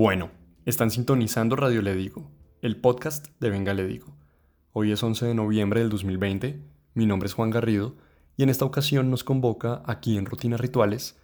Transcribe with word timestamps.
Bueno, 0.00 0.30
están 0.64 0.92
sintonizando 0.92 1.56
Radio 1.56 1.82
Le 1.82 1.92
Digo, 1.96 2.30
el 2.62 2.76
podcast 2.76 3.26
de 3.40 3.50
Venga 3.50 3.74
Le 3.74 3.84
Digo. 3.84 4.14
Hoy 4.72 4.92
es 4.92 5.02
11 5.02 5.26
de 5.26 5.34
noviembre 5.34 5.80
del 5.80 5.90
2020, 5.90 6.62
mi 6.94 7.04
nombre 7.04 7.26
es 7.26 7.34
Juan 7.34 7.50
Garrido 7.50 7.96
y 8.36 8.44
en 8.44 8.48
esta 8.48 8.64
ocasión 8.64 9.10
nos 9.10 9.24
convoca 9.24 9.82
aquí 9.86 10.16
en 10.16 10.26
Rutinas 10.26 10.60
Rituales 10.60 11.18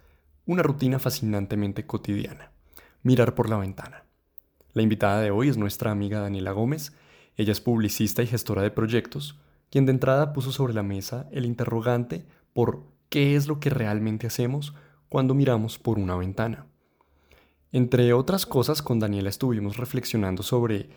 una 0.45 0.61
rutina 0.61 0.99
fascinantemente 0.99 1.85
cotidiana, 1.87 2.51
mirar 3.01 3.33
por 3.33 3.49
la 3.49 3.55
ventana. 3.55 4.03
La 4.73 4.81
invitada 4.81 5.21
de 5.21 5.31
hoy 5.31 5.47
es 5.47 5.55
nuestra 5.55 5.91
amiga 5.91 6.19
Daniela 6.19 6.51
Gómez, 6.51 6.91
ella 7.37 7.53
es 7.53 7.61
publicista 7.61 8.23
y 8.23 8.27
gestora 8.27 8.61
de 8.61 8.71
proyectos, 8.71 9.39
quien 9.71 9.85
de 9.85 9.93
entrada 9.93 10.33
puso 10.33 10.51
sobre 10.51 10.73
la 10.73 10.83
mesa 10.83 11.29
el 11.31 11.45
interrogante 11.45 12.25
por 12.51 12.83
qué 13.07 13.37
es 13.37 13.47
lo 13.47 13.61
que 13.61 13.69
realmente 13.69 14.27
hacemos 14.27 14.73
cuando 15.07 15.33
miramos 15.33 15.79
por 15.79 15.97
una 15.97 16.17
ventana. 16.17 16.67
Entre 17.71 18.13
otras 18.13 18.45
cosas, 18.45 18.81
con 18.81 18.99
Daniela 18.99 19.29
estuvimos 19.29 19.77
reflexionando 19.77 20.43
sobre 20.43 20.89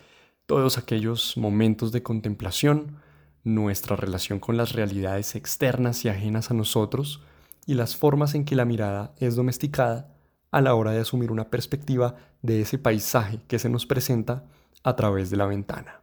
todos 0.45 0.77
aquellos 0.77 1.37
momentos 1.37 1.91
de 1.91 2.03
contemplación, 2.03 2.97
nuestra 3.43 3.95
relación 3.95 4.39
con 4.39 4.57
las 4.57 4.73
realidades 4.73 5.35
externas 5.35 6.05
y 6.05 6.09
ajenas 6.09 6.51
a 6.51 6.53
nosotros, 6.53 7.21
y 7.65 7.75
las 7.75 7.95
formas 7.95 8.33
en 8.33 8.45
que 8.45 8.55
la 8.55 8.65
mirada 8.65 9.13
es 9.17 9.35
domesticada 9.35 10.15
a 10.51 10.61
la 10.61 10.73
hora 10.73 10.91
de 10.91 11.01
asumir 11.01 11.31
una 11.31 11.49
perspectiva 11.49 12.15
de 12.41 12.61
ese 12.61 12.77
paisaje 12.77 13.41
que 13.47 13.59
se 13.59 13.69
nos 13.69 13.85
presenta 13.85 14.45
a 14.83 14.95
través 14.95 15.29
de 15.29 15.37
la 15.37 15.45
ventana. 15.45 16.01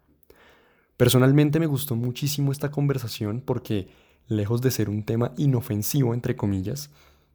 Personalmente 0.97 1.61
me 1.61 1.67
gustó 1.67 1.97
muchísimo 1.97 2.53
esta 2.53 2.71
conversación 2.71 3.43
porque, 3.45 3.89
lejos 4.29 4.63
de 4.63 4.71
ser 4.71 4.89
un 4.89 5.05
tema 5.05 5.33
inofensivo, 5.37 6.15
entre 6.15 6.37
comillas, 6.37 6.91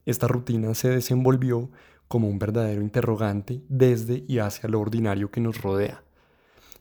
esta 0.06 0.28
rutina 0.28 0.74
se 0.74 0.90
desenvolvió 0.90 1.70
como 2.12 2.28
un 2.28 2.40
verdadero 2.40 2.82
interrogante 2.82 3.62
desde 3.70 4.26
y 4.28 4.40
hacia 4.40 4.68
lo 4.68 4.82
ordinario 4.82 5.32
que 5.32 5.40
nos 5.40 5.62
rodea. 5.62 6.04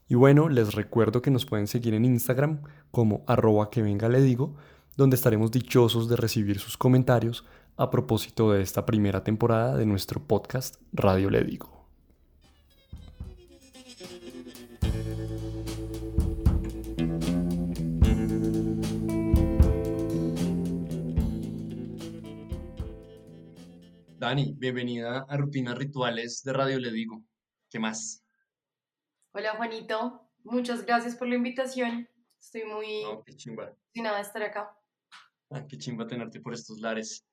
Y 0.09 0.17
bueno, 0.17 0.49
les 0.49 0.75
recuerdo 0.75 1.23
que 1.23 1.31
nos 1.31 1.47
pueden 1.47 1.69
seguir 1.69 1.95
en 1.95 2.05
Instagram 2.05 2.63
como 2.91 3.23
arroba 3.29 3.71
que 3.71 3.81
venga 3.81 4.09
le 4.09 4.23
digo, 4.23 4.57
donde 4.97 5.15
estaremos 5.15 5.53
dichosos 5.53 6.09
de 6.09 6.17
recibir 6.17 6.59
sus 6.59 6.77
comentarios 6.77 7.45
a 7.77 7.93
propósito 7.93 8.51
de 8.51 8.63
esta 8.63 8.85
primera 8.85 9.23
temporada 9.23 9.77
de 9.77 9.87
nuestro 9.87 10.21
podcast 10.21 10.79
Radio 10.93 11.31
Le 11.31 11.45
Digo. 11.45 11.80
Dani, 24.21 24.53
bienvenida 24.55 25.25
a 25.27 25.37
Rutinas 25.39 25.79
Rituales 25.79 26.43
de 26.43 26.53
Radio 26.53 26.79
Le 26.79 26.93
Digo. 26.93 27.25
¿Qué 27.71 27.79
más? 27.79 28.23
Hola 29.33 29.57
Juanito, 29.57 30.31
muchas 30.45 30.85
gracias 30.85 31.17
por 31.17 31.27
la 31.27 31.37
invitación. 31.37 32.07
Estoy 32.39 32.65
muy 32.67 33.03
no, 33.03 33.25
qué 33.25 33.35
chimba. 33.35 33.75
de 33.95 34.21
estar 34.21 34.43
acá. 34.43 34.77
Ah, 35.49 35.67
qué 35.67 35.79
chimba 35.79 36.07
tenerte 36.07 36.39
por 36.39 36.53
estos 36.53 36.81
lares. 36.81 37.25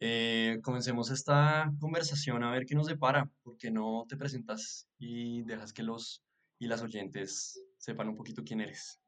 Eh, 0.00 0.60
comencemos 0.62 1.10
esta 1.10 1.70
conversación 1.78 2.42
a 2.42 2.52
ver 2.52 2.64
qué 2.64 2.74
nos 2.74 2.86
depara, 2.86 3.28
porque 3.42 3.70
no 3.70 4.06
te 4.08 4.16
presentas 4.16 4.88
y 4.96 5.42
dejas 5.42 5.74
que 5.74 5.82
los 5.82 6.24
y 6.58 6.68
las 6.68 6.80
oyentes 6.80 7.62
sepan 7.76 8.08
un 8.08 8.16
poquito 8.16 8.42
quién 8.42 8.62
eres. 8.62 8.98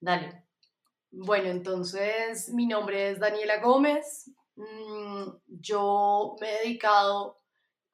Dale. 0.00 0.46
Bueno, 1.10 1.50
entonces 1.50 2.48
mi 2.48 2.66
nombre 2.66 3.10
es 3.10 3.20
Daniela 3.20 3.60
Gómez, 3.60 4.30
yo 5.46 6.36
me 6.40 6.48
he 6.48 6.58
dedicado 6.64 7.44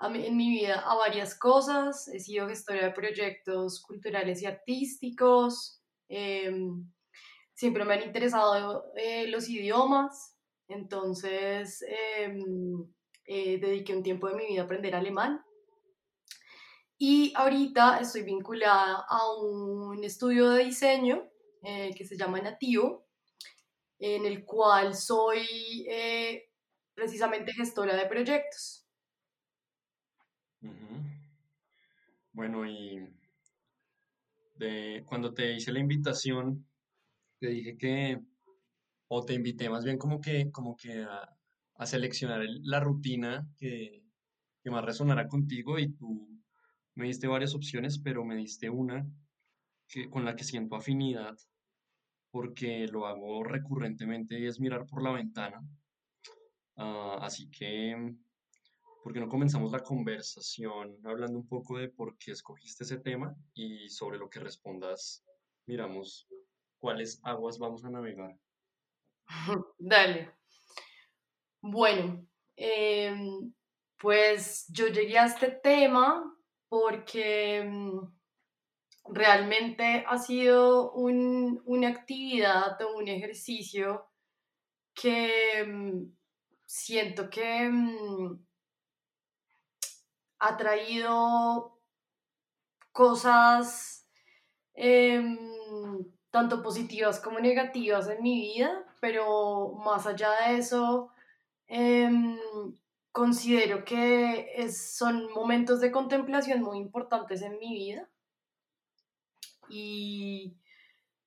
en 0.03 0.37
mi 0.37 0.51
vida 0.51 0.81
a 0.81 0.95
varias 0.95 1.35
cosas. 1.35 2.09
He 2.09 2.21
sido 2.21 2.49
gestora 2.49 2.87
de 2.87 2.93
proyectos 2.93 3.83
culturales 3.83 4.43
y 4.43 4.47
artísticos. 4.47 5.83
Em, 6.09 6.91
siempre 7.55 7.85
me 7.85 7.95
han 7.95 8.03
interesado 8.03 8.85
eh, 8.97 9.27
los 9.29 9.49
idiomas. 9.49 10.37
Entonces, 10.69 11.85
em, 11.87 12.87
eh, 13.27 13.59
dediqué 13.59 13.95
un 13.95 14.03
tiempo 14.03 14.29
de 14.29 14.37
mi 14.37 14.47
vida 14.47 14.63
a 14.63 14.65
aprender 14.65 14.95
alemán. 14.95 15.45
Y 16.97 17.33
ahorita 17.35 17.99
estoy 18.01 18.23
vinculada 18.23 19.05
a 19.09 19.33
un 19.35 20.03
estudio 20.05 20.51
de 20.51 20.65
diseño 20.65 21.29
eh, 21.63 21.95
que 21.97 22.05
se 22.05 22.17
llama 22.17 22.41
Nativo, 22.41 23.07
en 23.99 24.27
el 24.27 24.45
cual 24.45 24.95
soy 24.95 25.47
precisamente 27.01 27.55
gestora 27.55 27.97
de 27.97 28.07
proyectos. 28.07 28.87
Bueno, 32.33 32.67
y 32.67 33.09
de, 34.57 35.03
cuando 35.07 35.33
te 35.33 35.55
hice 35.55 35.73
la 35.73 35.79
invitación, 35.79 36.67
te 37.39 37.49
dije 37.49 37.79
que, 37.79 38.21
o 39.09 39.25
te 39.25 39.33
invité 39.33 39.71
más 39.71 39.83
bien 39.83 39.97
como 39.97 40.21
que, 40.21 40.51
como 40.51 40.77
que 40.77 41.03
a, 41.03 41.87
seleccionar 41.87 42.43
la 42.63 42.81
rutina 42.81 43.49
que, 43.57 44.05
que, 44.63 44.71
más 44.71 44.85
resonará 44.85 45.27
contigo 45.27 45.79
y 45.79 45.89
tú 45.89 46.29
me 46.95 47.07
diste 47.07 47.27
varias 47.27 47.55
opciones, 47.55 47.99
pero 47.99 48.27
me 48.27 48.37
diste 48.37 48.69
una 48.69 49.11
que, 49.89 50.11
con 50.11 50.27
la 50.27 50.37
que 50.37 50.45
siento 50.45 50.77
afinidad 50.77 51.39
porque 52.31 52.87
lo 52.89 53.07
hago 53.07 53.43
recurrentemente 53.43 54.39
y 54.39 54.47
es 54.47 54.61
mirar 54.61 54.85
por 54.85 55.03
la 55.03 55.13
ventana 55.13 55.63
Ah, 56.83 57.19
así 57.21 57.51
que, 57.51 57.95
¿por 59.05 59.13
qué 59.13 59.21
no 59.21 59.29
comenzamos 59.29 59.71
la 59.71 59.83
conversación 59.83 60.97
hablando 61.05 61.39
un 61.39 61.47
poco 61.47 61.77
de 61.77 61.91
por 61.91 62.17
qué 62.17 62.31
escogiste 62.33 62.85
ese 62.85 62.97
tema 62.97 63.37
y 63.53 63.91
sobre 63.91 64.17
lo 64.17 64.31
que 64.31 64.41
respondas, 64.41 65.23
miramos 65.67 66.27
cuáles 66.79 67.21
aguas 67.23 67.59
vamos 67.59 67.85
a 67.85 67.91
navegar? 67.91 68.35
Dale. 69.79 70.33
Bueno, 71.61 72.27
em, 72.57 73.53
pues 73.99 74.65
yo 74.71 74.87
llegué 74.89 75.19
a 75.19 75.27
este 75.27 75.51
tema 75.51 76.35
porque 76.71 77.59
em, 77.59 78.01
realmente 79.05 80.03
ha 80.09 80.17
sido 80.17 80.93
una 80.95 81.89
actividad 81.89 82.81
o 82.81 82.97
un 82.97 83.09
ejercicio 83.09 84.07
que 84.95 85.59
em, 85.59 86.11
siento 86.71 87.29
que 87.31 87.69
mm, 87.69 88.47
ha 90.39 90.57
traído 90.57 91.77
cosas 92.93 94.07
em, 94.75 95.37
tanto 96.31 96.63
positivas 96.63 97.19
como 97.19 97.41
negativas 97.41 98.09
en 98.09 98.23
mi 98.23 98.41
vida, 98.41 98.87
pero 99.01 99.73
más 99.85 100.07
allá 100.07 100.31
de 100.47 100.59
eso, 100.59 101.11
em, 101.67 102.39
considero 103.11 103.85
que 103.85 104.71
son 104.71 105.29
momentos 105.33 105.81
de 105.81 105.91
contemplación 105.91 106.63
muy 106.63 106.79
importantes 106.79 107.43
en 107.43 107.59
mi 107.59 107.75
vida. 107.75 108.09
Y 109.69 110.57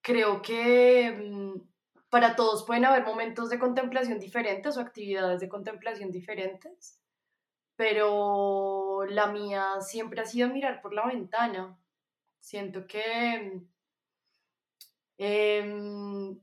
creo 0.01 0.41
que 0.41 1.11
mm, 1.11 1.72
para 2.13 2.35
todos 2.35 2.63
pueden 2.63 2.85
haber 2.85 3.03
momentos 3.03 3.49
de 3.49 3.57
contemplación 3.57 4.19
diferentes 4.19 4.77
o 4.77 4.81
actividades 4.81 5.39
de 5.39 5.49
contemplación 5.49 6.11
diferentes, 6.11 7.01
pero 7.75 9.03
la 9.09 9.25
mía 9.25 9.81
siempre 9.81 10.21
ha 10.21 10.25
sido 10.27 10.47
mirar 10.49 10.79
por 10.79 10.93
la 10.93 11.07
ventana. 11.07 11.75
Siento 12.39 12.85
que 12.85 13.63
em, 15.17 16.39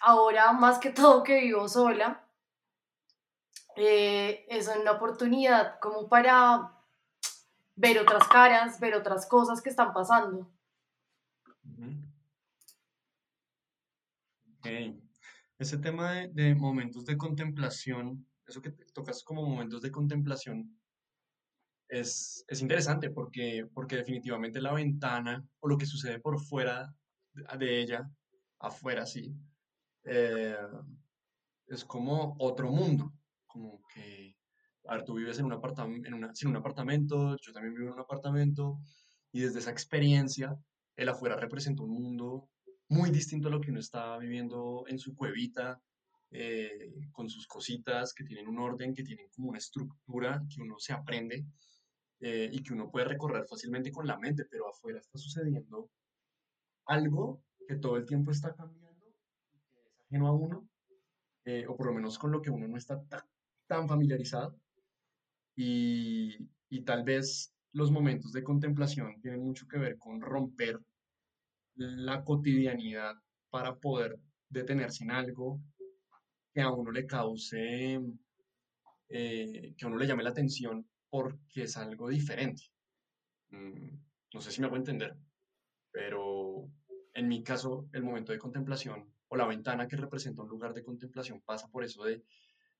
ahora, 0.00 0.52
más 0.54 0.80
que 0.80 0.90
todo 0.90 1.22
que 1.22 1.38
vivo 1.38 1.68
sola, 1.68 2.28
eh, 3.76 4.44
es 4.48 4.66
una 4.66 4.90
oportunidad 4.90 5.78
como 5.78 6.08
para 6.08 6.80
ver 7.76 8.00
otras 8.00 8.26
caras, 8.26 8.80
ver 8.80 8.96
otras 8.96 9.24
cosas 9.26 9.62
que 9.62 9.70
están 9.70 9.92
pasando. 9.92 10.50
Ese 15.62 15.78
tema 15.78 16.26
de, 16.28 16.56
momentos 16.56 17.04
de 17.04 17.16
contemplación, 17.16 18.26
eso 18.44 18.60
que 18.60 18.72
tocas 18.92 19.22
como 19.22 19.46
momentos 19.46 19.80
de 19.80 19.92
contemplación, 19.92 20.76
es, 21.88 22.44
interesante 22.60 23.10
porque, 23.10 23.68
porque 23.72 23.94
definitivamente 23.94 24.60
la 24.60 24.72
ventana 24.72 25.46
o 25.60 25.68
lo 25.68 25.78
que 25.78 25.86
sucede 25.86 26.18
por 26.18 26.40
fuera 26.40 26.92
de 27.32 27.80
ella, 27.80 28.10
afuera 28.58 29.06
sí, 29.06 29.36
eh, 30.02 30.56
es 31.68 31.84
como 31.84 32.34
otro 32.40 32.68
mundo, 32.68 33.12
como 33.46 33.84
que, 33.94 34.34
a 34.88 34.96
ver, 34.96 35.04
tú 35.04 35.14
vives 35.14 35.38
en 35.38 35.44
un, 35.44 35.52
en, 36.04 36.14
una, 36.14 36.32
en 36.40 36.48
un 36.48 36.56
apartamento, 36.56 37.36
yo 37.36 37.52
también 37.52 37.74
vivo 37.74 37.86
en 37.86 37.94
un 37.94 38.00
apartamento, 38.00 38.80
y 39.30 39.42
desde 39.42 39.60
esa 39.60 39.70
experiencia, 39.70 40.58
el 40.96 41.08
afuera 41.08 41.36
representa 41.36 41.84
un 41.84 41.90
mundo 41.90 42.48
muy 42.92 43.10
distinto 43.10 43.48
a 43.48 43.50
lo 43.50 43.60
que 43.60 43.70
uno 43.70 43.80
está 43.80 44.18
viviendo 44.18 44.84
en 44.86 44.98
su 44.98 45.14
cuevita, 45.16 45.80
eh, 46.30 46.92
con 47.12 47.28
sus 47.28 47.46
cositas 47.46 48.12
que 48.14 48.24
tienen 48.24 48.48
un 48.48 48.58
orden, 48.58 48.94
que 48.94 49.02
tienen 49.02 49.28
como 49.34 49.48
una 49.50 49.58
estructura 49.58 50.42
que 50.48 50.62
uno 50.62 50.76
se 50.78 50.92
aprende. 50.92 51.44
eh, 52.24 52.48
y 52.52 52.62
que 52.62 52.72
uno 52.72 52.88
puede 52.88 53.06
recorrer 53.06 53.44
fácilmente 53.48 53.90
con 53.90 54.06
la 54.06 54.16
mente, 54.16 54.44
pero 54.48 54.68
afuera 54.68 55.00
está 55.00 55.18
sucediendo 55.18 55.90
algo 56.86 57.42
que 57.66 57.76
todo 57.76 57.96
el 57.96 58.06
tiempo 58.06 58.30
está 58.30 58.54
cambiando 58.54 59.06
que 59.50 59.58
es 59.58 59.98
ajeno 60.06 60.28
a 60.28 60.32
uno, 60.32 60.68
eh, 61.44 61.66
o 61.68 61.76
por 61.76 61.86
lo 61.88 61.94
menos 61.94 62.18
con 62.18 62.30
lo 62.30 62.40
que 62.40 62.50
uno 62.50 62.68
no 62.68 62.76
está 62.76 63.02
tan, 63.66 63.88
familiarizado. 63.88 64.56
Y, 65.56 66.48
y 66.68 66.82
tal 66.84 67.02
vez 67.04 67.52
los 67.72 67.90
momentos 67.90 68.32
de 68.32 68.44
contemplación 68.44 69.20
tienen 69.20 69.40
mucho 69.42 69.66
que 69.66 69.78
ver 69.78 69.98
con 69.98 70.20
romper 70.20 70.78
la 71.76 72.24
cotidianidad 72.24 73.14
para 73.50 73.76
poder 73.76 74.18
detenerse 74.48 75.04
en 75.04 75.10
algo 75.10 75.60
que 76.52 76.60
a 76.60 76.70
uno 76.70 76.90
le 76.90 77.06
cause, 77.06 78.00
eh, 79.08 79.74
que 79.76 79.84
a 79.84 79.88
uno 79.88 79.96
le 79.96 80.06
llame 80.06 80.22
la 80.22 80.30
atención 80.30 80.86
porque 81.08 81.64
es 81.64 81.76
algo 81.76 82.08
diferente. 82.08 82.62
Mm, 83.50 83.96
no 84.34 84.40
sé 84.40 84.50
si 84.50 84.60
me 84.60 84.66
hago 84.66 84.76
entender, 84.76 85.16
pero 85.90 86.70
en 87.14 87.28
mi 87.28 87.42
caso, 87.42 87.88
el 87.92 88.02
momento 88.02 88.32
de 88.32 88.38
contemplación 88.38 89.12
o 89.28 89.36
la 89.36 89.46
ventana 89.46 89.86
que 89.86 89.96
representa 89.96 90.42
un 90.42 90.48
lugar 90.48 90.74
de 90.74 90.82
contemplación 90.82 91.40
pasa 91.42 91.68
por 91.68 91.84
eso 91.84 92.04
de 92.04 92.22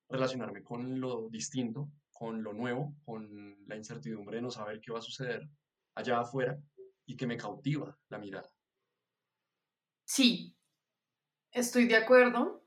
relacionarme 0.09 0.63
con 0.63 0.99
lo 0.99 1.29
distinto, 1.29 1.89
con 2.11 2.43
lo 2.43 2.53
nuevo, 2.53 2.95
con 3.05 3.57
la 3.67 3.75
incertidumbre 3.75 4.37
de 4.37 4.43
no 4.43 4.51
saber 4.51 4.79
qué 4.79 4.91
va 4.91 4.99
a 4.99 5.03
suceder 5.03 5.47
allá 5.95 6.19
afuera 6.19 6.57
y 7.05 7.15
que 7.15 7.27
me 7.27 7.37
cautiva 7.37 7.97
la 8.09 8.17
mirada. 8.17 8.51
Sí, 10.05 10.55
estoy 11.51 11.87
de 11.87 11.97
acuerdo 11.97 12.63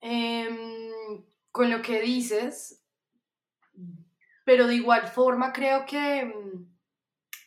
em, 0.00 1.24
con 1.50 1.70
lo 1.70 1.82
que 1.82 2.00
dices, 2.00 2.82
pero 4.44 4.66
de 4.66 4.74
igual 4.76 5.08
forma 5.08 5.52
creo 5.52 5.86
que 5.86 6.24
mm, 6.24 6.66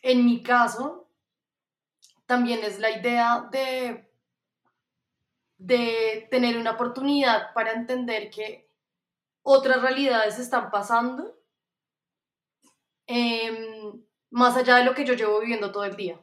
en 0.02 0.24
mi 0.24 0.42
caso 0.42 1.10
también 2.26 2.64
es 2.64 2.78
la 2.78 2.90
idea 2.90 3.48
de, 3.50 4.10
de 5.58 6.28
tener 6.30 6.56
una 6.56 6.72
oportunidad 6.72 7.52
para 7.54 7.72
entender 7.72 8.30
que 8.30 8.70
otras 9.42 9.82
realidades 9.82 10.38
están 10.38 10.70
pasando 10.70 11.38
em, 13.06 14.02
más 14.30 14.56
allá 14.56 14.76
de 14.76 14.84
lo 14.84 14.94
que 14.94 15.04
yo 15.04 15.14
llevo 15.14 15.40
viviendo 15.40 15.70
todo 15.70 15.84
el 15.84 15.96
día. 15.96 16.20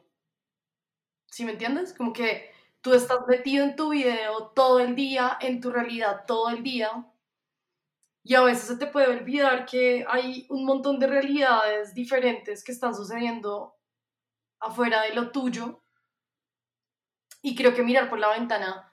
¿Sí 1.26 1.44
me 1.44 1.52
entiendes? 1.52 1.94
Como 1.94 2.12
que 2.12 2.51
tú 2.82 2.92
estás 2.92 3.26
metido 3.26 3.64
en 3.64 3.76
tu 3.76 3.90
video 3.90 4.48
todo 4.48 4.80
el 4.80 4.94
día, 4.94 5.38
en 5.40 5.60
tu 5.60 5.70
realidad 5.70 6.24
todo 6.26 6.50
el 6.50 6.62
día, 6.62 7.06
y 8.24 8.34
a 8.34 8.42
veces 8.42 8.68
se 8.68 8.76
te 8.76 8.86
puede 8.86 9.08
olvidar 9.08 9.66
que 9.66 10.04
hay 10.08 10.46
un 10.48 10.64
montón 10.64 10.98
de 10.98 11.08
realidades 11.08 11.92
diferentes 11.94 12.62
que 12.62 12.72
están 12.72 12.94
sucediendo 12.94 13.76
afuera 14.60 15.02
de 15.02 15.14
lo 15.14 15.32
tuyo. 15.32 15.82
Y 17.42 17.56
creo 17.56 17.74
que 17.74 17.82
mirar 17.82 18.08
por 18.08 18.20
la 18.20 18.30
ventana 18.30 18.92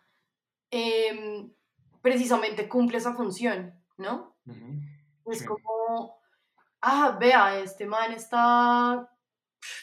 em, 0.71 1.53
precisamente 2.01 2.67
cumple 2.67 2.97
esa 2.97 3.13
función, 3.13 3.79
¿no? 3.97 4.35
Es 5.27 5.45
como, 5.45 6.19
ah, 6.81 7.15
vea, 7.19 7.59
este 7.59 7.85
man 7.85 8.11
está, 8.11 9.07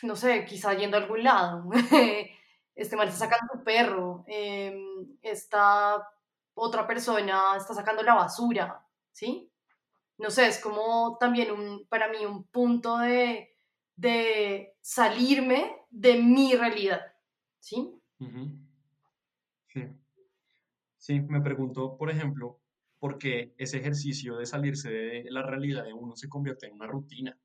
no 0.02 0.16
sé, 0.16 0.44
quizá 0.44 0.74
yendo 0.74 0.96
a 0.96 1.00
algún 1.00 1.22
lado. 1.22 1.70
este 2.76 2.94
man 2.94 3.08
está 3.08 3.20
sacando 3.26 3.54
su 3.54 3.64
perro, 3.64 4.24
em, 4.28 5.16
esta 5.22 6.06
otra 6.54 6.86
persona 6.86 7.56
está 7.56 7.74
sacando 7.74 8.02
la 8.02 8.14
basura, 8.14 8.86
¿sí? 9.10 9.50
No 10.18 10.30
sé, 10.30 10.46
es 10.46 10.58
como 10.60 11.16
también 11.18 11.50
un, 11.50 11.86
para 11.88 12.08
mí 12.08 12.24
un 12.24 12.44
punto 12.44 12.98
de, 12.98 13.50
de 13.96 14.76
salirme 14.80 15.76
de 15.90 16.22
mi 16.22 16.54
realidad, 16.54 17.00
¿sí? 17.58 17.92
Sí. 19.68 19.88
Sí, 20.98 21.20
me 21.20 21.40
pregunto, 21.40 21.96
por 21.96 22.10
ejemplo, 22.10 22.60
por 22.98 23.18
qué 23.18 23.54
ese 23.58 23.78
ejercicio 23.78 24.36
de 24.36 24.46
salirse 24.46 24.90
de 24.90 25.24
la 25.30 25.42
realidad 25.42 25.84
de 25.84 25.92
uno 25.92 26.16
se 26.16 26.28
convierte 26.28 26.66
en 26.66 26.74
una 26.74 26.86
rutina 26.86 27.38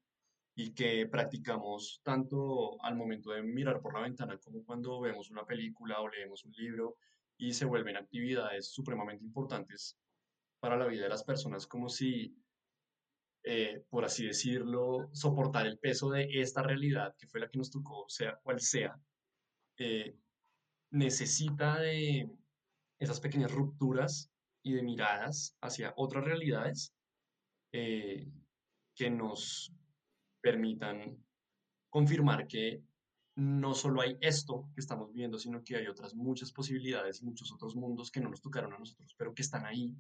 y 0.55 0.73
que 0.73 1.07
practicamos 1.07 2.01
tanto 2.03 2.81
al 2.83 2.95
momento 2.95 3.31
de 3.31 3.41
mirar 3.41 3.81
por 3.81 3.93
la 3.93 4.01
ventana 4.01 4.37
como 4.37 4.63
cuando 4.65 4.99
vemos 4.99 5.31
una 5.31 5.45
película 5.45 6.01
o 6.01 6.09
leemos 6.09 6.43
un 6.43 6.51
libro 6.51 6.97
y 7.37 7.53
se 7.53 7.65
vuelven 7.65 7.97
actividades 7.97 8.71
supremamente 8.71 9.23
importantes 9.23 9.97
para 10.59 10.77
la 10.77 10.85
vida 10.85 11.03
de 11.03 11.09
las 11.09 11.23
personas, 11.23 11.65
como 11.65 11.89
si, 11.89 12.35
eh, 13.43 13.83
por 13.89 14.05
así 14.05 14.27
decirlo, 14.27 15.09
soportar 15.11 15.65
el 15.65 15.79
peso 15.79 16.11
de 16.11 16.27
esta 16.41 16.61
realidad 16.61 17.15
que 17.17 17.27
fue 17.27 17.39
la 17.39 17.49
que 17.49 17.57
nos 17.57 17.71
tocó, 17.71 18.05
sea 18.07 18.37
cual 18.43 18.59
sea, 18.59 18.95
eh, 19.77 20.15
necesita 20.91 21.79
de 21.79 22.29
esas 22.99 23.19
pequeñas 23.19 23.51
rupturas 23.51 24.29
y 24.61 24.73
de 24.73 24.83
miradas 24.83 25.57
hacia 25.61 25.93
otras 25.95 26.23
realidades 26.23 26.93
eh, 27.71 28.27
que 28.95 29.09
nos 29.09 29.73
permitan 30.41 31.17
confirmar 31.89 32.47
que 32.47 32.83
no 33.35 33.73
solo 33.73 34.01
hay 34.01 34.17
esto 34.21 34.69
que 34.73 34.81
estamos 34.81 35.13
viendo, 35.13 35.37
sino 35.37 35.63
que 35.63 35.77
hay 35.77 35.87
otras 35.87 36.15
muchas 36.15 36.51
posibilidades 36.51 37.21
y 37.21 37.25
muchos 37.25 37.51
otros 37.51 37.75
mundos 37.75 38.11
que 38.11 38.19
no 38.19 38.29
nos 38.29 38.41
tocaron 38.41 38.73
a 38.73 38.79
nosotros, 38.79 39.15
pero 39.17 39.33
que 39.33 39.41
están 39.41 39.65
ahí. 39.65 39.95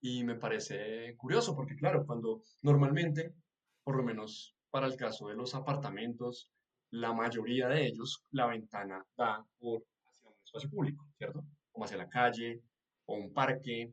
Y 0.00 0.24
me 0.24 0.36
parece 0.36 1.14
curioso 1.16 1.54
porque, 1.54 1.76
claro, 1.76 2.06
cuando 2.06 2.42
normalmente, 2.62 3.34
por 3.82 3.96
lo 3.96 4.02
menos 4.02 4.56
para 4.70 4.86
el 4.86 4.96
caso 4.96 5.28
de 5.28 5.34
los 5.34 5.54
apartamentos, 5.54 6.50
la 6.90 7.12
mayoría 7.12 7.68
de 7.68 7.86
ellos, 7.86 8.24
la 8.30 8.46
ventana 8.46 9.04
da 9.16 9.44
por 9.58 9.82
hacia 10.06 10.28
un 10.28 10.36
espacio 10.42 10.70
público, 10.70 11.06
¿cierto? 11.18 11.44
Como 11.70 11.84
hacia 11.84 11.96
la 11.96 12.08
calle 12.08 12.62
o 13.06 13.16
un 13.16 13.32
parque. 13.32 13.92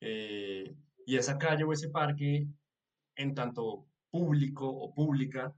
Eh, 0.00 0.74
y 1.04 1.16
esa 1.16 1.36
calle 1.36 1.64
o 1.64 1.72
ese 1.72 1.90
parque, 1.90 2.46
en 3.16 3.34
tanto 3.34 3.86
público 4.12 4.68
o 4.68 4.94
pública 4.94 5.52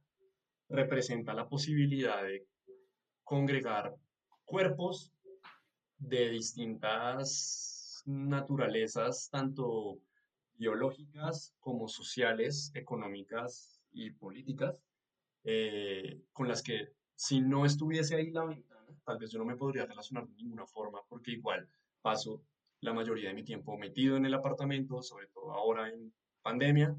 representa 0.70 1.34
la 1.34 1.46
posibilidad 1.46 2.22
de 2.22 2.46
congregar 3.24 3.94
cuerpos 4.44 5.12
de 5.98 6.30
distintas 6.30 8.02
naturalezas, 8.06 9.28
tanto 9.30 9.98
biológicas 10.54 11.54
como 11.58 11.88
sociales, 11.88 12.70
económicas 12.74 13.80
y 13.92 14.10
políticas, 14.12 14.82
eh, 15.44 16.22
con 16.32 16.46
las 16.46 16.62
que 16.62 16.92
si 17.16 17.40
no 17.40 17.66
estuviese 17.66 18.14
ahí 18.14 18.30
la 18.30 18.44
ventana, 18.44 18.86
tal 19.04 19.18
vez 19.18 19.30
yo 19.30 19.38
no 19.38 19.44
me 19.44 19.56
podría 19.56 19.84
relacionar 19.84 20.26
de 20.28 20.36
ninguna 20.36 20.66
forma, 20.66 21.00
porque 21.08 21.32
igual 21.32 21.68
paso 22.02 22.42
la 22.80 22.92
mayoría 22.92 23.30
de 23.30 23.34
mi 23.34 23.44
tiempo 23.44 23.76
metido 23.76 24.16
en 24.16 24.26
el 24.26 24.34
apartamento, 24.34 25.02
sobre 25.02 25.26
todo 25.28 25.52
ahora 25.52 25.88
en 25.88 26.12
pandemia, 26.42 26.96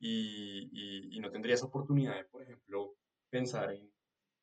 y, 0.00 1.18
no 1.20 1.30
tendría 1.30 1.54
esa 1.54 1.66
oportunidad 1.66 2.16
de, 2.16 2.24
por 2.24 2.42
ejemplo, 2.42 2.94
pensar 3.30 3.72
en 3.72 3.90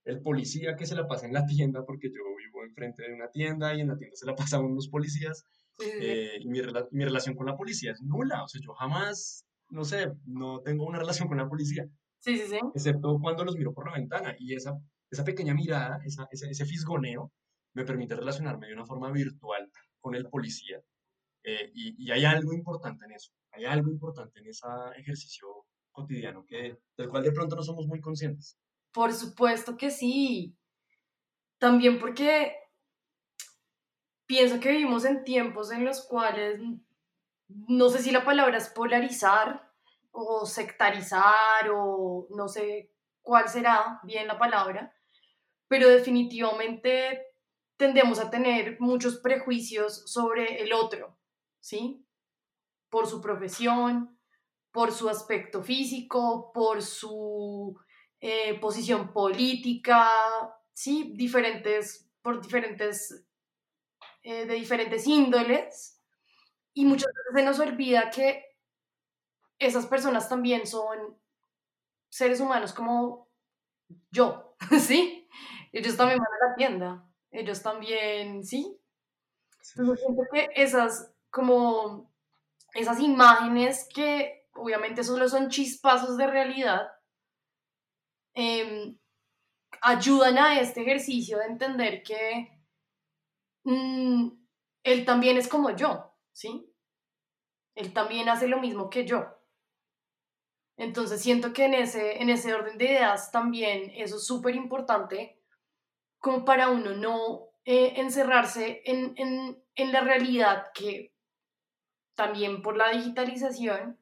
el 0.03 0.21
policía 0.21 0.75
que 0.75 0.85
se 0.85 0.95
la 0.95 1.07
pasa 1.07 1.25
en 1.25 1.33
la 1.33 1.45
tienda, 1.45 1.83
porque 1.85 2.09
yo 2.09 2.21
vivo 2.37 2.63
enfrente 2.63 3.03
de 3.03 3.13
una 3.13 3.29
tienda 3.29 3.73
y 3.73 3.81
en 3.81 3.87
la 3.87 3.97
tienda 3.97 4.15
se 4.15 4.25
la 4.25 4.35
pasan 4.35 4.65
unos 4.65 4.89
policías, 4.89 5.45
eh, 5.79 6.37
y 6.39 6.47
mi, 6.47 6.61
mi, 6.91 7.03
relación 7.03 7.35
con 7.35 7.45
la 7.45 7.55
policía 7.55 7.91
es 7.91 8.01
nula, 8.01 8.43
o 8.43 8.47
sea, 8.47 8.61
yo 8.63 8.73
jamás, 8.73 9.45
no 9.69 9.83
sé, 9.83 10.11
no 10.25 10.61
tengo 10.61 10.85
una 10.85 10.99
relación 10.99 11.27
con 11.27 11.37
la 11.37 11.47
policía, 11.47 11.87
sí, 12.19 12.37
sí, 12.37 12.47
sí. 12.47 12.59
excepto 12.73 13.17
cuando 13.21 13.43
los 13.43 13.55
miro 13.55 13.73
por 13.73 13.87
la 13.87 13.97
ventana, 13.97 14.35
y 14.37 14.53
esa, 14.53 14.77
esa 15.09 15.23
pequeña 15.23 15.53
mirada, 15.53 15.99
esa, 16.05 16.27
ese, 16.31 16.49
ese 16.49 16.65
fisgoneo, 16.65 17.31
me 17.73 17.83
permite 17.83 18.15
relacionarme 18.15 18.67
de 18.67 18.73
una 18.73 18.85
forma 18.85 19.11
virtual 19.11 19.69
con 19.99 20.15
el 20.15 20.29
policía, 20.29 20.81
eh, 21.45 21.71
y, 21.73 22.05
y 22.05 22.11
hay 22.11 22.25
algo 22.25 22.53
importante 22.53 23.05
en 23.05 23.11
eso 23.11 23.31
hay 23.55 23.65
algo 23.65 23.89
importante 23.89 24.39
en 24.39 24.47
ese 24.47 24.67
ejercicio 24.97 25.65
cotidiano 25.91 26.45
que, 26.45 26.77
del 26.97 27.09
cual 27.09 27.23
de 27.23 27.31
pronto 27.31 27.55
no 27.55 27.63
somos 27.63 27.87
muy 27.87 28.01
conscientes. 28.01 28.57
Por 28.91 29.13
supuesto 29.13 29.77
que 29.77 29.91
sí. 29.91 30.57
También 31.57 31.99
porque 31.99 32.53
pienso 34.25 34.59
que 34.59 34.71
vivimos 34.71 35.05
en 35.05 35.23
tiempos 35.23 35.71
en 35.71 35.85
los 35.85 36.05
cuales, 36.05 36.59
no 37.47 37.89
sé 37.89 37.99
si 37.99 38.11
la 38.11 38.25
palabra 38.25 38.57
es 38.57 38.69
polarizar 38.69 39.71
o 40.11 40.45
sectarizar 40.45 41.69
o 41.73 42.27
no 42.31 42.47
sé 42.47 42.91
cuál 43.21 43.47
será 43.47 43.99
bien 44.03 44.27
la 44.27 44.37
palabra, 44.37 44.93
pero 45.67 45.87
definitivamente 45.87 47.25
tendemos 47.77 48.19
a 48.19 48.29
tener 48.29 48.77
muchos 48.79 49.17
prejuicios 49.17 50.03
sobre 50.11 50.61
el 50.61 50.73
otro, 50.73 51.14
¿sí? 51.65 52.05
por 52.89 53.07
su 53.07 53.19
profesión, 53.21 54.19
por 54.71 54.91
su 54.91 55.09
aspecto 55.09 55.63
físico, 55.63 56.51
por 56.53 56.83
su 56.83 57.75
eh, 58.19 58.59
posición 58.59 59.11
política, 59.11 60.07
¿sí? 60.73 61.13
Diferentes, 61.15 62.07
por 62.21 62.39
diferentes, 62.39 63.25
eh, 64.21 64.45
de 64.45 64.53
diferentes 64.53 65.07
índoles. 65.07 65.99
Y 66.75 66.85
muchas 66.85 67.07
veces 67.07 67.33
se 67.33 67.43
nos 67.43 67.59
olvida 67.59 68.11
que 68.11 68.45
esas 69.57 69.87
personas 69.87 70.29
también 70.29 70.67
son 70.67 71.19
seres 72.09 72.39
humanos 72.39 72.73
como 72.73 73.31
yo, 74.11 74.55
¿sí? 74.79 75.27
Ellos 75.71 75.97
también 75.97 76.19
van 76.19 76.27
a 76.27 76.49
la 76.49 76.55
tienda, 76.55 77.09
ellos 77.31 77.63
también, 77.63 78.43
¿sí? 78.43 78.79
Entonces 79.75 80.05
siento 80.05 80.23
que 80.31 80.49
esas, 80.55 81.14
como, 81.35 82.15
esas 82.73 83.01
imágenes 83.01 83.89
que 83.93 84.47
obviamente 84.53 85.03
solo 85.03 85.27
son 85.27 85.49
chispazos 85.49 86.15
de 86.15 86.27
realidad, 86.27 86.87
em, 88.33 88.97
ayudan 89.81 90.37
a 90.37 90.61
este 90.61 90.81
ejercicio 90.83 91.39
de 91.39 91.45
entender 91.47 92.03
que 92.03 92.57
mm, 93.65 94.29
él 94.83 95.03
también 95.03 95.35
es 95.35 95.49
como 95.49 95.71
yo, 95.71 96.15
¿sí? 96.31 96.73
Él 97.75 97.91
también 97.91 98.29
hace 98.29 98.47
lo 98.47 98.61
mismo 98.61 98.89
que 98.89 99.05
yo. 99.05 99.25
Entonces 100.77 101.21
siento 101.21 101.51
que 101.51 101.65
en 101.65 101.73
ese, 101.73 102.21
en 102.21 102.29
ese 102.29 102.53
orden 102.53 102.77
de 102.77 102.85
ideas 102.85 103.29
también 103.29 103.91
eso 103.95 104.15
es 104.15 104.25
súper 104.25 104.55
importante 104.55 105.41
como 106.17 106.45
para 106.45 106.69
uno 106.69 106.91
no 106.91 107.49
eh, 107.65 107.93
encerrarse 107.97 108.81
en, 108.85 109.13
en, 109.17 109.61
en 109.75 109.91
la 109.91 109.99
realidad 109.99 110.71
que 110.73 111.14
también 112.15 112.61
por 112.61 112.77
la 112.77 112.89
digitalización 112.89 113.99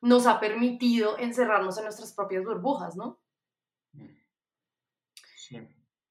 nos 0.00 0.26
ha 0.26 0.40
permitido 0.40 1.16
encerrarnos 1.18 1.78
en 1.78 1.84
nuestras 1.84 2.12
propias 2.12 2.44
burbujas, 2.44 2.96
¿no? 2.96 3.20
Sí. 5.36 5.66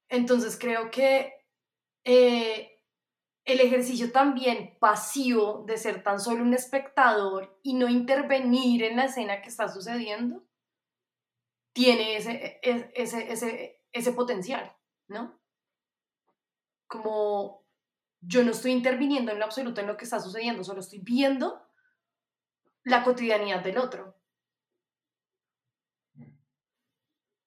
Entonces 0.08 0.58
creo 0.58 0.90
que 0.92 1.34
eh, 2.04 2.82
el 3.46 3.60
ejercicio 3.60 4.12
también 4.12 4.78
pasivo 4.80 5.64
de 5.68 5.78
ser 5.78 6.04
tan 6.04 6.20
solo 6.20 6.44
un 6.44 6.54
espectador 6.54 7.60
y 7.64 7.74
no 7.74 7.90
intervenir 7.90 8.84
en 8.84 8.98
la 8.98 9.06
escena 9.06 9.42
que 9.42 9.50
está 9.50 9.68
sucediendo, 9.68 10.44
tiene 11.74 12.18
ese, 12.18 12.60
e, 12.62 12.92
ese, 12.96 13.32
ese, 13.32 13.84
ese 13.92 14.12
potencial, 14.14 14.76
¿no? 15.08 15.40
Como 16.88 17.61
yo 18.22 18.44
no 18.44 18.52
estoy 18.52 18.72
interviniendo 18.72 19.32
en 19.32 19.40
lo 19.40 19.46
absoluto 19.46 19.82
en 19.82 19.88
lo 19.88 19.98
que 19.98 20.06
está 20.06 20.20
sucediendo, 20.20 20.64
solo 20.64 20.80
estoy 20.80 21.00
viendo 21.00 21.62
la 22.84 23.04
cotidianidad 23.04 23.64
del 23.64 23.78
otro. 23.78 24.16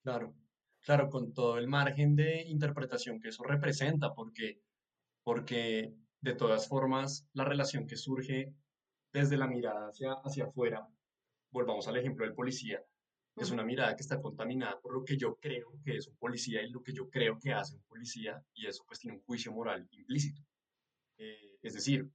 Claro, 0.03 0.35
claro, 0.83 1.09
con 1.09 1.33
todo 1.33 1.57
el 1.57 1.67
margen 1.67 2.15
de 2.15 2.43
interpretación 2.43 3.21
que 3.21 3.29
eso 3.29 3.43
representa, 3.45 4.13
porque, 4.15 4.61
porque 5.23 5.95
de 6.21 6.35
todas 6.35 6.69
formas 6.69 7.27
la 7.33 7.45
relación 7.45 7.87
que 7.87 7.97
surge 7.97 8.53
desde 9.13 9.37
la 9.37 9.47
mirada 9.47 9.89
hacia, 9.89 10.13
hacia 10.13 10.45
afuera, 10.45 10.87
volvamos 11.51 11.89
al 11.89 11.97
ejemplo 11.97 12.27
del 12.27 12.35
policía, 12.35 12.85
es 13.37 13.51
una 13.51 13.65
mirada 13.65 13.97
que 13.97 14.03
está 14.03 14.21
contaminada 14.21 14.79
por 14.81 14.93
lo 14.93 15.05
que 15.05 15.17
yo 15.17 15.37
creo 15.37 15.73
que 15.85 15.97
es 15.97 16.07
un 16.07 16.17
policía 16.17 16.63
y 16.63 16.71
lo 16.71 16.83
que 16.83 16.93
yo 16.93 17.09
creo 17.09 17.39
que 17.39 17.53
hace 17.53 17.77
un 17.77 17.83
policía, 17.85 18.43
y 18.53 18.67
eso 18.67 18.85
pues 18.87 19.01
tiene 19.01 19.17
un 19.17 19.25
juicio 19.25 19.53
moral 19.53 19.89
implícito. 19.91 20.43
Eh, 21.19 21.59
es 21.63 21.75
decir, 21.75 22.09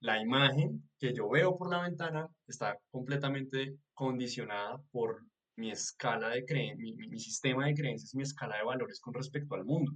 la 0.00 0.20
imagen 0.20 0.88
que 0.98 1.12
yo 1.14 1.28
veo 1.28 1.56
por 1.56 1.70
la 1.70 1.82
ventana 1.82 2.28
está 2.46 2.78
completamente 2.90 3.76
condicionada 3.94 4.82
por 4.90 5.24
mi 5.56 5.70
escala 5.70 6.30
de 6.30 6.44
creencias, 6.44 6.96
mi, 6.96 7.18
sistema 7.20 7.66
de 7.66 7.74
creencias, 7.74 8.14
mi 8.14 8.22
escala 8.22 8.56
de 8.56 8.64
valores 8.64 9.00
con 9.00 9.14
respecto 9.14 9.54
al 9.54 9.64
mundo. 9.64 9.92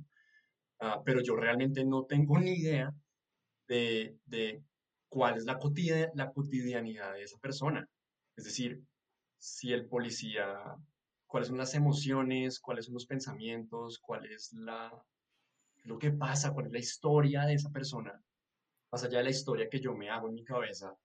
Ah, 0.81 1.01
pero 1.05 1.23
yo 1.23 1.37
realmente 1.37 1.85
no 1.85 2.05
tengo 2.05 2.39
ni 2.39 2.53
idea 2.53 2.93
de, 3.69 4.19
de 4.27 4.63
cuál 5.09 5.37
es 5.39 5.45
la, 5.45 5.59
la 6.15 6.33
cotidianidad 6.33 7.15
de 7.15 7.23
esa 7.23 7.39
persona. 7.39 7.89
Es 8.37 8.45
decir, 8.45 8.83
si 9.39 9.73
el 9.73 9.87
policía, 9.87 10.59
cuáles 11.27 11.49
son 11.49 11.59
las 11.59 11.75
emociones, 11.75 12.61
cuáles 12.61 12.87
son 12.87 12.95
los 12.95 13.07
pensamientos, 13.07 13.99
cuál 14.01 14.27
es 14.27 14.53
la, 14.53 14.93
lo 15.85 15.99
que 15.99 16.11
pasa, 16.13 16.53
cuál 16.53 16.67
es 16.67 16.73
la 16.73 16.79
historia 16.79 17.45
de 17.45 17.55
esa 17.55 17.71
persona, 17.71 18.21
más 18.91 19.05
allá 19.05 19.19
de 19.19 19.25
la 19.25 19.31
historia 19.31 19.69
que 19.69 19.81
yo 19.81 19.95
me 19.95 20.11
hago 20.11 20.29
en 20.29 20.35
mi 20.35 20.45
cabeza, 20.45 20.97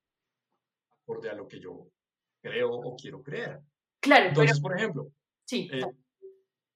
acorde 0.92 1.30
a 1.30 1.34
lo 1.34 1.48
que 1.48 1.60
yo 1.60 1.88
creo 2.42 2.72
o 2.72 2.96
quiero 2.96 3.22
creer. 3.22 3.60
Claro. 4.00 4.30
Entonces, 4.30 4.60
por 4.60 4.78
ejemplo, 4.78 5.12
sí. 5.46 5.70
Eh, 5.72 5.82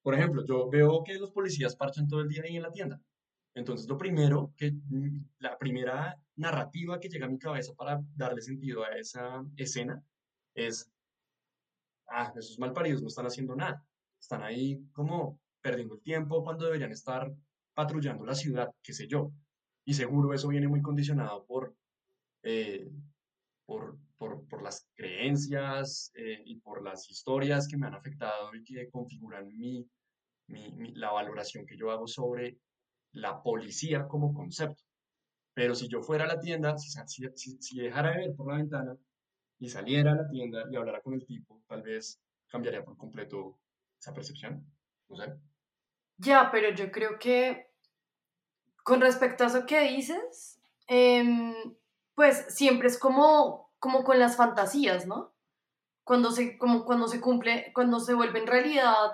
por 0.02 0.16
ejemplo, 0.16 0.46
yo 0.46 0.70
veo 0.70 1.02
que 1.04 1.16
los 1.16 1.32
policías 1.32 1.76
parchan 1.76 2.08
todo 2.08 2.22
el 2.22 2.28
día 2.28 2.44
ahí 2.44 2.58
en 2.58 2.64
la 2.64 2.72
tienda. 2.72 3.02
Entonces, 3.56 3.88
lo 3.88 3.98
primero 3.98 4.54
que, 4.58 4.74
la 5.40 5.58
primera 5.58 6.20
narrativa 6.36 7.00
que 7.00 7.08
llega 7.08 7.28
a 7.28 7.30
mi 7.30 7.38
cabeza 7.38 7.74
para 7.74 8.02
darle 8.16 8.42
sentido 8.42 8.84
a 8.84 8.90
esa 8.98 9.46
escena 9.56 10.04
es, 10.56 10.92
ah, 12.10 12.34
esos 12.36 12.60
malparidos 12.60 13.02
no 13.02 13.08
están 13.08 13.28
haciendo 13.28 13.56
nada. 13.56 13.86
Están 14.20 14.42
ahí 14.42 14.84
como 14.92 15.40
perdiendo 15.62 15.96
el 15.96 16.02
tiempo 16.02 16.44
cuando 16.44 16.66
deberían 16.66 16.92
estar 16.92 17.32
patrullando 17.74 18.26
la 18.26 18.36
ciudad, 18.36 18.70
qué 18.82 18.94
sé 18.94 19.08
yo. 19.08 19.32
Y 19.86 19.94
seguro 19.94 20.34
eso 20.34 20.48
viene 20.48 20.68
muy 20.68 20.82
condicionado 20.82 21.46
por, 21.46 21.76
eh, 22.44 22.90
por, 23.66 23.98
por, 24.18 24.48
por, 24.48 24.62
las 24.64 24.88
creencias 24.96 26.12
eh, 26.16 26.42
y 26.46 26.58
por 26.58 26.84
las 26.84 27.10
historias 27.10 27.68
que 27.68 27.78
me 27.78 27.88
han 27.88 27.96
afectado 27.96 28.56
y 28.56 28.64
que 28.64 28.90
configuran 28.90 29.48
mi, 29.48 29.88
mi, 30.48 30.94
la 30.96 31.12
valoración 31.12 31.66
que 31.66 31.78
yo 31.78 31.92
hago 31.92 32.08
sobre 32.08 32.58
la 33.14 33.42
policía 33.42 34.08
como 34.08 34.34
concepto. 34.34 34.84
Pero 35.54 35.76
si 35.76 35.88
yo 35.88 36.02
fuera 36.02 36.26
a 36.26 36.28
la 36.28 36.40
tienda, 36.40 36.78
si, 36.78 36.90
si, 37.36 37.58
si, 37.62 37.80
dejara 37.80 38.12
de 38.12 38.18
ver 38.18 38.36
por 38.36 38.52
la 38.52 38.58
ventana 38.58 38.98
y 39.60 39.70
saliera 39.70 40.14
a 40.14 40.16
la 40.16 40.30
tienda 40.30 40.66
y 40.72 40.76
hablara 40.76 41.02
con 41.02 41.14
el 41.14 41.26
tipo, 41.26 41.62
tal 41.68 41.84
vez 41.84 42.20
cambiaría 42.48 42.84
por 42.84 42.98
completo 42.98 43.60
esa 44.00 44.14
percepción. 44.14 44.66
No 45.10 45.16
sé. 45.18 45.53
Ya, 46.24 46.50
pero 46.52 46.70
yo 46.70 46.90
creo 46.92 47.20
que 47.20 47.70
con 48.84 49.02
respecto 49.02 49.44
a 49.44 49.48
eso 49.48 49.66
que 49.66 49.82
dices, 49.82 50.62
em, 50.88 51.54
pues 52.16 52.46
siempre 52.56 52.88
es 52.88 52.98
como, 52.98 53.72
como 53.80 54.04
con 54.04 54.20
las 54.20 54.38
fantasías, 54.38 55.06
¿no? 55.06 55.34
Cuando 56.06 56.32
se, 56.32 56.58
como 56.58 56.86
cuando 56.86 57.08
se 57.08 57.22
cumple, 57.22 57.72
cuando 57.74 58.00
se 58.00 58.14
vuelve 58.14 58.40
en 58.40 58.48
realidad, 58.48 59.12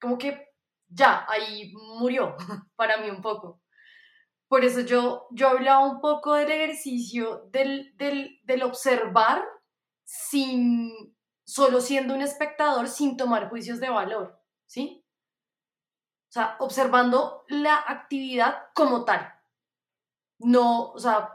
como 0.00 0.18
que 0.18 0.48
ya, 0.88 1.26
ahí 1.28 1.72
murió 1.98 2.36
para 2.76 2.98
mí 2.98 3.10
un 3.10 3.22
poco. 3.22 3.60
Por 4.48 4.64
eso 4.64 4.80
yo, 4.80 5.26
yo 5.32 5.48
hablaba 5.48 5.84
un 5.84 6.00
poco 6.00 6.34
del 6.34 6.52
ejercicio 6.52 7.48
del, 7.50 7.96
del, 7.96 8.40
del 8.44 8.62
observar 8.62 9.44
sin, 10.04 11.16
solo 11.44 11.80
siendo 11.80 12.14
un 12.14 12.22
espectador, 12.22 12.88
sin 12.88 13.16
tomar 13.16 13.48
juicios 13.48 13.80
de 13.80 13.90
valor, 13.90 14.40
¿sí? 14.66 15.03
Sea, 16.34 16.56
observando 16.58 17.44
la 17.46 17.76
actividad 17.76 18.64
como 18.74 19.04
tal. 19.04 19.32
No, 20.40 20.90
o 20.90 20.98
sea, 20.98 21.30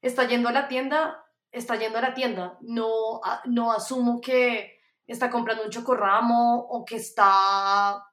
está 0.00 0.28
yendo 0.28 0.48
a 0.48 0.52
la 0.52 0.68
tienda, 0.68 1.26
está 1.50 1.74
yendo 1.74 1.98
a 1.98 2.02
la 2.02 2.14
tienda. 2.14 2.56
No, 2.60 3.20
no 3.46 3.72
asumo 3.72 4.20
que 4.20 4.78
está 5.08 5.28
comprando 5.28 5.64
un 5.64 5.70
chocorramo 5.70 6.68
o 6.68 6.84
que 6.84 6.94
está 6.94 8.06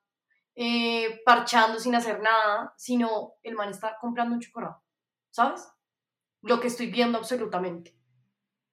eh, 0.55 1.21
parchando 1.23 1.79
sin 1.79 1.93
hacer 1.93 2.19
nada, 2.23 2.73
sino 2.75 3.35
el 3.43 3.53
man 3.53 3.69
está 3.69 3.99
comprando 3.99 4.33
un 4.33 4.41
chocorramo. 4.41 4.83
¿Sabes? 5.29 5.71
Lo 6.41 6.59
que 6.59 6.69
estoy 6.69 6.87
viendo 6.87 7.19
absolutamente. 7.19 7.95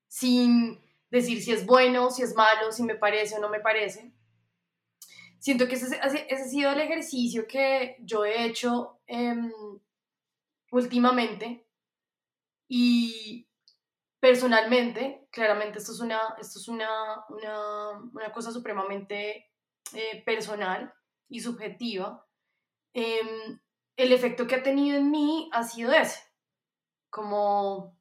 Sin 0.06 0.82
decir 1.10 1.42
si 1.42 1.52
es 1.52 1.66
bueno, 1.66 2.10
si 2.10 2.22
es 2.22 2.34
malo, 2.34 2.72
si 2.72 2.82
me 2.82 2.94
parece 2.94 3.36
o 3.36 3.40
no 3.40 3.50
me 3.50 3.60
parece 3.60 4.17
siento 5.38 5.68
que 5.68 5.74
ese, 5.74 5.98
ese, 6.02 6.26
ha 6.34 6.44
sido 6.44 6.72
el 6.72 6.80
ejercicio 6.80 7.46
que 7.46 7.96
yo 8.00 8.24
he 8.24 8.44
hecho 8.44 9.00
em, 9.06 9.52
últimamente. 10.70 11.66
Y 12.68 13.48
personalmente, 14.20 15.28
claramente 15.30 15.78
esto 15.78 15.92
es 15.92 16.00
una, 16.00 16.34
esto 16.38 16.58
es 16.58 16.68
una, 16.68 17.24
una, 17.28 17.90
una 18.12 18.32
cosa 18.32 18.52
supremamente 18.52 19.50
eh, 19.94 20.22
personal 20.24 20.92
y 21.28 21.40
subjetiva, 21.40 22.26
em, 22.92 23.58
el 23.96 24.12
efecto 24.12 24.46
que 24.46 24.56
ha 24.56 24.62
tenido 24.62 24.96
en 24.98 25.10
mí 25.10 25.50
ha 25.52 25.64
sido 25.64 25.92
ese, 25.92 26.20
como 27.10 27.98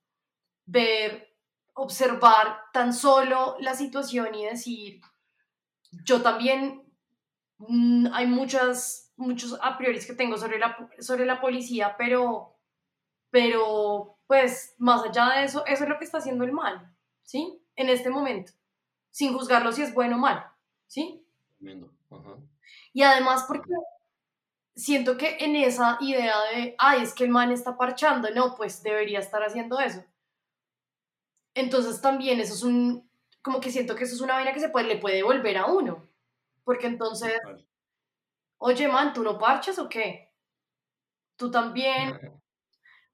ver, 0.66 1.36
observar 1.74 2.62
tan 2.74 2.94
solo 2.94 3.56
la 3.60 3.74
situación 3.74 4.36
y 4.36 4.46
decir, 4.46 5.02
yo 6.04 6.22
también 6.22 6.87
hay 8.14 8.28
muchas, 8.28 9.12
muchos 9.16 9.58
a 9.62 9.78
priori 9.78 10.00
que 10.00 10.14
tengo 10.14 10.38
sobre 10.38 10.60
la, 10.60 10.90
sobre 11.00 11.26
la 11.26 11.42
policía, 11.42 11.96
pero, 11.98 12.56
pero 13.30 14.20
pues 14.28 14.76
más 14.78 15.04
allá 15.04 15.40
de 15.40 15.46
eso, 15.46 15.66
eso 15.66 15.84
es 15.84 15.90
lo 15.90 15.98
que 15.98 16.06
está 16.06 16.20
haciendo 16.20 16.44
el 16.44 16.52
mal, 16.52 16.94
¿sí? 17.24 17.62
En 17.76 17.90
este 17.90 18.10
momento, 18.10 18.54
sin 19.10 19.34
juzgarlo 19.34 19.72
si 19.72 19.82
es 19.82 19.94
bueno 19.94 20.18
o 20.18 20.20
mal, 20.20 20.46
¿sí? 20.86 21.26
Y 22.94 23.04
además 23.04 23.46
porque 23.48 23.74
siento 24.76 25.18
que 25.18 25.38
en 25.40 25.56
esa 25.56 25.98
idea 26.00 26.36
de, 26.54 26.76
ay, 26.78 27.02
es 27.02 27.14
que 27.14 27.24
el 27.24 27.32
man 27.32 27.52
está 27.52 27.78
parchando, 27.78 28.30
no, 28.32 28.56
pues 28.56 28.84
debería 28.84 29.20
estar 29.20 29.42
haciendo 29.42 29.80
eso. 29.80 30.04
Entonces 31.56 32.02
también 32.02 32.40
eso 32.40 32.54
es 32.54 32.64
un, 32.64 33.10
como 33.42 33.60
que 33.60 33.72
siento 33.72 33.96
que 33.96 34.04
eso 34.04 34.14
es 34.14 34.22
una 34.22 34.36
vaina 34.36 34.54
que 34.54 34.60
se 34.60 34.70
puede, 34.70 34.88
le 34.88 34.98
puede 34.98 35.24
volver 35.24 35.58
a 35.58 35.66
uno, 35.66 36.07
Porque 36.68 36.88
entonces, 36.88 37.40
oye, 38.58 38.90
man, 38.90 39.14
¿tú 39.14 39.24
no 39.24 39.40
parches 39.40 39.80
o 39.80 39.88
qué? 39.88 40.34
Tú 41.38 41.50
también, 41.50 42.20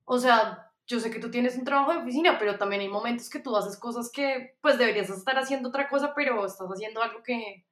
o 0.06 0.18
sea, 0.18 0.72
yo 0.88 1.00
sé 1.00 1.12
que 1.12 1.20
tú 1.20 1.30
tienes 1.30 1.56
un 1.56 1.64
trabajo 1.64 1.94
de 1.94 2.00
oficina, 2.00 2.40
pero 2.40 2.58
también 2.58 2.82
hay 2.82 2.90
momentos 2.90 3.30
que 3.30 3.38
tú 3.38 3.56
haces 3.56 3.78
cosas 3.78 4.10
que 4.12 4.58
pues 4.60 4.80
deberías 4.80 5.08
estar 5.12 5.38
haciendo 5.38 5.70
otra 5.70 5.88
cosa, 5.88 6.16
pero 6.16 6.44
estás 6.44 6.68
haciendo 6.68 7.04
algo 7.04 7.22
que... 7.22 7.64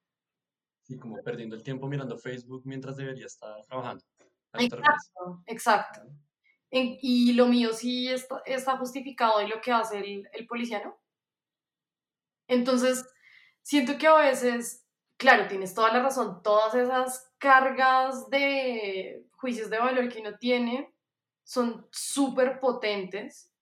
Sí, 0.84 1.00
como 1.00 1.16
perdiendo 1.24 1.56
el 1.56 1.64
tiempo 1.64 1.88
mirando 1.88 2.16
Facebook 2.16 2.62
mientras 2.64 2.98
debería 2.98 3.26
estar 3.26 3.66
trabajando. 3.66 4.04
Exacto, 4.54 5.42
exacto. 5.48 6.02
y 6.70 7.34
lo 7.34 7.48
mío 7.48 7.74
sí 7.74 8.08
está, 8.08 8.44
está, 8.46 8.78
justificado 8.78 9.42
en 9.42 9.50
lo 9.50 9.60
que 9.62 9.72
hace 9.72 9.98
el, 9.98 10.30
el 10.32 10.46
policía, 10.46 10.84
¿no? 10.86 10.96
Entonces, 12.48 13.04
siento 13.64 13.98
que 13.98 14.06
a 14.06 14.14
veces, 14.18 14.81
claro, 15.22 15.48
tienes 15.48 15.76
toda 15.76 15.94
la 15.94 16.02
razón, 16.02 16.42
todas 16.42 16.74
esas 16.74 17.32
cargas 17.38 18.28
de 18.32 19.28
juicios 19.34 19.70
de 19.70 19.78
valor 19.78 20.10
que 20.10 20.20
uno 20.20 20.36
tiene 20.40 20.92
son 21.44 21.88
súper 21.92 22.60
potentes, 22.60 23.54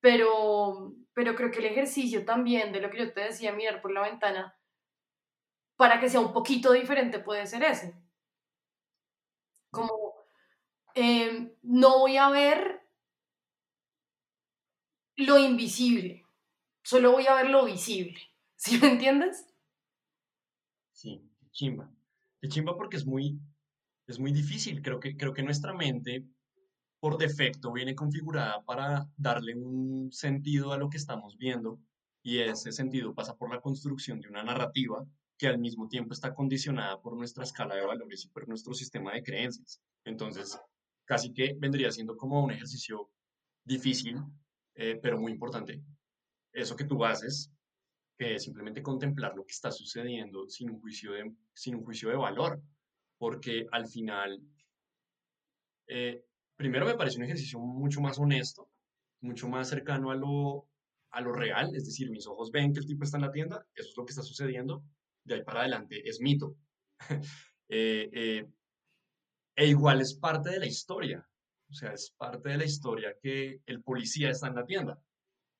pero, 0.00 0.94
pero 1.12 1.36
creo 1.36 1.50
que 1.50 1.58
el 1.58 1.66
ejercicio 1.66 2.24
también 2.24 2.72
de 2.72 2.80
lo 2.80 2.88
que 2.90 2.98
yo 2.98 3.12
te 3.12 3.20
decía, 3.20 3.52
mirar 3.52 3.82
por 3.82 3.92
la 3.92 4.02
ventana, 4.02 4.56
para 5.76 5.98
que 6.00 6.08
sea 6.08 6.20
un 6.20 6.32
poquito 6.32 6.72
diferente 6.72 7.18
puede 7.18 7.46
ser 7.46 7.62
ese. 7.62 7.94
Como 9.70 10.14
em, 10.94 11.52
no 11.62 12.00
voy 12.00 12.16
a 12.16 12.30
ver 12.30 12.82
lo 15.16 15.38
invisible, 15.38 16.24
solo 16.82 17.12
voy 17.12 17.26
a 17.26 17.34
ver 17.34 17.50
lo 17.50 17.64
visible. 17.66 18.20
¿Sí 18.56 18.78
me 18.78 18.88
entiendes? 18.88 19.46
Chimba. 21.56 21.90
Chimba 22.46 22.76
porque 22.76 22.98
es 22.98 23.06
muy, 23.06 23.40
es 24.06 24.18
muy 24.18 24.30
difícil. 24.30 24.82
Creo 24.82 25.00
que, 25.00 25.16
creo 25.16 25.32
que 25.32 25.42
nuestra 25.42 25.72
mente 25.72 26.22
por 27.00 27.16
defecto 27.16 27.72
viene 27.72 27.94
configurada 27.94 28.62
para 28.64 29.08
darle 29.16 29.54
un 29.54 30.12
sentido 30.12 30.72
a 30.72 30.76
lo 30.76 30.90
que 30.90 30.98
estamos 30.98 31.36
viendo 31.38 31.80
y 32.22 32.38
ese 32.40 32.72
sentido 32.72 33.14
pasa 33.14 33.36
por 33.36 33.50
la 33.50 33.60
construcción 33.60 34.20
de 34.20 34.28
una 34.28 34.42
narrativa 34.42 35.04
que 35.38 35.46
al 35.46 35.58
mismo 35.58 35.88
tiempo 35.88 36.12
está 36.12 36.34
condicionada 36.34 37.00
por 37.00 37.16
nuestra 37.16 37.44
escala 37.44 37.74
de 37.74 37.86
valores 37.86 38.24
y 38.24 38.28
por 38.28 38.46
nuestro 38.48 38.74
sistema 38.74 39.14
de 39.14 39.22
creencias. 39.22 39.80
Entonces, 40.04 40.58
casi 41.04 41.32
que 41.32 41.56
vendría 41.58 41.90
siendo 41.90 42.16
como 42.16 42.44
un 42.44 42.50
ejercicio 42.50 43.10
difícil, 43.64 44.18
eh, 44.74 44.98
pero 45.02 45.18
muy 45.18 45.32
importante. 45.32 45.82
Eso 46.52 46.76
que 46.76 46.84
tú 46.84 47.04
haces, 47.04 47.50
que 48.16 48.38
simplemente 48.38 48.82
contemplar 48.82 49.34
lo 49.34 49.44
que 49.44 49.52
está 49.52 49.70
sucediendo 49.70 50.48
sin 50.48 50.70
un 50.70 50.80
juicio 50.80 51.12
de, 51.12 51.32
sin 51.52 51.74
un 51.76 51.84
juicio 51.84 52.08
de 52.08 52.16
valor, 52.16 52.60
porque 53.18 53.66
al 53.72 53.86
final 53.86 54.40
eh, 55.86 56.24
primero 56.56 56.86
me 56.86 56.94
parece 56.94 57.18
un 57.18 57.24
ejercicio 57.24 57.58
mucho 57.58 58.00
más 58.00 58.18
honesto, 58.18 58.70
mucho 59.20 59.48
más 59.48 59.68
cercano 59.68 60.10
a 60.10 60.16
lo, 60.16 60.68
a 61.10 61.20
lo 61.20 61.32
real, 61.32 61.74
es 61.74 61.84
decir, 61.86 62.10
mis 62.10 62.26
ojos 62.26 62.50
ven 62.50 62.72
que 62.72 62.80
el 62.80 62.86
tipo 62.86 63.04
está 63.04 63.18
en 63.18 63.24
la 63.24 63.32
tienda, 63.32 63.66
eso 63.74 63.90
es 63.90 63.96
lo 63.96 64.04
que 64.04 64.12
está 64.12 64.22
sucediendo, 64.22 64.82
de 65.24 65.34
ahí 65.34 65.42
para 65.42 65.60
adelante 65.60 66.08
es 66.08 66.20
mito. 66.20 66.56
Eh, 67.68 68.08
eh, 68.12 68.46
e 69.56 69.66
igual 69.66 70.00
es 70.00 70.14
parte 70.14 70.50
de 70.50 70.60
la 70.60 70.66
historia, 70.66 71.28
o 71.68 71.74
sea, 71.74 71.92
es 71.92 72.14
parte 72.16 72.48
de 72.48 72.58
la 72.58 72.64
historia 72.64 73.16
que 73.20 73.60
el 73.66 73.82
policía 73.82 74.30
está 74.30 74.46
en 74.46 74.54
la 74.54 74.64
tienda. 74.64 75.02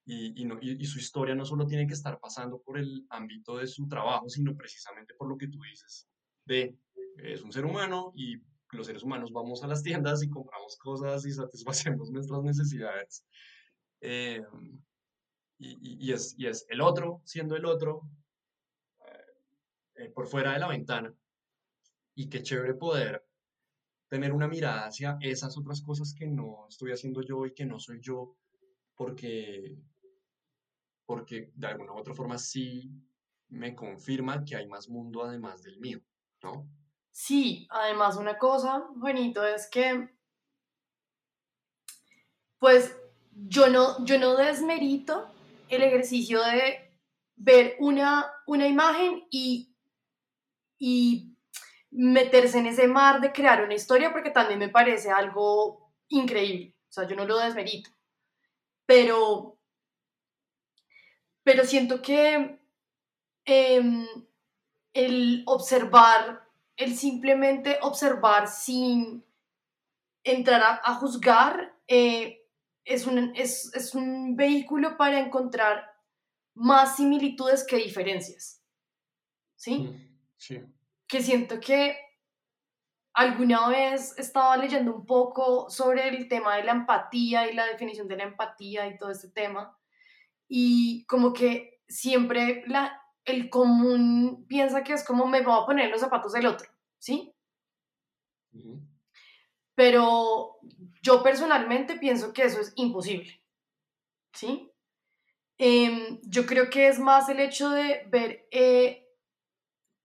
Y, 0.09 0.41
y, 0.41 0.45
no, 0.45 0.59
y, 0.61 0.85
su 0.85 1.01
historia 1.01 1.35
no 1.35 1.45
solo 1.45 1.67
tiene 1.67 1.87
que 1.87 1.95
estar 1.95 2.21
pasando 2.21 2.63
por 2.63 2.79
el 2.79 3.05
ámbito 3.11 3.57
de 3.57 3.67
su 3.67 3.89
trabajo, 3.89 4.29
sino 4.29 4.57
precisamente 4.57 5.15
por 5.15 5.29
lo 5.29 5.37
que 5.37 5.49
tú 5.49 5.59
dices, 5.63 6.09
de 6.45 6.79
es 7.19 7.43
un 7.43 7.53
ser 7.53 7.65
humano 7.65 8.13
y 8.15 8.37
los 8.73 8.87
seres 8.87 9.03
humanos 9.03 9.33
vamos 9.33 9.63
a 9.63 9.67
las 9.67 9.83
tiendas 9.83 10.23
y 10.23 10.29
compramos 10.29 10.77
cosas 10.77 11.25
y 11.27 11.33
satisfacemos 11.33 12.11
nuestras 12.13 12.43
necesidades. 12.43 13.25
Eh, 14.01 14.43
y, 15.59 16.07
y, 16.07 16.13
es, 16.13 16.35
y, 16.39 16.47
es, 16.47 16.67
el 16.69 16.81
otro 16.81 17.23
siendo 17.25 17.57
el 17.57 17.65
otro 17.65 18.03
eh, 19.01 20.05
eh, 20.05 20.11
por 20.11 20.27
fuera 20.27 20.53
de 20.53 20.59
la 20.59 20.69
ventana. 20.69 21.15
Y 22.15 22.29
qué 22.29 22.43
chévere 22.43 22.75
poder 22.75 23.27
tener 24.09 24.33
una 24.33 24.49
mirada 24.49 24.87
hacia 24.87 25.19
esas 25.21 25.57
otras 25.59 25.83
cosas 25.83 26.15
que 26.15 26.27
no 26.27 26.67
estoy 26.69 26.93
haciendo 26.93 27.23
yo 27.23 27.45
y 27.45 27.53
que 27.53 27.67
no 27.67 27.79
soy 27.79 28.01
yo, 28.01 28.37
porque, 28.95 29.77
porque 31.07 31.51
de 31.55 31.67
alguna 31.69 31.93
u 31.93 31.99
otra 31.99 32.15
forma 32.15 32.37
sí 32.37 32.91
me 33.49 33.75
confirma 33.75 34.45
que 34.45 34.57
hay 34.57 34.67
más 34.67 34.89
mundo 34.89 35.25
además 35.25 35.63
del 35.63 35.79
mío, 35.79 36.01
¿no? 36.43 36.69
Sí, 37.11 37.67
además 37.71 38.17
una 38.17 38.37
cosa 38.37 38.85
bonito 38.97 39.47
es 39.47 39.69
que, 39.71 40.11
pues 42.59 42.95
yo 43.31 43.69
no, 43.69 44.05
yo 44.05 44.19
no 44.19 44.37
desmerito 44.37 45.33
el 45.69 45.83
ejercicio 45.83 46.43
de 46.43 46.93
ver 47.37 47.77
una, 47.79 48.31
una 48.47 48.67
imagen 48.67 49.27
y, 49.31 49.75
y 50.79 51.37
meterse 51.91 52.59
en 52.59 52.67
ese 52.67 52.89
mar 52.89 53.21
de 53.21 53.33
crear 53.33 53.63
una 53.65 53.75
historia 53.75 54.13
porque 54.13 54.31
también 54.31 54.59
me 54.59 54.69
parece 54.69 55.11
algo 55.11 55.93
increíble. 56.09 56.75
O 56.89 56.93
sea, 56.93 57.07
yo 57.07 57.17
no 57.17 57.27
lo 57.27 57.39
desmerito. 57.39 57.91
Pero, 58.87 59.56
pero 61.47 61.65
siento 61.65 62.03
que 62.03 62.59
em, 63.45 64.05
el 64.93 65.45
observar 65.47 66.45
el 66.77 66.97
simplemente 66.97 67.79
observar 67.83 68.49
sin 68.49 69.25
entrar 70.25 70.81
a, 70.83 70.95
juzgar 70.97 71.79
eh, 71.87 72.45
es, 72.85 73.07
un, 73.07 73.33
es, 73.37 73.95
un 73.95 74.35
vehículo 74.35 74.97
para 74.97 75.21
encontrar 75.21 75.89
más 76.55 76.97
similitudes 76.97 77.65
que 77.65 77.77
diferencias. 77.77 78.61
¿Sí? 79.55 79.79
Mm, 79.79 80.19
sí. 80.37 80.61
Que 81.07 81.23
siento 81.23 81.61
que 81.61 81.97
alguna 83.15 83.69
vez 83.69 84.19
estaba 84.19 84.57
leyendo 84.57 84.93
un 84.93 85.07
poco 85.07 85.71
sobre 85.71 86.09
el 86.09 86.27
tema 86.27 86.57
de 86.57 86.65
la 86.65 86.73
empatía 86.73 87.49
y 87.49 87.55
la 87.55 87.67
definición 87.67 88.09
de 88.09 88.17
la 88.17 88.25
empatía 88.25 88.89
y 88.89 88.99
todo 88.99 89.13
este 89.13 89.29
tema. 89.29 89.79
Y 90.49 91.05
como 91.07 91.33
que 91.33 91.81
siempre 91.89 92.63
la, 92.67 93.03
el 93.25 93.51
común 93.51 94.47
piensa 94.49 94.85
que 94.85 94.93
es 94.93 95.05
como 95.05 95.27
me 95.27 95.43
voy 95.43 95.61
a 95.61 95.67
poner 95.67 95.91
los 95.91 96.01
zapatos 96.01 96.33
del 96.33 96.47
otro, 96.47 96.69
¿sí? 96.99 97.35
Pero 99.75 100.59
yo 101.03 101.23
personalmente 101.23 101.97
pienso 101.99 102.33
que 102.33 102.45
eso 102.45 102.61
es 102.61 102.73
imposible, 102.77 103.43
¿sí? 104.33 104.73
Em, 105.59 106.21
yo 106.23 106.47
creo 106.47 106.71
que 106.71 106.89
es 106.89 106.99
más 106.99 107.29
el 107.29 107.41
hecho 107.41 107.71
de 107.71 108.07
ver 108.09 108.47
eh, 108.51 109.09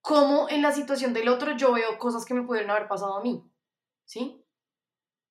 cómo 0.02 0.50
en 0.50 0.62
la 0.62 0.72
situación 0.72 1.14
del 1.14 1.28
otro 1.28 1.56
yo 1.56 1.74
veo 1.74 1.98
cosas 1.98 2.26
que 2.26 2.34
me 2.34 2.44
pudieron 2.44 2.72
haber 2.72 2.88
pasado 2.88 3.18
a 3.18 3.22
mí, 3.22 3.44
¿sí? 4.06 4.44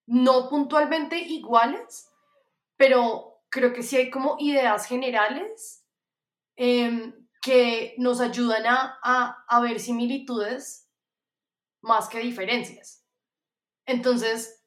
No 0.06 0.48
puntualmente 0.48 1.18
iguales, 1.18 2.10
pero 2.76 3.29
creo 3.50 3.72
que 3.72 3.82
sí 3.82 3.96
hay 3.96 4.10
como 4.10 4.36
ideas 4.38 4.86
generales 4.86 5.84
eh, 6.56 7.12
que 7.42 7.94
nos 7.98 8.20
ayudan 8.20 8.66
a, 8.66 8.98
a, 9.48 9.60
ver 9.60 9.80
similitudes 9.80 10.88
más 11.82 12.08
que 12.08 12.20
diferencias. 12.20 13.04
Entonces, 13.86 14.62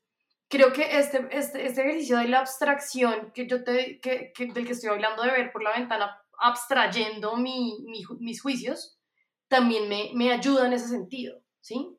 creo 0.49 0.73
que 0.73 0.97
este, 0.97 1.27
este, 1.31 1.65
este 1.65 1.81
ejercicio 1.81 2.17
de 2.17 2.27
la 2.27 2.39
abstracción 2.39 3.31
que 3.31 3.47
yo 3.47 3.63
te, 3.63 3.99
que, 4.01 4.33
del 4.35 4.65
que 4.65 4.73
estoy 4.73 4.89
hablando 4.89 5.23
de 5.23 5.31
ver 5.31 5.51
por 5.51 5.63
la 5.63 5.77
ventana, 5.77 6.19
abstrayendo 6.39 7.37
mi, 7.37 7.85
mis 8.19 8.41
juicios, 8.41 8.99
también 9.47 9.87
me, 9.87 10.11
me, 10.15 10.31
ayuda 10.31 10.65
en 10.65 10.73
ese 10.73 10.87
sentido, 10.87 11.39
¿sí? 11.61 11.95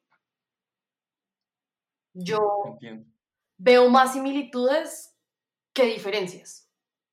Yo 2.13 2.41
veo 3.57 3.89
más 3.89 4.13
similitudes 4.13 5.17
que 5.73 5.85
diferencias. 5.87 6.64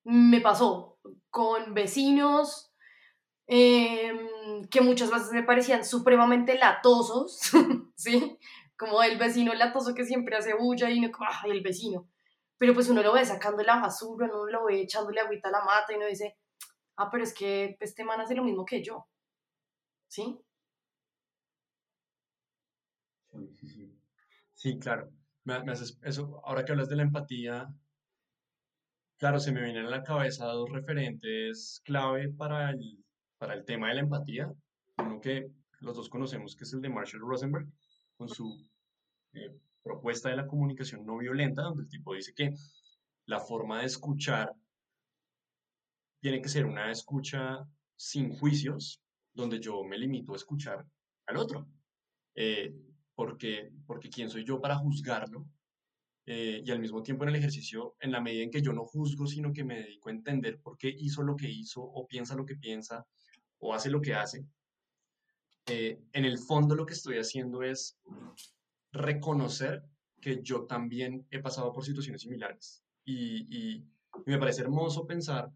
Me 0.04 0.42
pasó 0.42 0.98
con 1.30 1.74
vecinos, 1.74 2.72
Em, 3.54 4.64
que 4.70 4.80
muchas 4.80 5.12
veces 5.12 5.34
me 5.34 5.44
parecían 5.44 5.84
supremamente 5.84 6.58
latosos, 6.58 7.52
¿sí? 7.98 8.38
Como 8.78 9.04
el 9.04 9.18
vecino 9.18 9.54
latoso 9.54 9.94
que 9.94 10.06
siempre 10.06 10.38
hace 10.38 10.54
bulla 10.54 10.90
y 10.90 11.02
no, 11.02 11.12
¡ay, 11.44 11.52
el 11.52 11.62
vecino! 11.62 12.08
Pero 12.58 12.74
pues 12.74 12.88
uno 12.88 13.04
lo 13.04 13.12
ve 13.12 13.26
sacando 13.26 13.62
la 13.62 13.82
basura, 13.82 14.28
uno 14.28 14.46
lo 14.46 14.64
ve 14.64 14.84
echándole 14.84 15.20
agüita 15.20 15.50
a 15.50 15.52
la 15.52 15.66
mata 15.66 15.92
y 15.92 15.96
uno 15.98 16.06
dice, 16.06 16.38
ah, 16.96 17.10
pero 17.12 17.26
es 17.26 17.34
que 17.34 17.76
este 17.82 18.06
man 18.06 18.22
hace 18.22 18.36
lo 18.36 18.46
mismo 18.46 18.64
que 18.66 18.82
yo, 18.82 19.06
¿sí? 20.08 20.40
Sí, 23.34 23.50
sí, 23.60 23.68
sí. 23.68 24.00
Sí, 24.54 24.80
claro. 24.80 25.12
Me, 25.44 25.56
haces 25.56 26.00
eso, 26.04 26.42
ahora 26.46 26.64
que 26.64 26.72
hablas 26.72 26.88
de 26.88 26.96
la 26.96 27.04
empatía, 27.04 27.68
claro, 29.22 29.40
se 29.40 29.52
me 29.52 29.62
vienen 29.62 29.86
a 29.86 29.90
la 29.92 30.02
cabeza 30.02 30.48
dos 30.48 30.72
referentes 30.72 31.80
clave 31.86 32.30
para 32.30 32.72
el 32.72 32.98
para 33.38 33.54
el 33.54 33.66
tema 33.66 33.90
de 33.90 33.96
la 33.96 34.02
empatía, 34.02 34.52
uno 34.98 35.22
que 35.22 35.48
los 35.80 35.96
dos 35.96 36.10
conocemos, 36.10 36.56
que 36.56 36.64
es 36.64 36.74
el 36.74 36.82
de 36.82 36.90
Marshall 36.90 37.22
Rosenberg, 37.22 37.68
con 38.18 38.30
su 38.30 38.68
eh, 39.34 39.56
propuesta 39.84 40.30
de 40.30 40.38
la 40.38 40.48
comunicación 40.48 41.06
no 41.06 41.18
violenta, 41.18 41.62
donde 41.62 41.84
el 41.84 41.90
tipo 41.90 42.16
dice 42.16 42.34
que 42.36 42.54
la 43.26 43.40
forma 43.40 43.80
de 43.80 43.86
escuchar 43.86 44.52
tiene 46.20 46.42
que 46.42 46.50
ser 46.50 46.66
una 46.66 46.92
escucha 46.92 47.60
sin 47.96 48.32
juicios, 48.38 49.02
donde 49.34 49.60
yo 49.60 49.84
me 49.84 49.98
limito 50.00 50.34
a 50.34 50.38
escuchar 50.38 50.86
al 51.28 51.38
otro. 51.38 51.68
Eh, 52.36 52.74
porque, 53.14 53.72
porque 53.86 54.10
quién 54.10 54.30
soy 54.30 54.44
yo 54.44 54.60
para 54.60 54.78
juzgarlo. 54.78 55.46
Eh, 56.26 56.62
y 56.64 56.72
al 56.72 56.80
mismo 56.80 57.02
tiempo 57.02 57.24
en 57.24 57.30
el 57.30 57.36
ejercicio, 57.36 57.96
en 58.00 58.12
la 58.12 58.22
medida 58.22 58.44
en 58.44 58.52
que 58.52 58.62
yo 58.62 58.74
no 58.74 58.86
juzgo, 58.86 59.26
sino 59.26 59.52
que 59.52 59.64
me 59.64 59.80
dedico 59.80 60.10
a 60.10 60.14
entender 60.14 60.60
por 60.60 60.78
qué 60.78 60.90
hizo 60.90 61.24
lo 61.24 61.36
que 61.36 61.50
hizo, 61.50 61.82
o 61.82 62.08
piensa 62.08 62.36
lo 62.36 62.46
que 62.46 62.56
piensa, 62.56 63.06
o 63.60 63.74
hace 63.74 63.90
lo 63.90 64.02
que 64.02 64.14
hace, 64.14 64.46
eh, 65.68 66.00
en 66.14 66.26
el 66.26 66.38
fondo 66.38 66.76
lo 66.76 66.86
que 66.86 66.94
estoy 66.94 67.18
haciendo 67.18 67.64
es 67.64 67.98
reconocer 68.92 69.84
que 70.20 70.42
yo 70.42 70.66
también 70.66 71.26
he 71.32 71.40
pasado 71.40 71.72
por 71.72 71.86
situaciones 71.86 72.22
similares. 72.22 72.84
Y, 73.06 73.48
y, 73.50 73.86
me 74.26 74.38
parece 74.38 74.62
hermoso 74.62 75.08
pensar 75.08 75.50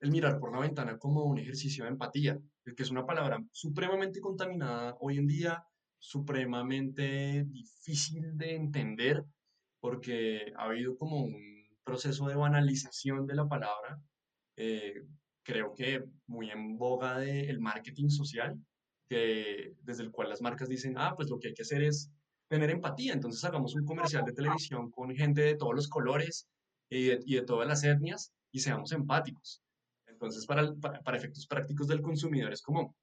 el 0.00 0.10
mirar 0.10 0.38
por 0.38 0.52
la 0.52 0.60
ventana 0.60 0.98
como 0.98 1.24
un 1.24 1.38
ejercicio 1.38 1.84
de 1.84 1.90
empatía, 1.90 2.38
que 2.76 2.82
es 2.82 2.90
una 2.90 3.06
palabra 3.06 3.42
supremamente 3.50 4.20
contaminada 4.20 4.96
hoy 5.00 5.16
en 5.16 5.26
día, 5.26 5.64
supremamente 5.98 7.44
difícil 7.48 8.36
de 8.36 8.54
entender, 8.54 9.24
porque 9.82 10.52
ha 10.56 10.66
habido 10.66 10.96
como 10.96 11.24
un 11.24 11.66
proceso 11.82 12.28
de 12.28 12.36
banalización 12.36 13.26
de 13.26 13.34
la 13.34 13.48
palabra, 13.48 14.00
eh, 14.56 15.02
creo 15.42 15.74
que 15.74 16.04
muy 16.28 16.50
en 16.50 16.78
boga 16.78 17.18
del 17.18 17.58
marketing 17.58 18.08
social, 18.08 18.56
que, 19.08 19.74
desde 19.82 20.04
el 20.04 20.12
cual 20.12 20.28
las 20.28 20.40
marcas 20.40 20.68
dicen, 20.68 20.94
ah, 20.96 21.14
pues 21.16 21.28
lo 21.28 21.40
que 21.40 21.48
hay 21.48 21.54
que 21.54 21.62
hacer 21.62 21.82
es 21.82 22.12
tener 22.48 22.70
empatía, 22.70 23.12
entonces 23.12 23.44
hagamos 23.44 23.74
un 23.74 23.84
comercial 23.84 24.24
de 24.24 24.32
televisión 24.32 24.88
con 24.92 25.12
gente 25.16 25.40
de 25.40 25.56
todos 25.56 25.74
los 25.74 25.88
colores 25.88 26.48
y 26.88 27.06
de, 27.06 27.20
y 27.26 27.34
de 27.34 27.42
todas 27.42 27.66
las 27.66 27.82
etnias 27.82 28.32
y 28.52 28.60
seamos 28.60 28.92
empáticos. 28.92 29.64
Entonces, 30.06 30.46
para, 30.46 30.72
para, 30.74 31.16
efectos 31.16 31.48
prácticos 31.48 31.88
del 31.88 32.02
consumidor 32.02 32.52
es 32.52 32.62
como, 32.62 32.94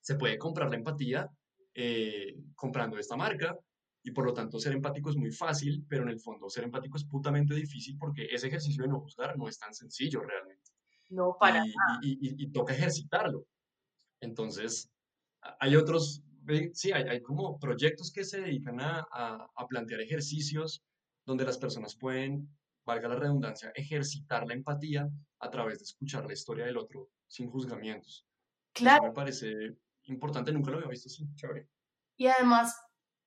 se 0.00 0.14
puede 0.14 0.38
comprar 0.38 0.70
la 0.70 0.76
empatía 0.76 1.28
eh, 1.74 2.36
comprando 2.54 2.96
esta 2.96 3.16
marca 3.16 3.58
y 4.02 4.10
por 4.12 4.24
lo 4.24 4.32
tanto 4.32 4.58
ser 4.58 4.72
empático 4.72 5.10
es 5.10 5.16
muy 5.16 5.30
fácil, 5.30 5.84
pero 5.88 6.02
en 6.02 6.10
el 6.10 6.20
fondo 6.20 6.48
ser 6.48 6.64
empático 6.64 6.96
es 6.96 7.04
putamente 7.04 7.54
difícil 7.54 7.96
porque 7.98 8.26
ese 8.30 8.48
ejercicio 8.48 8.82
de 8.82 8.88
no 8.88 9.00
juzgar 9.00 9.36
no 9.36 9.48
es 9.48 9.58
tan 9.58 9.74
sencillo 9.74 10.22
realmente. 10.22 10.70
No, 11.10 11.36
para 11.38 11.64
y, 12.02 12.12
y, 12.12 12.44
y, 12.44 12.52
toca 12.52 12.74
ejercitarlo. 12.74 13.46
Entonces, 14.20 14.90
hay 15.58 15.76
otros, 15.76 16.22
sí, 16.72 16.92
hay, 16.92 17.04
hay, 17.04 17.22
como 17.22 17.58
proyectos 17.58 18.12
que 18.12 18.24
se 18.24 18.42
dedican 18.42 18.80
a, 18.80 19.06
a, 19.10 19.48
a 19.56 19.66
plantear 19.66 20.00
ejercicios 20.00 20.82
donde 21.24 21.44
las 21.44 21.56
personas 21.56 21.96
pueden 21.96 22.48
valga 22.88 23.08
la 23.08 23.16
redundancia, 23.16 23.70
ejercitar 23.74 24.46
la 24.46 24.54
empatía 24.54 25.06
a 25.40 25.50
través 25.50 25.78
de 25.78 25.84
escuchar 25.84 26.24
la 26.24 26.32
historia 26.32 26.64
del 26.64 26.78
otro 26.78 27.10
sin 27.26 27.50
juzgamientos. 27.50 28.26
Claro. 28.72 29.02
Eso 29.02 29.08
me 29.08 29.14
parece 29.14 29.76
importante, 30.04 30.52
nunca 30.52 30.70
lo 30.70 30.78
había 30.78 30.88
visto 30.88 31.08
así, 31.08 31.22
chévere. 31.34 31.68
Y 32.16 32.28
además, 32.28 32.74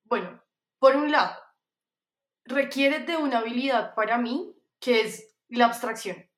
bueno, 0.04 0.41
por 0.82 0.96
un 0.96 1.12
lado, 1.12 1.36
requiere 2.44 2.98
de 2.98 3.16
una 3.16 3.38
habilidad 3.38 3.94
para 3.94 4.18
mí 4.18 4.52
que 4.80 5.02
es 5.02 5.32
la 5.46 5.66
abstracción, 5.66 6.28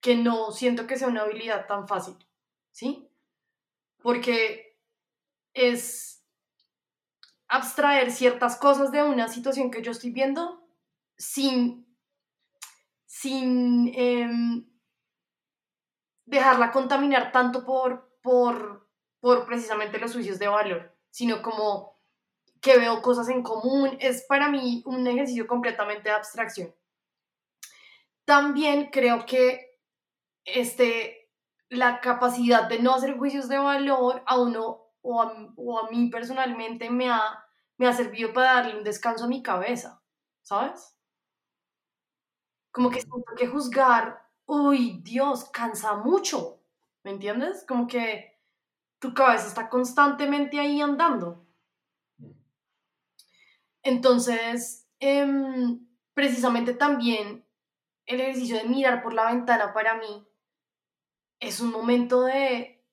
que 0.00 0.16
no 0.16 0.50
siento 0.50 0.88
que 0.88 0.96
sea 0.96 1.06
una 1.06 1.22
habilidad 1.22 1.68
tan 1.68 1.86
fácil, 1.86 2.16
¿sí? 2.72 3.08
Porque 4.02 4.76
es 5.54 6.26
abstraer 7.46 8.10
ciertas 8.10 8.56
cosas 8.56 8.90
de 8.90 9.04
una 9.04 9.28
situación 9.28 9.70
que 9.70 9.82
yo 9.82 9.92
estoy 9.92 10.10
viendo 10.10 10.68
sin 11.16 11.86
sin 13.06 13.92
em, 13.94 14.68
dejarla 16.26 16.72
contaminar 16.72 17.30
tanto 17.30 17.64
por, 17.64 18.18
por, 18.20 18.90
por 19.20 19.46
precisamente 19.46 20.00
los 20.00 20.12
juicios 20.12 20.40
de 20.40 20.48
valor, 20.48 20.98
sino 21.10 21.40
como 21.40 21.97
que 22.60 22.78
veo 22.78 23.02
cosas 23.02 23.28
en 23.28 23.42
común. 23.42 23.96
Es 24.00 24.24
para 24.24 24.48
mí 24.48 24.82
un 24.86 25.06
ejercicio 25.06 25.46
completamente 25.46 26.08
de 26.08 26.14
abstracción. 26.14 26.74
También 28.24 28.90
creo 28.90 29.24
que 29.26 29.78
este, 30.44 31.30
la 31.68 32.00
capacidad 32.00 32.68
de 32.68 32.80
no 32.80 32.94
hacer 32.94 33.16
juicios 33.16 33.48
de 33.48 33.58
valor 33.58 34.22
a 34.26 34.38
uno 34.38 34.86
o 35.02 35.22
a, 35.22 35.52
o 35.56 35.78
a 35.78 35.90
mí 35.90 36.10
personalmente 36.10 36.90
me 36.90 37.10
ha, 37.10 37.44
me 37.78 37.86
ha 37.86 37.92
servido 37.92 38.32
para 38.32 38.54
darle 38.54 38.76
un 38.76 38.84
descanso 38.84 39.24
a 39.24 39.28
mi 39.28 39.42
cabeza, 39.42 40.02
¿sabes? 40.42 40.94
Como 42.70 42.90
que 42.90 43.00
siento 43.00 43.34
que 43.36 43.46
juzgar, 43.46 44.22
uy, 44.46 45.00
Dios, 45.02 45.48
cansa 45.50 45.94
mucho, 45.94 46.60
¿me 47.04 47.12
entiendes? 47.12 47.64
Como 47.66 47.86
que 47.86 48.38
tu 48.98 49.14
cabeza 49.14 49.46
está 49.46 49.68
constantemente 49.68 50.60
ahí 50.60 50.80
andando. 50.80 51.47
Entonces, 53.82 54.88
em, 55.00 55.86
precisamente 56.14 56.74
también 56.74 57.46
el 58.06 58.20
ejercicio 58.20 58.56
de 58.56 58.64
mirar 58.64 59.02
por 59.02 59.14
la 59.14 59.26
ventana 59.26 59.72
para 59.72 59.94
mí 59.96 60.26
es 61.40 61.60
un 61.60 61.70
momento 61.70 62.22
de, 62.22 62.84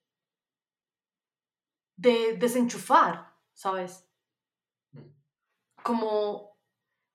de 1.96 2.38
desenchufar, 2.38 3.34
¿sabes? 3.54 4.08
Mm. 4.92 5.10
Como, 5.84 6.58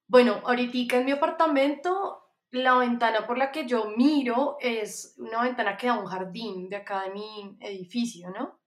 bueno, 0.09 0.41
ahorita 0.45 0.97
en 0.97 1.05
mi 1.05 1.13
apartamento 1.13 2.21
la 2.51 2.77
ventana 2.79 3.27
por 3.27 3.39
la 3.39 3.53
que 3.53 3.67
yo 3.67 3.93
miro 3.97 4.57
es 4.61 5.15
una 5.19 5.43
ventana 5.43 5.77
que 5.77 5.87
da 5.87 5.99
un 5.99 6.07
jardín 6.07 6.69
de 6.69 6.77
acá 6.77 7.03
de 7.03 7.11
mi 7.11 7.57
edificio, 7.61 8.31
¿no? 8.31 8.61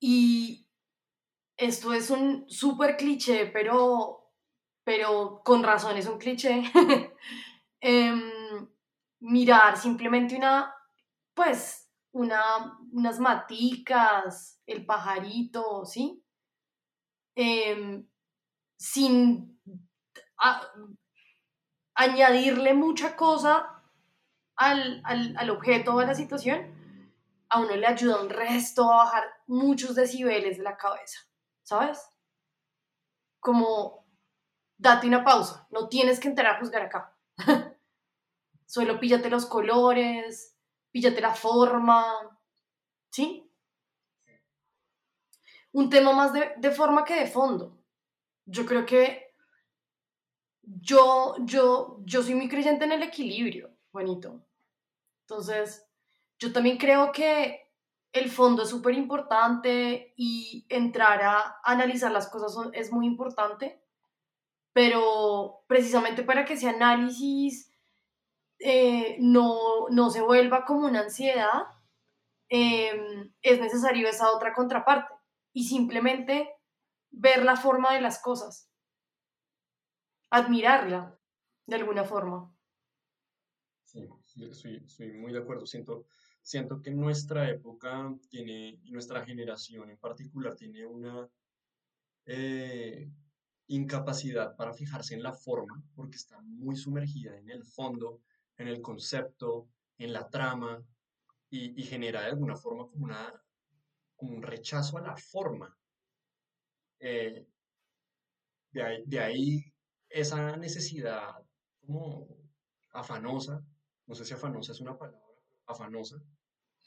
Y 0.00 0.63
esto 1.56 1.92
es 1.92 2.10
un 2.10 2.48
súper 2.48 2.96
cliché, 2.96 3.46
pero, 3.46 4.32
pero 4.84 5.42
con 5.44 5.62
razón 5.62 5.96
es 5.96 6.06
un 6.06 6.18
cliché. 6.18 6.62
Em, 7.86 8.66
mirar 9.20 9.76
simplemente 9.76 10.34
una, 10.36 10.74
pues, 11.34 11.90
una, 12.12 12.78
unas 12.92 13.20
maticas, 13.20 14.62
el 14.64 14.86
pajarito, 14.86 15.84
¿sí? 15.84 16.24
Em, 17.36 18.08
sin 18.78 19.60
añadirle 21.94 22.72
mucha 22.72 23.16
cosa 23.16 23.82
al, 24.56 25.02
al, 25.04 25.36
al 25.36 25.50
objeto 25.50 25.94
o 25.94 26.00
a 26.00 26.06
la 26.06 26.14
situación, 26.14 26.74
a 27.48 27.60
uno 27.60 27.76
le 27.76 27.86
ayuda 27.86 28.22
un 28.22 28.30
resto 28.30 28.90
a 28.90 29.04
bajar 29.04 29.24
muchos 29.46 29.94
decibeles 29.94 30.56
de 30.58 30.64
la 30.64 30.76
cabeza, 30.76 31.20
¿sabes? 31.64 32.08
Como, 33.40 34.06
date 34.78 35.08
una 35.08 35.24
pausa, 35.24 35.66
no 35.70 35.88
tienes 35.88 36.20
que 36.20 36.28
entrar 36.28 36.54
a 36.54 36.60
juzgar 36.60 36.82
acá. 36.82 37.18
Solo 38.66 39.00
píllate 39.00 39.28
los 39.28 39.46
colores, 39.46 40.56
píllate 40.92 41.20
la 41.20 41.34
forma, 41.34 42.04
¿sí? 43.10 43.50
Un 45.72 45.90
tema 45.90 46.12
más 46.12 46.32
de, 46.32 46.52
de 46.56 46.70
forma 46.70 47.04
que 47.04 47.14
de 47.14 47.26
fondo. 47.26 47.82
Yo 48.46 48.64
creo 48.64 48.86
que 48.86 49.34
yo, 50.62 51.36
yo, 51.40 52.00
yo 52.04 52.22
soy 52.22 52.34
muy 52.34 52.48
creyente 52.48 52.84
en 52.84 52.92
el 52.92 53.02
equilibrio, 53.02 53.76
Juanito. 53.90 54.46
Entonces, 55.22 55.86
yo 56.38 56.52
también 56.52 56.78
creo 56.78 57.12
que 57.12 57.63
el 58.14 58.30
fondo 58.30 58.62
es 58.62 58.70
súper 58.70 58.94
importante 58.94 60.14
y 60.16 60.64
entrar 60.68 61.20
a 61.22 61.56
analizar 61.64 62.12
las 62.12 62.28
cosas 62.28 62.70
es 62.72 62.92
muy 62.92 63.06
importante, 63.06 63.82
pero 64.72 65.64
precisamente 65.66 66.22
para 66.22 66.44
que 66.44 66.54
ese 66.54 66.68
análisis 66.68 67.72
eh, 68.60 69.16
no, 69.18 69.88
no, 69.90 70.10
se 70.10 70.22
vuelva 70.22 70.64
como 70.64 70.86
una 70.86 71.00
ansiedad, 71.00 71.64
em, 72.48 73.32
es 73.42 73.60
necesario 73.60 74.08
esa 74.08 74.30
otra 74.30 74.54
contraparte 74.54 75.12
y 75.52 75.64
simplemente 75.64 76.48
ver 77.10 77.44
la 77.44 77.56
forma 77.56 77.94
de 77.94 78.00
las 78.00 78.22
cosas 78.22 78.70
admirarla 80.30 81.18
de 81.66 81.76
alguna 81.76 82.04
forma. 82.04 82.52
Sí, 83.84 84.08
estoy, 84.50 85.12
muy 85.12 85.32
de 85.32 85.38
acuerdo. 85.38 85.66
Siento, 85.66 86.06
siento 86.44 86.80
que 86.80 86.92
nuestra 86.92 87.50
época 87.50 88.14
tiene, 88.28 88.78
y 88.84 88.92
nuestra 88.92 89.24
generación 89.24 89.90
en 89.90 89.98
particular, 89.98 90.54
tiene 90.54 90.86
una 90.86 91.28
eh, 92.26 93.10
incapacidad 93.66 94.54
para 94.54 94.72
fijarse 94.72 95.14
en 95.14 95.24
la 95.24 95.32
forma, 95.32 95.82
porque 95.96 96.16
está 96.16 96.40
muy 96.42 96.76
sumergida 96.76 97.36
en 97.36 97.50
el 97.50 97.64
fondo, 97.64 98.20
en 98.58 98.68
el 98.68 98.80
concepto, 98.80 99.68
en 99.98 100.12
la 100.12 100.28
trama, 100.28 100.80
y, 101.50 101.80
y 101.80 101.84
genera 101.84 102.20
de 102.20 102.28
alguna 102.28 102.56
forma 102.56 102.86
como 102.86 103.06
una 103.06 103.32
como 104.16 104.36
un 104.36 104.42
rechazo 104.42 104.98
a 104.98 105.02
la 105.02 105.16
forma. 105.16 105.76
Eh, 107.00 107.46
de, 108.70 108.82
ahí, 108.82 109.02
de 109.06 109.20
ahí 109.20 109.74
esa 110.08 110.56
necesidad 110.56 111.34
como 111.80 112.28
afanosa, 112.92 113.62
no 114.06 114.14
sé 114.14 114.24
si 114.24 114.34
afanosa 114.34 114.72
es 114.72 114.80
una 114.80 114.96
palabra, 114.96 115.20
afanosa, 115.66 116.16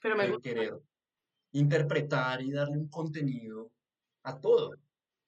Pero 0.01 0.15
me 0.15 0.27
gusta. 0.29 0.41
querer 0.49 0.73
interpretar 1.51 2.41
y 2.41 2.51
darle 2.51 2.77
un 2.77 2.89
contenido 2.89 3.71
a 4.23 4.39
todo 4.39 4.75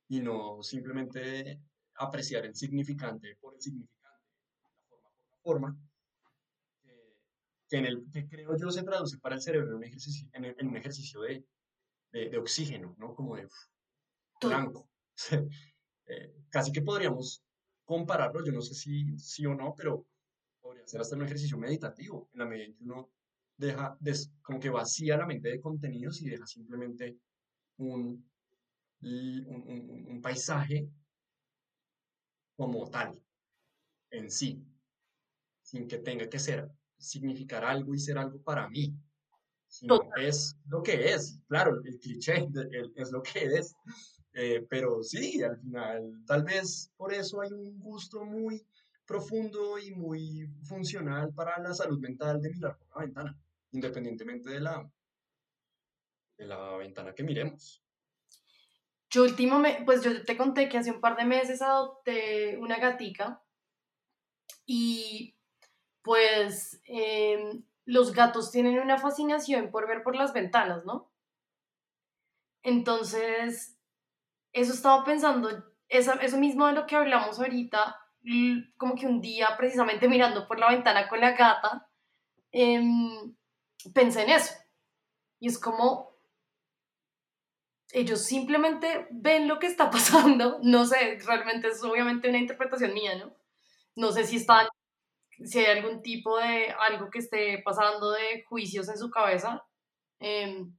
y 0.08 0.20
no 0.20 0.62
simplemente 0.64 1.62
apreciar 1.96 2.46
el 2.46 2.56
significante 2.56 3.36
por 3.40 3.56
el 3.56 3.62
significante, 3.62 4.26
la 4.62 4.82
forma 4.88 5.10
por 5.12 5.28
la 5.30 5.38
forma, 5.38 5.78
que, 6.82 7.16
que 7.68 7.78
en 7.78 7.86
el, 7.86 8.06
que 8.12 8.28
creo 8.28 8.58
yo 8.58 8.72
se 8.72 8.84
traduce 8.84 9.18
para 9.20 9.36
el 9.36 9.42
cerebro 9.42 9.70
en 9.70 9.76
un 9.76 9.84
ejercicio, 9.84 10.28
en, 10.34 10.46
en 10.46 10.68
un 10.68 10.78
ejercicio 10.78 11.22
de, 11.22 11.46
de, 12.12 12.30
de 12.30 12.38
oxígeno, 12.38 12.96
¿no? 12.98 13.16
Como 13.16 13.36
de 13.36 13.46
uf, 13.46 13.56
blanco. 14.42 14.90
Eh, 16.12 16.34
casi 16.50 16.72
que 16.72 16.82
podríamos 16.82 17.44
compararlo, 17.86 18.44
yo 18.44 18.52
no 18.52 18.64
sé 18.64 18.74
si 18.74 19.16
sí 19.20 19.46
o 19.46 19.54
no, 19.54 19.76
pero 19.78 20.08
podría 20.60 20.88
ser 20.88 21.02
hasta 21.02 21.16
un 21.16 21.22
ejercicio 21.22 21.56
meditativo, 21.56 22.32
en 22.34 22.40
la 22.40 22.46
medida 22.48 22.66
en 22.66 22.74
que 22.74 22.84
uno 22.84 23.12
deja, 23.60 23.98
des- 24.00 24.32
como 24.42 24.60
que 24.60 24.70
vacía 24.70 25.18
la 25.18 25.28
mente 25.28 25.50
de 25.50 25.62
contenidos 25.62 26.22
y 26.22 26.30
deja 26.30 26.48
simplemente 26.48 27.18
un, 27.78 28.30
un, 29.02 29.46
un- 29.48 29.64
un- 29.70 30.08
un 30.10 30.22
paisaje 30.22 30.90
como 32.56 32.90
tal, 32.90 33.20
en 34.12 34.30
sí, 34.32 34.64
sin 35.62 35.88
que 35.88 36.00
tenga 36.00 36.28
que 36.30 36.40
ser, 36.40 36.70
significar 36.98 37.64
algo 37.64 37.94
y 37.94 38.00
ser 38.00 38.18
algo 38.18 38.42
para 38.42 38.70
mí, 38.70 38.94
sino 39.68 40.00
es 40.18 40.58
lo 40.68 40.84
que 40.84 41.14
es, 41.14 41.40
claro, 41.48 41.82
el 41.84 42.00
cliché 42.00 42.48
de- 42.50 42.70
el- 42.78 42.94
es 42.96 43.12
lo 43.12 43.22
que 43.24 43.46
es, 43.46 43.76
eh, 44.34 44.66
pero 44.70 45.04
sí, 45.04 45.42
al 45.44 45.60
final, 45.60 46.24
tal 46.26 46.44
vez 46.44 46.92
por 46.98 47.14
eso 47.14 47.42
hay 47.42 47.52
un 47.54 47.80
gusto 47.80 48.26
muy 48.26 48.66
profundo 49.06 49.80
y 49.80 49.92
muy 49.92 50.48
funcional 50.64 51.34
para 51.34 51.60
la 51.60 51.74
salud 51.74 52.00
mental 52.00 52.42
de 52.42 52.52
mirar 52.52 52.78
por 52.78 52.90
la 52.98 53.06
ventana, 53.06 53.40
independientemente 53.72 54.50
de 54.50 54.60
la, 54.60 54.92
de 56.38 56.46
la 56.46 56.78
ventana 56.78 57.14
que 57.14 57.24
miremos. 57.24 57.84
Yo 59.10 59.24
últimamente, 59.24 59.84
pues 59.86 60.04
yo 60.04 60.24
te 60.24 60.38
conté 60.38 60.70
que 60.70 60.78
hace 60.78 60.92
un 60.92 61.02
par 61.02 61.18
de 61.18 61.26
meses 61.26 61.62
adopté 61.62 62.58
una 62.58 62.78
gatica 62.78 63.42
y 64.66 65.36
pues 66.04 66.80
em, 66.86 67.64
los 67.86 68.14
gatos 68.14 68.52
tienen 68.52 68.80
una 68.80 69.00
fascinación 69.00 69.72
por 69.72 69.88
ver 69.88 70.04
por 70.04 70.16
las 70.16 70.32
ventanas, 70.32 70.86
¿no? 70.86 71.12
Entonces, 72.62 73.80
eso 74.54 74.74
estaba 74.74 75.04
pensando, 75.04 75.50
eso 75.88 76.38
mismo 76.38 76.68
de 76.68 76.74
lo 76.74 76.86
que 76.86 76.96
hablamos 76.96 77.40
ahorita, 77.40 77.96
como 78.78 78.96
que 78.96 79.08
un 79.08 79.22
día 79.22 79.48
precisamente 79.58 80.08
mirando 80.08 80.48
por 80.48 80.60
la 80.60 80.70
ventana 80.70 81.08
con 81.08 81.20
la 81.20 81.32
gata, 81.32 81.90
em, 82.52 83.36
pensé 83.94 84.24
en 84.24 84.30
eso. 84.30 84.54
Y 85.40 85.48
es 85.48 85.60
como, 85.60 86.10
ellos 87.92 88.24
simplemente 88.24 89.08
ven 89.12 89.48
lo 89.48 89.60
que 89.60 89.68
está 89.68 89.90
pasando, 89.92 90.60
no 90.64 90.86
sé, 90.86 91.20
realmente 91.26 91.70
es 91.70 91.84
obviamente 91.84 92.30
una 92.30 92.40
interpretación 92.40 92.94
mía, 92.94 93.16
¿no? 93.18 93.36
No 93.96 94.12
sé 94.12 94.26
si 94.26 94.38
están, 94.38 94.68
si 95.44 95.60
hay 95.60 95.78
algún 95.78 96.02
tipo 96.02 96.38
de 96.38 96.72
algo 96.90 97.10
que 97.10 97.20
esté 97.20 97.62
pasando 97.64 98.12
de 98.12 98.44
juicios 98.48 98.90
en 98.90 98.98
su 98.98 99.10
cabeza, 99.10 99.64
em, 100.20 100.76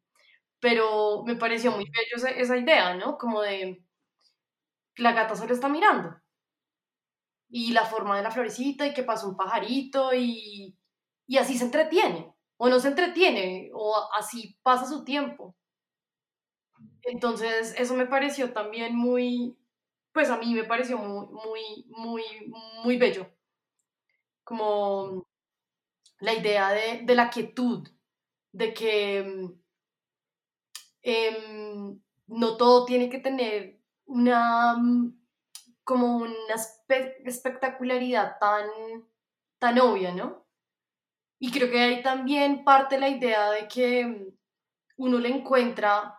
pero 0.61 1.25
me 1.25 1.37
pareció 1.37 1.73
muy 1.73 1.85
bello 1.85 2.29
esa, 2.37 2.57
idea, 2.57 2.95
¿no? 2.95 3.19
Como 3.19 3.43
de 3.43 3.83
la 4.97 5.13
gata 5.13 5.37
solo 5.37 5.55
está 5.55 5.69
mirando 5.69 6.17
y 7.49 7.73
la 7.73 7.85
forma 7.85 8.17
de 8.17 8.23
la 8.23 8.31
florecita 8.31 8.87
y 8.87 8.95
que 8.95 9.03
pasa 9.03 9.27
un 9.27 9.37
pajarito 9.37 10.15
y, 10.15 10.79
y 11.27 11.39
así 11.39 11.59
se 11.59 11.65
entretiene, 11.65 12.33
o 12.63 12.69
no 12.71 12.79
se 12.81 12.89
entretiene, 12.89 13.71
o 13.75 13.85
así 14.21 14.59
pasa 14.63 14.87
su 14.87 15.05
tiempo. 15.05 15.57
Entonces, 17.03 17.75
eso 17.79 17.95
me 17.95 18.07
pareció 18.07 18.53
también 18.53 18.97
muy, 18.97 19.57
pues 20.13 20.31
a 20.31 20.37
mí 20.39 20.55
me 20.55 20.65
pareció 20.65 20.99
muy, 20.99 21.27
muy, 21.31 21.87
muy, 21.89 22.23
muy 22.85 22.97
bello. 22.99 23.29
Como 24.45 25.27
la 26.21 26.35
idea 26.35 26.71
de, 26.73 27.03
de 27.05 27.15
la 27.17 27.31
quietud, 27.31 27.89
de 28.53 28.75
que 28.75 29.51
em, 31.03 32.01
no 32.27 32.57
todo 32.57 32.85
tiene 32.87 33.09
que 33.11 33.19
tener 33.19 33.81
una, 34.07 34.77
como 35.85 36.17
una 36.19 36.55
espe- 36.55 37.17
espectacularidad 37.25 38.39
tan, 38.39 38.67
tan 39.59 39.79
obvia, 39.81 40.13
¿no? 40.15 40.47
Y 41.43 41.51
creo 41.51 41.71
que 41.71 41.81
ahí 41.81 42.03
también 42.03 42.65
parte 42.65 43.01
la 43.01 43.09
idea 43.09 43.51
de 43.51 43.67
que 43.67 44.35
uno 44.99 45.19
le 45.19 45.31
encuentra 45.31 46.15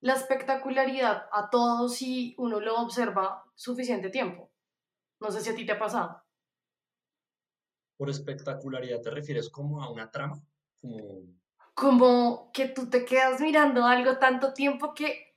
la 0.00 0.14
espectacularidad 0.14 1.28
a 1.32 1.48
todo 1.48 1.88
si 1.88 2.34
uno 2.38 2.58
lo 2.58 2.76
observa 2.80 3.44
suficiente 3.54 4.10
tiempo. 4.10 4.50
No 5.20 5.30
sé 5.30 5.40
si 5.40 5.50
a 5.50 5.54
ti 5.54 5.64
te 5.64 5.72
ha 5.72 5.78
pasado. 5.78 6.22
Por 7.96 8.10
espectacularidad 8.10 9.00
te 9.00 9.10
refieres 9.10 9.48
como 9.48 9.80
a 9.80 9.90
una 9.90 10.10
trama, 10.10 10.42
como 10.80 11.22
Como 11.72 12.50
que 12.52 12.68
tú 12.68 12.90
te 12.90 13.04
quedas 13.04 13.40
mirando 13.40 13.86
algo 13.86 14.18
tanto 14.18 14.52
tiempo 14.52 14.92
que 14.92 15.36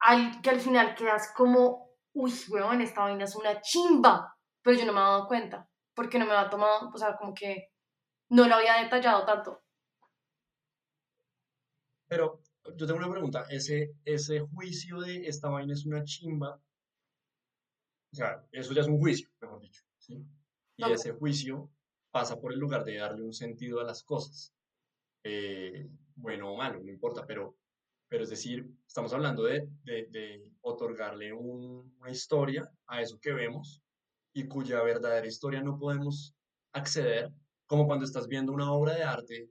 al, 0.00 0.42
que 0.42 0.50
al 0.50 0.60
final 0.60 0.94
quedas 0.94 1.32
como, 1.34 1.96
uy, 2.12 2.32
weón, 2.50 2.82
esta 2.82 3.00
vaina 3.04 3.24
es 3.24 3.34
una 3.34 3.62
chimba, 3.62 4.36
pero 4.62 4.78
yo 4.78 4.84
no 4.84 4.92
me 4.92 5.00
había 5.00 5.12
dado 5.12 5.26
cuenta, 5.26 5.70
porque 5.94 6.18
no 6.18 6.26
me 6.26 6.32
había 6.32 6.50
tomado, 6.50 6.90
o 6.92 6.98
sea, 6.98 7.16
como 7.16 7.32
que 7.32 7.73
no 8.30 8.46
lo 8.48 8.56
había 8.56 8.82
detallado 8.82 9.24
tanto. 9.24 9.62
Pero 12.08 12.40
yo 12.76 12.86
tengo 12.86 12.96
una 12.98 13.10
pregunta, 13.10 13.44
ese, 13.50 13.94
ese 14.06 14.40
juicio 14.40 15.00
de 15.00 15.26
esta 15.26 15.50
vaina 15.50 15.74
es 15.74 15.84
una 15.84 16.02
chimba, 16.02 16.62
o 18.12 18.16
sea, 18.16 18.44
eso 18.52 18.72
ya 18.72 18.82
es 18.82 18.86
un 18.88 18.98
juicio, 18.98 19.28
mejor 19.40 19.60
dicho, 19.60 19.82
¿sí? 19.98 20.24
Y 20.76 20.90
ese 20.90 21.12
juicio 21.12 21.70
pasa 22.10 22.40
por 22.40 22.52
el 22.52 22.58
lugar 22.58 22.84
de 22.84 22.96
darle 22.96 23.22
un 23.22 23.32
sentido 23.32 23.80
a 23.80 23.84
las 23.84 24.02
cosas, 24.04 24.54
eh, 25.24 25.88
bueno 26.16 26.52
o 26.52 26.56
malo, 26.56 26.80
no 26.82 26.90
importa, 26.90 27.26
pero, 27.26 27.58
pero 28.08 28.24
es 28.24 28.30
decir, 28.30 28.66
estamos 28.86 29.12
hablando 29.12 29.44
de, 29.44 29.68
de- 29.84 30.06
de 30.10 30.52
otorgarle 30.62 31.32
un- 31.32 31.96
una 31.98 32.10
historia 32.10 32.70
a 32.86 33.02
eso 33.02 33.18
que 33.20 33.32
vemos 33.32 33.82
y 34.32 34.46
cuya 34.48 34.82
verdadera 34.82 35.26
historia 35.26 35.62
no 35.62 35.78
podemos 35.78 36.36
acceder, 36.72 37.32
como 37.74 37.88
cuando 37.88 38.04
estás 38.04 38.28
viendo 38.28 38.52
una 38.52 38.70
obra 38.72 38.94
de 38.94 39.02
arte 39.02 39.50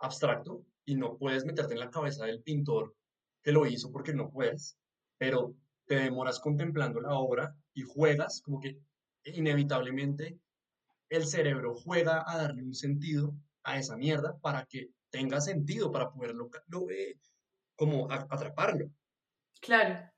abstracto 0.00 0.64
y 0.84 0.96
no 0.96 1.16
puedes 1.16 1.44
meterte 1.44 1.74
en 1.74 1.78
la 1.78 1.88
cabeza 1.88 2.24
del 2.24 2.42
pintor 2.42 2.96
que 3.44 3.52
lo 3.52 3.64
hizo 3.64 3.92
porque 3.92 4.12
no 4.12 4.28
puedes, 4.28 4.76
pero 5.18 5.54
te 5.86 5.94
demoras 5.94 6.40
contemplando 6.40 7.00
la 7.00 7.14
obra 7.14 7.54
y 7.74 7.82
juegas, 7.82 8.42
como 8.42 8.58
que 8.58 8.80
inevitablemente 9.22 10.40
el 11.10 11.26
cerebro 11.26 11.76
juega 11.76 12.24
a 12.26 12.38
darle 12.38 12.64
un 12.64 12.74
sentido 12.74 13.36
a 13.62 13.78
esa 13.78 13.96
mierda 13.96 14.36
para 14.40 14.66
que 14.66 14.90
tenga 15.08 15.40
sentido, 15.40 15.92
para 15.92 16.10
poderlo 16.10 16.50
lo, 16.66 16.90
eh, 16.90 17.20
como 17.76 18.10
a- 18.10 18.26
atraparlo. 18.30 18.90
Claro. 19.60 20.10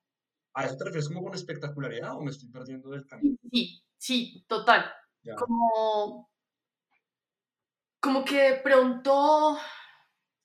¿A 0.55 0.65
eso 0.65 0.75
te 0.79 0.85
refieres 0.85 1.09
como 1.09 1.23
con 1.23 1.35
espectacularidad 1.35 2.17
o 2.17 2.23
me 2.23 2.31
estoy 2.31 2.49
perdiendo 2.49 2.89
del 2.89 3.07
camino? 3.07 3.37
Sí, 3.53 3.83
sí, 3.99 4.43
total. 4.49 4.87
Ya. 5.23 5.35
Como, 5.35 6.30
como 8.01 8.25
que 8.25 8.41
de 8.41 8.57
pronto 8.57 9.59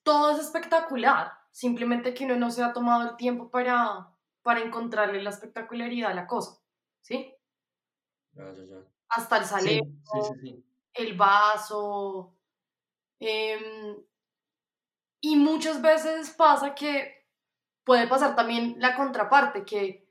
todo 0.02 0.30
es 0.30 0.38
espectacular, 0.38 1.32
simplemente 1.50 2.14
que 2.14 2.24
uno 2.24 2.36
no 2.36 2.50
se 2.50 2.62
ha 2.62 2.72
tomado 2.72 3.10
el 3.10 3.16
tiempo 3.16 3.50
para, 3.50 4.12
para 4.42 4.60
encontrarle 4.60 5.22
la 5.22 5.30
espectacularidad 5.30 6.12
a 6.12 6.14
la 6.14 6.26
cosa, 6.26 6.60
¿sí? 7.00 7.34
Ya, 8.32 8.52
ya, 8.52 8.64
ya. 8.64 8.76
Hasta 9.08 9.38
el 9.38 9.44
salero, 9.44 9.84
sí, 9.84 10.18
sí, 10.22 10.40
sí. 10.40 10.64
el 10.94 11.16
vaso. 11.16 12.34
em, 13.18 13.96
y 15.20 15.36
muchas 15.36 15.80
veces 15.80 16.30
pasa 16.30 16.74
que 16.74 17.26
puede 17.84 18.06
pasar 18.06 18.36
también 18.36 18.76
la 18.78 18.94
contraparte, 18.94 19.64
que 19.64 20.06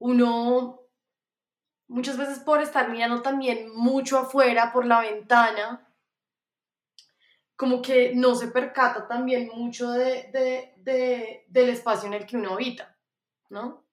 uno 0.00 0.80
muchas 1.88 2.18
veces 2.18 2.40
por 2.40 2.60
estar 2.60 2.90
mirando 2.90 3.22
también 3.22 3.74
mucho 3.74 4.18
afuera 4.18 4.72
por 4.72 4.84
la 4.84 5.00
ventana, 5.00 5.87
como 7.58 7.82
que 7.82 8.14
no 8.16 8.36
se 8.36 8.48
percata 8.48 9.08
también 9.08 9.50
mucho 9.54 9.90
de, 9.92 10.30
de- 10.32 10.74
de- 10.78 11.46
del 11.48 11.70
espacio 11.70 12.08
en 12.08 12.14
el 12.14 12.26
que 12.26 12.38
uno 12.38 12.54
habita, 12.54 12.96
¿no? 13.50 13.84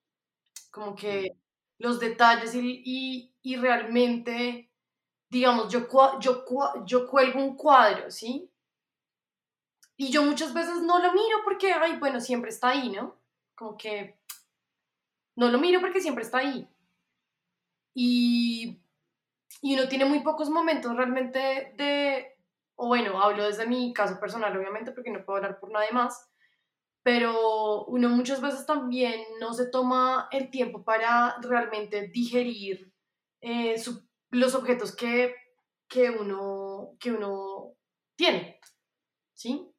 Como 0.71 0.95
que 0.95 1.38
los 1.80 1.99
detalles 1.99 2.56
y, 2.56 2.84
y- 2.86 3.36
y 3.43 3.58
realmente, 3.58 4.71
digamos, 5.30 5.71
yo, 5.73 5.88
yo, 6.21 6.45
yo 6.86 7.08
cuelgo 7.08 7.39
un 7.39 7.56
cuadro, 7.58 8.12
¿sí? 8.12 8.49
y 9.97 10.10
yo 10.12 10.23
muchas 10.23 10.54
veces 10.54 10.82
no 10.82 10.99
lo 10.99 11.12
miro 11.13 11.38
porque, 11.43 11.73
ay, 11.73 11.97
bueno, 11.99 12.19
siempre 12.19 12.49
está 12.49 12.69
ahí, 12.69 12.89
¿no? 12.89 13.15
Como 13.56 13.78
que 13.78 14.17
no 15.38 15.49
lo 15.49 15.60
miro 15.60 15.80
porque 15.80 16.01
siempre 16.01 16.23
está 16.23 16.39
ahí. 16.39 16.67
Y, 17.93 18.78
y 19.62 19.75
uno 19.75 19.88
tiene 19.89 20.06
muy 20.06 20.21
pocos 20.21 20.49
momentos 20.49 20.95
realmente 20.95 21.73
de, 21.78 22.35
o 22.75 22.88
bueno, 22.88 23.21
hablo 23.21 23.45
desde 23.45 23.67
mi 23.67 23.93
caso 23.93 24.19
personal, 24.19 24.55
obviamente, 24.55 24.91
porque 24.91 25.11
no 25.11 25.23
puedo 25.23 25.38
hablar 25.38 25.59
por 25.59 25.71
nadie 25.71 25.91
más, 25.91 26.29
pero 27.03 27.85
uno 27.85 28.09
muchas 28.09 28.41
veces 28.41 28.65
también 28.65 29.21
no 29.39 29.53
se 29.53 29.69
toma 29.69 30.27
el 30.31 30.49
tiempo 30.49 30.83
para 30.83 31.38
realmente 31.41 32.07
digerir 32.07 32.91
eh, 33.41 33.75
los 34.31 34.55
objetos 34.55 34.95
que, 34.95 35.35
que, 35.88 36.09
uno, 36.09 36.97
que 36.99 37.11
uno 37.11 37.75
tiene, 38.15 38.59
¿sí? 39.33 39.71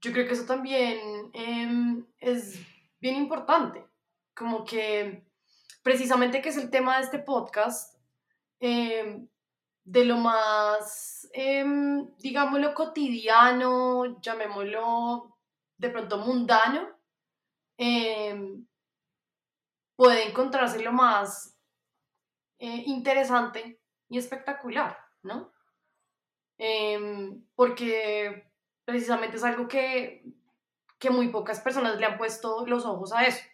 Yo 0.00 0.12
creo 0.12 0.26
que 0.26 0.34
eso 0.34 0.46
también 0.46 1.30
em, 1.32 2.06
es 2.18 2.60
bien 3.00 3.16
importante, 3.16 3.86
como 4.34 4.64
que 4.64 5.24
precisamente 5.82 6.42
que 6.42 6.48
es 6.48 6.56
el 6.56 6.70
tema 6.70 6.96
de 6.96 7.04
este 7.04 7.20
podcast, 7.20 7.98
em, 8.60 9.28
de 9.84 10.04
lo 10.06 10.16
más, 10.16 11.28
eh, 11.34 11.64
digámoslo, 12.18 12.74
cotidiano, 12.74 14.20
llamémoslo 14.20 15.36
de 15.76 15.90
pronto 15.90 16.18
mundano, 16.18 16.88
em, 17.76 18.66
puede 19.96 20.28
encontrarse 20.28 20.82
lo 20.82 20.92
más 20.92 21.58
eh, 22.58 22.84
interesante 22.86 23.80
y 24.08 24.18
espectacular, 24.18 24.98
¿no? 25.22 25.52
Em, 26.56 27.44
porque 27.54 28.50
precisamente 28.84 29.36
es 29.36 29.44
algo 29.44 29.68
que, 29.68 30.24
que 30.98 31.10
muy 31.10 31.28
pocas 31.28 31.60
personas 31.60 31.98
le 31.98 32.06
han 32.06 32.16
puesto 32.16 32.66
los 32.66 32.86
ojos 32.86 33.12
a 33.12 33.26
eso, 33.26 33.44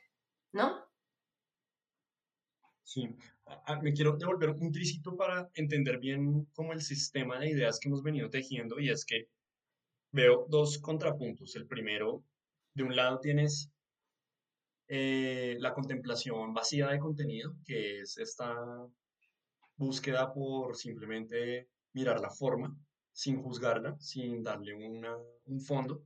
¿no? 0.52 0.86
Sí, 2.82 3.16
me 3.82 3.92
quiero 3.92 4.16
devolver 4.16 4.50
un 4.50 4.72
tricito 4.72 5.16
para 5.16 5.48
entender 5.54 5.98
bien 5.98 6.46
cómo 6.52 6.72
el 6.72 6.82
sistema 6.82 7.38
de 7.38 7.50
ideas 7.50 7.78
que 7.78 7.88
hemos 7.88 8.02
venido 8.02 8.30
tejiendo 8.30 8.78
y 8.78 8.90
es 8.90 9.04
que 9.04 9.28
veo 10.12 10.46
dos 10.48 10.78
contrapuntos. 10.78 11.56
El 11.56 11.66
primero, 11.66 12.24
de 12.74 12.82
un 12.82 12.96
lado 12.96 13.20
tienes 13.20 13.70
eh, 14.88 15.56
la 15.60 15.72
contemplación 15.72 16.52
vacía 16.52 16.88
de 16.88 16.98
contenido, 16.98 17.54
que 17.64 18.00
es 18.00 18.18
esta 18.18 18.56
búsqueda 19.76 20.32
por 20.32 20.76
simplemente 20.76 21.68
mirar 21.92 22.20
la 22.20 22.30
forma, 22.30 22.76
sin 23.12 23.42
juzgarla, 23.42 23.96
sin 23.98 24.42
darle 24.42 24.74
un 24.74 25.60
fondo. 25.60 26.02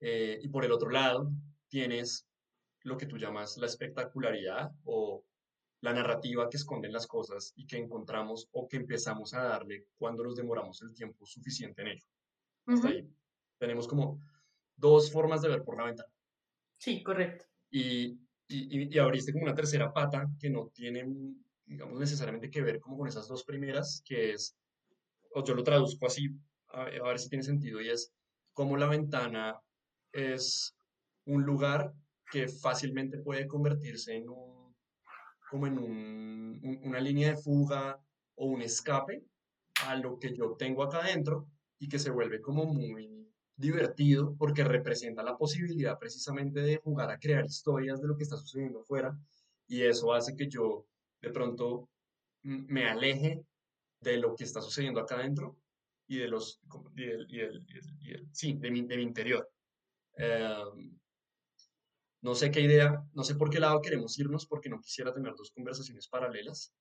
Eh, 0.00 0.38
y 0.42 0.48
por 0.48 0.64
el 0.64 0.72
otro 0.72 0.90
lado, 0.90 1.30
tienes 1.68 2.26
lo 2.82 2.96
que 2.96 3.06
tú 3.06 3.18
llamas 3.18 3.56
la 3.58 3.66
espectacularidad 3.66 4.70
o 4.84 5.24
la 5.80 5.92
narrativa 5.92 6.48
que 6.48 6.56
esconden 6.56 6.92
las 6.92 7.06
cosas 7.06 7.52
y 7.56 7.66
que 7.66 7.76
encontramos 7.76 8.48
o 8.52 8.66
que 8.68 8.78
empezamos 8.78 9.34
a 9.34 9.42
darle 9.42 9.86
cuando 9.96 10.24
nos 10.24 10.36
demoramos 10.36 10.80
el 10.82 10.94
tiempo 10.94 11.26
suficiente 11.26 11.82
en 11.82 11.88
ello. 11.88 12.06
Hasta 12.66 12.88
ahí. 12.88 13.08
Tenemos 13.58 13.86
como 13.86 14.20
dos 14.74 15.12
formas 15.12 15.42
de 15.42 15.48
ver 15.48 15.64
por 15.64 15.78
la 15.78 15.86
ventana. 15.86 16.12
Sí, 16.78 17.02
correcto. 17.02 17.44
Y, 17.70 18.18
y, 18.48 18.94
y, 18.94 18.98
abriste 18.98 19.32
como 19.32 19.44
una 19.44 19.54
tercera 19.54 19.92
pata 19.92 20.28
que 20.38 20.50
no 20.50 20.68
tiene, 20.68 21.06
digamos, 21.64 21.98
necesariamente 21.98 22.50
que 22.50 22.62
ver 22.62 22.80
como 22.80 22.98
con 22.98 23.08
esas 23.08 23.28
dos 23.28 23.44
primeras, 23.44 24.02
que 24.04 24.32
es, 24.32 24.56
o 25.32 25.44
yo 25.44 25.54
lo 25.54 25.62
traduzco 25.62 26.06
así, 26.06 26.28
a, 26.68 26.82
a 26.82 27.08
ver 27.08 27.18
si 27.18 27.28
tiene 27.28 27.44
sentido, 27.44 27.80
y 27.80 27.88
es 27.90 28.12
como 28.52 28.76
la 28.76 28.88
ventana 28.88 29.60
es 30.12 30.74
un 31.26 31.42
lugar 31.42 31.92
que 32.30 32.48
fácilmente 32.48 33.18
puede 33.18 33.46
convertirse 33.46 34.16
en 34.16 34.28
un 34.28 34.55
como 35.48 35.66
en 35.66 35.78
una 36.84 37.00
línea 37.00 37.30
de 37.30 37.36
fuga 37.36 38.00
o 38.34 38.46
un 38.46 38.62
escape 38.62 39.24
a 39.86 39.96
lo 39.96 40.18
que 40.18 40.34
yo 40.34 40.56
tengo 40.56 40.82
acá 40.82 40.98
adentro 40.98 41.48
y 41.78 41.88
que 41.88 41.98
se 41.98 42.10
vuelve 42.10 42.40
como 42.40 42.64
muy 42.64 43.26
divertido 43.56 44.34
porque 44.38 44.64
representa 44.64 45.22
la 45.22 45.36
posibilidad 45.36 45.98
precisamente 45.98 46.60
de 46.60 46.76
jugar 46.76 47.10
a 47.10 47.18
crear 47.18 47.44
historias 47.44 48.00
de 48.00 48.08
lo 48.08 48.16
que 48.16 48.24
está 48.24 48.36
sucediendo 48.36 48.80
afuera 48.80 49.18
y 49.66 49.82
eso 49.82 50.12
hace 50.12 50.36
que 50.36 50.48
yo 50.48 50.86
de 51.20 51.30
pronto 51.30 51.88
me 52.42 52.88
aleje 52.88 53.44
de 54.00 54.18
lo 54.18 54.34
que 54.34 54.44
está 54.44 54.60
sucediendo 54.60 55.00
acá 55.00 55.16
adentro 55.16 55.56
y 56.06 56.18
de 56.18 56.28
los 56.28 56.60
sí, 58.32 58.54
de 58.54 58.70
mi, 58.70 58.82
de 58.82 58.96
mi 58.96 59.02
interior. 59.02 59.50
Em, 60.14 60.96
no 62.26 62.34
sé 62.34 62.50
qué 62.50 62.60
idea, 62.60 63.04
no 63.14 63.22
sé 63.22 63.36
por 63.36 63.50
qué 63.50 63.60
lado 63.60 63.80
queremos 63.80 64.18
irnos, 64.18 64.46
porque 64.46 64.68
no 64.68 64.80
quisiera 64.80 65.14
tener 65.14 65.36
dos 65.36 65.52
conversaciones 65.52 66.08
paralelas. 66.08 66.74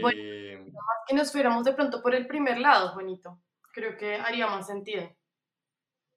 Bueno, 0.00 0.20
eh, 0.22 0.72
que 1.08 1.16
nos 1.16 1.32
fuéramos 1.32 1.64
de 1.64 1.72
pronto 1.72 2.00
por 2.00 2.14
el 2.14 2.28
primer 2.28 2.58
lado, 2.58 2.90
Juanito. 2.90 3.42
Creo 3.72 3.96
que 3.96 4.14
haría 4.14 4.46
más 4.46 4.68
sentido. 4.68 5.02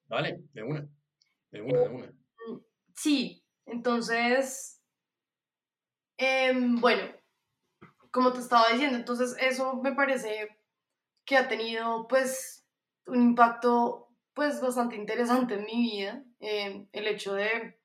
Vale, 0.06 0.44
de 0.54 0.62
una, 0.62 0.88
de 1.50 1.62
una, 1.62 1.80
de 1.80 1.90
una. 1.90 2.06
Mm, 2.06 2.60
sí, 2.94 3.44
entonces, 3.66 4.80
em, 6.16 6.80
bueno, 6.80 7.12
como 8.12 8.32
te 8.32 8.42
estaba 8.42 8.70
diciendo, 8.70 8.96
entonces 8.96 9.36
eso 9.40 9.82
me 9.82 9.96
parece 9.96 10.56
que 11.26 11.36
ha 11.36 11.48
tenido 11.48 12.08
pues 12.08 12.64
un 13.08 13.24
impacto 13.24 14.14
pues 14.36 14.62
bastante 14.62 14.96
interesante 14.98 15.56
en 15.56 15.66
mi 15.66 15.82
vida, 15.82 16.24
em, 16.40 16.88
el 16.92 17.08
hecho 17.08 17.34
de 17.34 17.79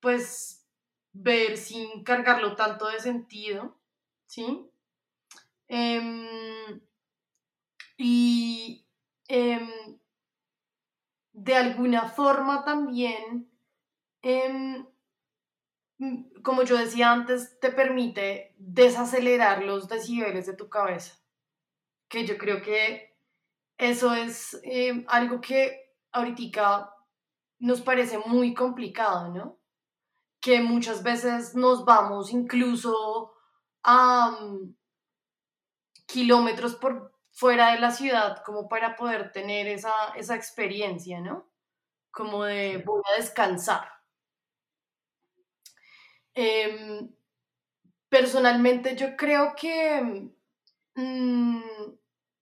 pues 0.00 0.66
ver 1.12 1.56
sin 1.56 2.04
cargarlo 2.04 2.54
tanto 2.56 2.88
de 2.88 3.00
sentido, 3.00 3.78
¿sí? 4.26 4.70
Em, 5.68 6.80
y 7.98 8.86
em, 9.28 9.98
de 11.32 11.54
alguna 11.54 12.08
forma 12.08 12.64
también, 12.64 13.50
em, 14.22 14.86
mm, 15.98 16.42
como 16.42 16.62
yo 16.62 16.76
decía 16.76 17.12
antes, 17.12 17.58
te 17.60 17.70
permite 17.70 18.54
desacelerar 18.58 19.62
los 19.64 19.88
decibeles 19.88 20.46
de 20.46 20.54
tu 20.54 20.68
cabeza, 20.68 21.18
que 22.08 22.26
yo 22.26 22.38
creo 22.38 22.62
que 22.62 23.16
eso 23.78 24.14
es 24.14 24.60
algo 25.08 25.40
que 25.40 25.94
ahorita 26.12 26.92
nos 27.60 27.80
parece 27.80 28.18
muy 28.18 28.54
complicado, 28.54 29.32
¿no? 29.34 29.58
Que 30.48 30.62
muchas 30.62 31.02
veces 31.02 31.54
nos 31.54 31.84
vamos 31.84 32.32
incluso 32.32 33.34
a 33.82 34.30
mm, 34.30 34.74
kilómetros 36.06 36.74
por 36.74 37.12
fuera 37.32 37.72
de 37.72 37.80
la 37.80 37.90
ciudad 37.90 38.42
como 38.46 38.66
para 38.66 38.96
poder 38.96 39.30
tener 39.30 39.66
esa, 39.68 39.92
esa 40.16 40.34
experiencia, 40.36 41.20
¿no? 41.20 41.46
Como 42.10 42.44
de 42.44 42.78
voy 42.78 43.02
a 43.12 43.20
descansar. 43.20 43.92
Em, 46.32 47.12
personalmente 48.08 48.96
yo 48.96 49.16
creo 49.18 49.54
que 49.54 50.30
mm, 50.94 51.62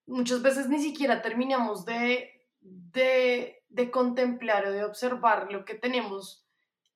muchas 0.06 0.42
veces 0.42 0.68
ni 0.68 0.80
siquiera 0.80 1.22
terminamos 1.22 1.84
de, 1.84 2.46
de, 2.60 3.64
de 3.68 3.90
contemplar 3.90 4.66
o 4.66 4.70
de 4.70 4.84
observar 4.84 5.50
lo 5.50 5.64
que 5.64 5.74
tenemos 5.74 6.45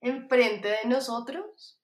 enfrente 0.01 0.67
de 0.67 0.85
nosotros, 0.85 1.79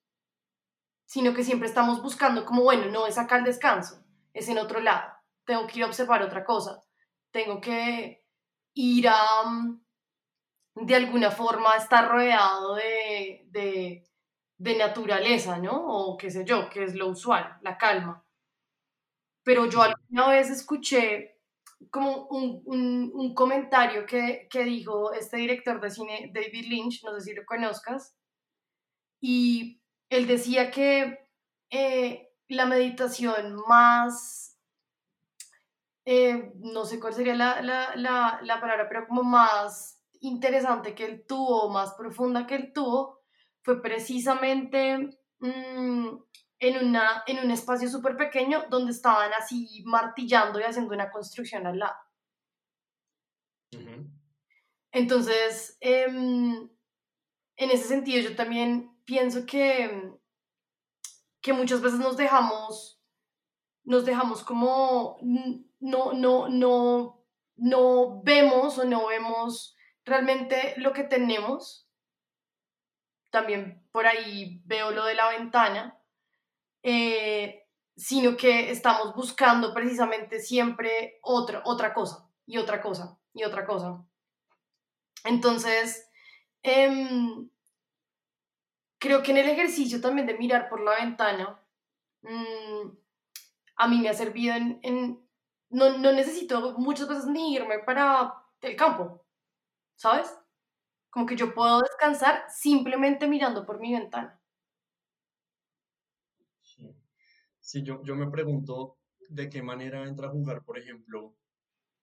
sino 1.05 1.33
que 1.33 1.43
siempre 1.43 1.67
estamos 1.67 2.01
buscando 2.01 2.45
como, 2.45 2.63
bueno, 2.63 2.85
no 2.91 3.07
es 3.07 3.17
acá 3.17 3.37
el 3.37 3.45
descanso, 3.45 4.03
es 4.33 4.49
en 4.49 4.57
otro 4.57 4.79
lado, 4.81 5.13
tengo 5.45 5.65
que 5.67 5.79
ir 5.79 5.83
a 5.85 5.87
observar 5.87 6.21
otra 6.21 6.43
cosa, 6.43 6.83
tengo 7.31 7.61
que 7.61 8.25
ir 8.73 9.07
a, 9.07 9.43
mm, 9.45 9.81
de 10.75 10.95
alguna 10.95 11.31
forma, 11.31 11.75
estar 11.75 12.07
rodeado 12.09 12.75
de, 12.75 13.45
de, 13.49 14.03
de 14.57 14.77
naturaleza, 14.77 15.57
¿no? 15.59 15.73
O 15.87 16.17
qué 16.17 16.29
sé 16.29 16.45
yo, 16.45 16.69
que 16.69 16.83
es 16.83 16.95
lo 16.95 17.07
usual, 17.09 17.57
la 17.61 17.77
calma. 17.77 18.23
Pero 19.43 19.65
yo 19.65 19.81
alguna 19.81 20.27
vez 20.27 20.49
escuché 20.49 21.36
como 21.91 22.27
un, 22.27 23.11
un, 23.13 23.33
comentario 23.33 24.05
que, 24.05 24.47
que, 24.49 24.63
dijo 24.63 25.13
este 25.13 25.37
director 25.37 25.79
de 25.79 25.91
cine, 25.91 26.31
David 26.33 26.65
Lynch, 26.67 27.03
no 27.03 27.13
sé 27.13 27.21
si 27.21 27.33
lo 27.33 27.45
conozcas, 27.45 28.15
y 29.21 29.81
él 30.09 30.27
decía 30.27 30.71
que 30.71 31.19
eh, 31.69 32.29
la 32.47 32.65
meditación 32.65 33.55
más, 33.67 34.57
eh, 36.05 36.51
no 36.59 36.85
sé 36.85 36.99
cuál 36.99 37.13
sería 37.13 37.35
la, 37.35 37.61
la, 37.61 37.95
la, 37.95 38.39
la, 38.41 38.61
palabra, 38.61 38.87
pero 38.87 39.07
como 39.07 39.23
más 39.23 40.01
interesante 40.21 40.95
que 40.95 41.05
él 41.05 41.25
tuvo, 41.27 41.69
más 41.69 41.93
profunda 41.93 42.47
que 42.47 42.55
él 42.55 42.71
tuvo, 42.73 43.21
fue 43.61 43.81
precisamente 43.81 45.19
mm, 45.39 46.07
en, 46.59 46.85
una, 46.85 47.23
en 47.27 47.39
un 47.39 47.51
espacio 47.51 47.89
súper 47.89 48.17
pequeño 48.17 48.65
donde 48.69 48.91
estaban 48.91 49.31
así 49.33 49.83
martillando 49.85 50.59
y 50.59 50.63
haciendo 50.63 50.93
una 50.93 51.11
construcción 51.11 51.67
al 51.67 51.79
lado. 51.79 51.97
Entonces, 54.91 55.77
em, 55.81 56.69
en 57.57 57.71
ese 57.71 57.87
sentido, 57.87 58.21
yo 58.21 58.35
también 58.35 58.97
pienso 59.05 59.45
que, 59.45 60.13
que 61.41 61.53
muchas 61.53 61.81
veces 61.81 61.99
nos 61.99 62.17
dejamos, 62.17 63.01
nos 63.83 64.05
dejamos 64.05 64.43
como, 64.43 65.17
no, 65.79 66.13
no, 66.13 66.47
no, 66.49 67.23
no 67.55 68.21
vemos 68.23 68.77
o 68.77 68.85
no 68.85 69.07
vemos 69.07 69.75
realmente 70.05 70.73
lo 70.77 70.93
que 70.93 71.03
tenemos. 71.03 71.87
También 73.29 73.85
por 73.91 74.07
ahí 74.07 74.61
veo 74.65 74.91
lo 74.91 75.05
de 75.05 75.15
la 75.15 75.29
ventana, 75.29 75.96
eh, 76.83 77.67
sino 77.95 78.37
que 78.37 78.69
estamos 78.71 79.15
buscando 79.15 79.73
precisamente 79.73 80.39
siempre 80.39 81.19
otra, 81.21 81.61
otra 81.65 81.93
cosa 81.93 82.29
y 82.45 82.57
otra 82.57 82.81
cosa 82.81 83.17
y 83.33 83.43
otra 83.43 83.65
cosa. 83.65 84.05
Entonces, 85.23 86.09
em, 86.63 87.49
creo 88.99 89.23
que 89.23 89.31
en 89.31 89.37
el 89.37 89.49
ejercicio 89.49 90.01
también 90.01 90.27
de 90.27 90.37
mirar 90.37 90.69
por 90.69 90.81
la 90.81 90.95
ventana, 90.95 91.59
mm, 92.21 92.89
a 93.77 93.87
mí 93.87 93.99
me 93.99 94.09
ha 94.09 94.13
servido 94.13 94.55
en, 94.55 95.27
no, 95.69 95.97
no, 95.97 96.11
necesito 96.13 96.77
muchas 96.79 97.07
veces 97.07 97.25
ni 97.25 97.53
irme 97.53 97.79
para 97.79 98.33
el 98.61 98.75
campo, 98.75 99.25
¿sabes? 99.95 100.33
Como 101.09 101.25
que 101.25 101.35
yo 101.35 101.53
puedo 101.53 101.81
descansar 101.81 102.45
simplemente 102.49 103.27
mirando 103.27 103.65
por 103.65 103.79
mi 103.79 103.93
ventana. 103.93 104.39
Sí, 107.67 107.83
yo, 107.83 108.01
yo 108.01 108.15
me 108.15 108.31
pregunto 108.31 108.97
de 109.27 109.49
qué 109.49 109.61
manera 109.61 110.07
entra 110.07 110.27
a 110.27 110.31
jugar, 110.31 110.63
por 110.63 110.77
ejemplo, 110.77 111.35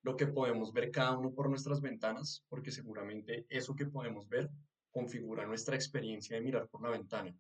lo 0.03 0.15
que 0.15 0.27
podemos 0.27 0.75
ver 0.75 0.91
cada 0.91 1.17
uno 1.17 1.33
por 1.33 1.49
nuestras 1.49 1.81
ventanas, 1.81 2.45
porque 2.51 2.71
seguramente 2.71 3.47
eso 3.49 3.75
que 3.75 3.87
podemos 3.87 4.29
ver 4.29 4.51
configura 4.91 5.47
nuestra 5.47 5.75
experiencia 5.75 6.37
de 6.37 6.43
mirar 6.43 6.69
por 6.69 6.83
la 6.83 6.91
ventana. 6.91 7.35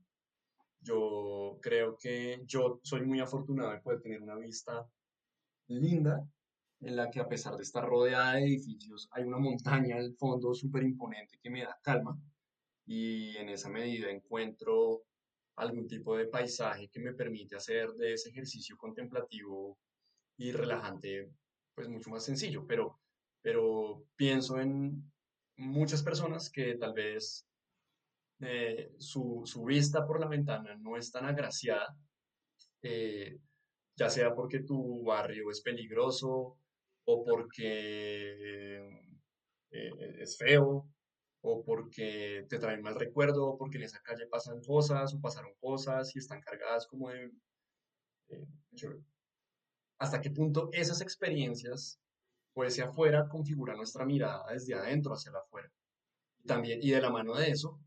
Yo 0.80 1.58
creo 1.60 1.98
que 1.98 2.40
yo 2.46 2.80
soy 2.82 3.02
muy 3.04 3.20
afortunado 3.20 3.72
de 3.72 3.82
poder 3.82 4.00
tener 4.00 4.22
una 4.22 4.36
vista 4.36 4.88
linda 5.68 6.26
en 6.80 6.96
la 6.96 7.10
que 7.10 7.20
a 7.20 7.28
pesar 7.28 7.56
de 7.56 7.62
estar 7.62 7.84
rodeada 7.86 8.36
de 8.36 8.44
edificios, 8.44 9.06
hay 9.10 9.24
una 9.24 9.36
montaña 9.36 9.96
al 9.96 10.14
fondo 10.14 10.54
súper 10.54 10.82
imponente 10.82 11.38
que 11.42 11.50
me 11.50 11.62
da 11.62 11.78
calma 11.82 12.18
y 12.86 13.36
en 13.36 13.50
esa 13.50 13.68
medida 13.68 14.10
encuentro 14.10 15.02
algún 15.56 15.86
tipo 15.86 16.16
de 16.16 16.26
paisaje 16.26 16.88
que 16.88 17.00
me 17.00 17.14
permite 17.14 17.56
hacer 17.56 17.90
de 17.92 18.14
ese 18.14 18.30
ejercicio 18.30 18.76
contemplativo 18.76 19.78
y 20.36 20.52
relajante 20.52 21.30
pues 21.74 21.88
mucho 21.88 22.10
más 22.10 22.24
sencillo, 22.24 22.66
pero, 22.66 23.00
pero 23.42 24.04
pienso 24.16 24.58
en 24.60 25.12
muchas 25.56 26.02
personas 26.02 26.50
que 26.50 26.76
tal 26.76 26.92
vez 26.92 27.46
eh, 28.40 28.92
su, 28.98 29.42
su, 29.44 29.64
vista 29.64 30.06
por 30.06 30.20
la 30.20 30.28
ventana 30.28 30.76
no 30.76 30.96
es 30.96 31.10
tan 31.10 31.24
agraciada, 31.24 31.96
eh, 32.82 33.38
ya 33.96 34.10
sea 34.10 34.34
porque 34.34 34.60
tu 34.60 35.04
barrio 35.04 35.50
es 35.50 35.60
peligroso 35.62 36.58
o 37.06 37.24
porque 37.24 38.78
eh, 39.70 39.90
es 40.20 40.36
feo 40.36 40.93
o 41.46 41.62
porque 41.62 42.46
te 42.48 42.58
traen 42.58 42.80
mal 42.80 42.94
recuerdo, 42.94 43.46
o 43.46 43.58
porque 43.58 43.76
en 43.76 43.84
esa 43.84 44.00
calle 44.00 44.26
pasan 44.26 44.62
cosas 44.62 45.12
o 45.12 45.20
pasaron 45.20 45.52
cosas 45.60 46.16
y 46.16 46.18
están 46.18 46.40
cargadas 46.40 46.86
como 46.86 47.10
de 47.10 47.30
hasta 49.98 50.22
qué 50.22 50.30
punto 50.30 50.70
esas 50.72 51.02
experiencias, 51.02 52.00
pues 52.54 52.72
hacia 52.72 52.86
afuera, 52.86 53.28
configuran 53.28 53.76
nuestra 53.76 54.06
mirada 54.06 54.42
desde 54.50 54.74
adentro 54.74 55.12
hacia 55.12 55.32
afuera. 55.32 55.70
También, 56.46 56.80
y 56.82 56.90
de 56.90 57.02
la 57.02 57.10
mano 57.10 57.34
de 57.34 57.50
eso, 57.50 57.78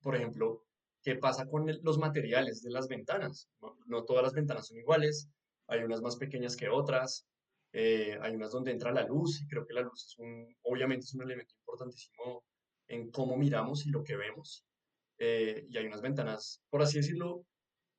por 0.00 0.16
ejemplo, 0.16 0.64
¿qué 1.02 1.16
pasa 1.16 1.46
con 1.46 1.66
los 1.82 1.98
materiales 1.98 2.62
de 2.62 2.70
las 2.70 2.88
ventanas? 2.88 3.50
No, 3.86 4.04
todas 4.04 4.22
las 4.22 4.32
ventanas 4.32 4.68
son 4.68 4.78
iguales, 4.78 5.28
hay 5.66 5.80
unas 5.82 6.00
más 6.00 6.16
pequeñas 6.16 6.56
que 6.56 6.70
otras, 6.70 7.26
eh, 7.72 8.18
hay 8.22 8.34
unas 8.34 8.50
donde 8.50 8.72
entra 8.72 8.92
la 8.92 9.06
luz, 9.06 9.42
y 9.42 9.46
creo 9.46 9.66
que 9.66 9.74
la 9.74 9.82
luz 9.82 10.06
es 10.06 10.18
un, 10.18 10.56
obviamente 10.62 11.04
es 11.04 11.14
un 11.14 11.22
elemento 11.22 11.54
importantísimo 11.54 12.44
en 12.88 13.10
cómo 13.10 13.36
miramos 13.36 13.86
y 13.86 13.90
lo 13.90 14.02
que 14.02 14.16
vemos. 14.16 14.64
Eh, 15.18 15.66
y 15.68 15.78
hay 15.78 15.86
unas 15.86 16.02
ventanas, 16.02 16.60
por 16.70 16.82
así 16.82 16.98
decirlo, 16.98 17.44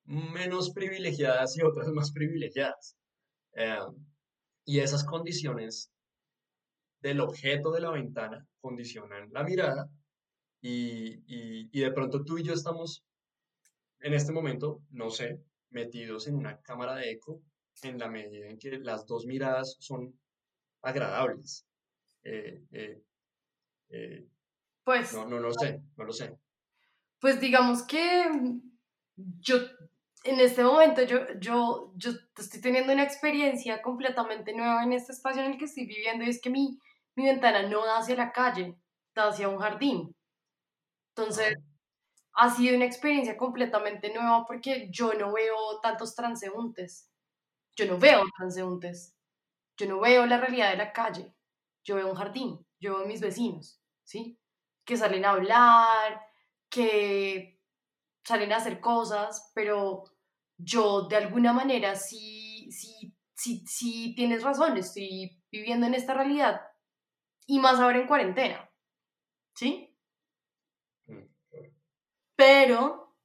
menos 0.05 0.71
privilegiadas 0.71 1.57
y 1.57 1.63
otras 1.63 1.87
más 1.93 2.11
privilegiadas. 2.11 2.95
Em, 3.53 4.05
y 4.65 4.79
esas 4.79 5.03
condiciones 5.03 5.91
del 7.01 7.21
objeto 7.21 7.71
de 7.71 7.81
la 7.81 7.91
ventana 7.91 8.45
condicionan 8.59 9.31
la 9.31 9.43
mirada 9.43 9.89
y, 10.61 11.21
y, 11.27 11.79
de 11.79 11.91
pronto 11.91 12.23
tú 12.23 12.39
y 12.39 12.43
yo 12.43 12.53
estamos 12.53 13.03
en 13.99 14.13
este 14.13 14.31
momento, 14.31 14.81
no 14.89 15.11
sé, 15.11 15.39
metidos 15.69 16.27
en 16.27 16.35
una 16.35 16.59
cámara 16.61 16.95
de 16.95 17.11
eco 17.11 17.41
en 17.83 17.99
la 17.99 18.09
medida 18.09 18.47
en 18.47 18.57
que 18.57 18.79
las 18.79 19.05
dos 19.05 19.25
miradas 19.25 19.75
son 19.79 20.17
agradables. 20.81 21.65
Eh, 22.23 22.63
eh, 22.71 23.01
eh, 23.89 24.25
pues... 24.85 25.13
No, 25.13 25.25
no 25.25 25.39
lo 25.39 25.51
sé, 25.51 25.81
no 25.97 26.05
lo 26.05 26.13
sé. 26.13 26.37
Pues 27.19 27.41
digamos 27.41 27.83
que 27.83 28.23
yo 29.17 29.57
en 30.23 30.39
este 30.39 30.63
momento 30.63 31.03
yo, 31.03 31.19
yo, 31.39 31.91
yo 31.95 32.11
estoy 32.37 32.61
teniendo 32.61 32.93
una 32.93 33.03
experiencia 33.03 33.81
completamente 33.81 34.53
nueva 34.53 34.83
en 34.83 34.93
este 34.93 35.11
espacio 35.11 35.43
en 35.43 35.51
el 35.51 35.57
que 35.57 35.65
estoy 35.65 35.85
viviendo 35.85 36.23
y 36.23 36.29
es 36.29 36.41
que 36.41 36.49
mi, 36.49 36.79
mi 37.15 37.25
ventana 37.25 37.63
no 37.63 37.85
da 37.85 37.97
hacia 37.97 38.15
la 38.15 38.31
calle, 38.31 38.77
da 39.13 39.29
hacia 39.29 39.49
un 39.49 39.57
jardín. 39.57 40.15
Entonces, 41.15 41.57
ha 42.33 42.49
sido 42.49 42.75
una 42.75 42.85
experiencia 42.85 43.37
completamente 43.37 44.13
nueva 44.13 44.45
porque 44.45 44.89
yo 44.91 45.13
no 45.13 45.33
veo 45.33 45.79
tantos 45.81 46.15
transeúntes. 46.15 47.09
Yo 47.75 47.85
no 47.85 47.97
veo 47.97 48.23
transeúntes. 48.37 49.15
Yo 49.77 49.87
no 49.87 49.99
veo 49.99 50.25
la 50.25 50.39
realidad 50.39 50.71
de 50.71 50.77
la 50.77 50.91
calle. 50.91 51.33
Yo 51.83 51.95
veo 51.95 52.09
un 52.09 52.15
jardín. 52.15 52.65
Yo 52.79 52.97
veo 52.97 53.07
mis 53.07 53.21
vecinos, 53.21 53.79
¿sí? 54.03 54.37
Que 54.85 54.97
salen 54.97 55.25
a 55.25 55.31
hablar, 55.31 56.21
que 56.69 57.59
salen 58.23 58.53
a 58.53 58.57
hacer 58.57 58.79
cosas, 58.79 59.51
pero 59.53 60.05
yo 60.57 61.03
de 61.07 61.17
alguna 61.17 61.53
manera 61.53 61.95
sí, 61.95 62.69
sí, 62.71 63.13
sí, 63.33 63.65
sí 63.67 64.13
tienes 64.15 64.43
razón, 64.43 64.77
estoy 64.77 65.41
viviendo 65.51 65.85
en 65.87 65.93
esta 65.93 66.13
realidad 66.13 66.61
y 67.47 67.59
más 67.59 67.79
ahora 67.79 67.99
en 67.99 68.07
cuarentena, 68.07 68.69
¿sí? 69.53 69.95
Mm, 71.07 71.25
Pero 72.35 73.15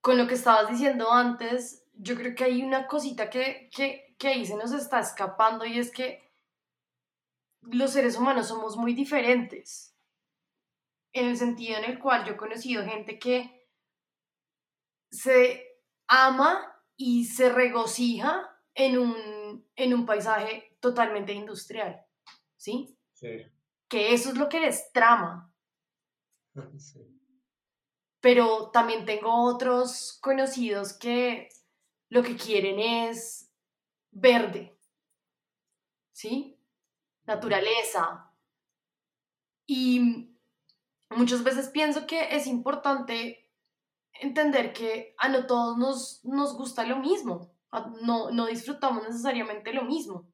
con 0.00 0.18
lo 0.18 0.26
que 0.26 0.34
estabas 0.34 0.68
diciendo 0.70 1.10
antes, 1.10 1.86
yo 1.94 2.14
creo 2.16 2.34
que 2.34 2.44
hay 2.44 2.62
una 2.62 2.86
cosita 2.86 3.30
que, 3.30 3.70
que, 3.74 4.14
que 4.18 4.28
ahí 4.28 4.44
se 4.44 4.56
nos 4.56 4.72
está 4.72 5.00
escapando 5.00 5.64
y 5.64 5.78
es 5.78 5.90
que 5.90 6.30
los 7.62 7.92
seres 7.92 8.16
humanos 8.16 8.48
somos 8.48 8.76
muy 8.76 8.94
diferentes, 8.94 9.93
en 11.14 11.28
el 11.28 11.36
sentido 11.36 11.78
en 11.78 11.84
el 11.84 11.98
cual 11.98 12.24
yo 12.26 12.32
he 12.32 12.36
conocido 12.36 12.84
gente 12.84 13.18
que 13.18 13.68
se 15.10 15.64
ama 16.08 16.82
y 16.96 17.24
se 17.24 17.48
regocija 17.48 18.50
en 18.74 18.98
un, 18.98 19.66
en 19.76 19.94
un 19.94 20.04
paisaje 20.04 20.76
totalmente 20.80 21.32
industrial, 21.32 22.04
¿sí? 22.56 22.98
Sí. 23.12 23.46
Que 23.88 24.12
eso 24.12 24.30
es 24.30 24.36
lo 24.36 24.48
que 24.48 24.60
les 24.60 24.92
trama. 24.92 25.50
Sí. 26.78 27.00
Pero 28.20 28.70
también 28.70 29.04
tengo 29.04 29.44
otros 29.44 30.18
conocidos 30.22 30.94
que 30.94 31.50
lo 32.08 32.22
que 32.22 32.36
quieren 32.36 32.78
es 32.78 33.52
verde, 34.10 34.78
¿sí? 36.12 36.58
Naturaleza. 37.26 38.32
Y 39.66 40.33
muchas 41.10 41.44
veces 41.44 41.68
pienso 41.68 42.06
que 42.06 42.36
es 42.36 42.46
importante 42.46 43.50
entender 44.20 44.72
que 44.72 45.14
a 45.18 45.28
no 45.28 45.46
todos 45.46 45.76
nos, 45.76 46.24
nos 46.24 46.56
gusta 46.56 46.84
lo 46.84 46.98
mismo, 46.98 47.54
no, 48.02 48.30
no 48.30 48.46
disfrutamos 48.46 49.02
necesariamente 49.02 49.72
lo 49.72 49.82
mismo. 49.82 50.28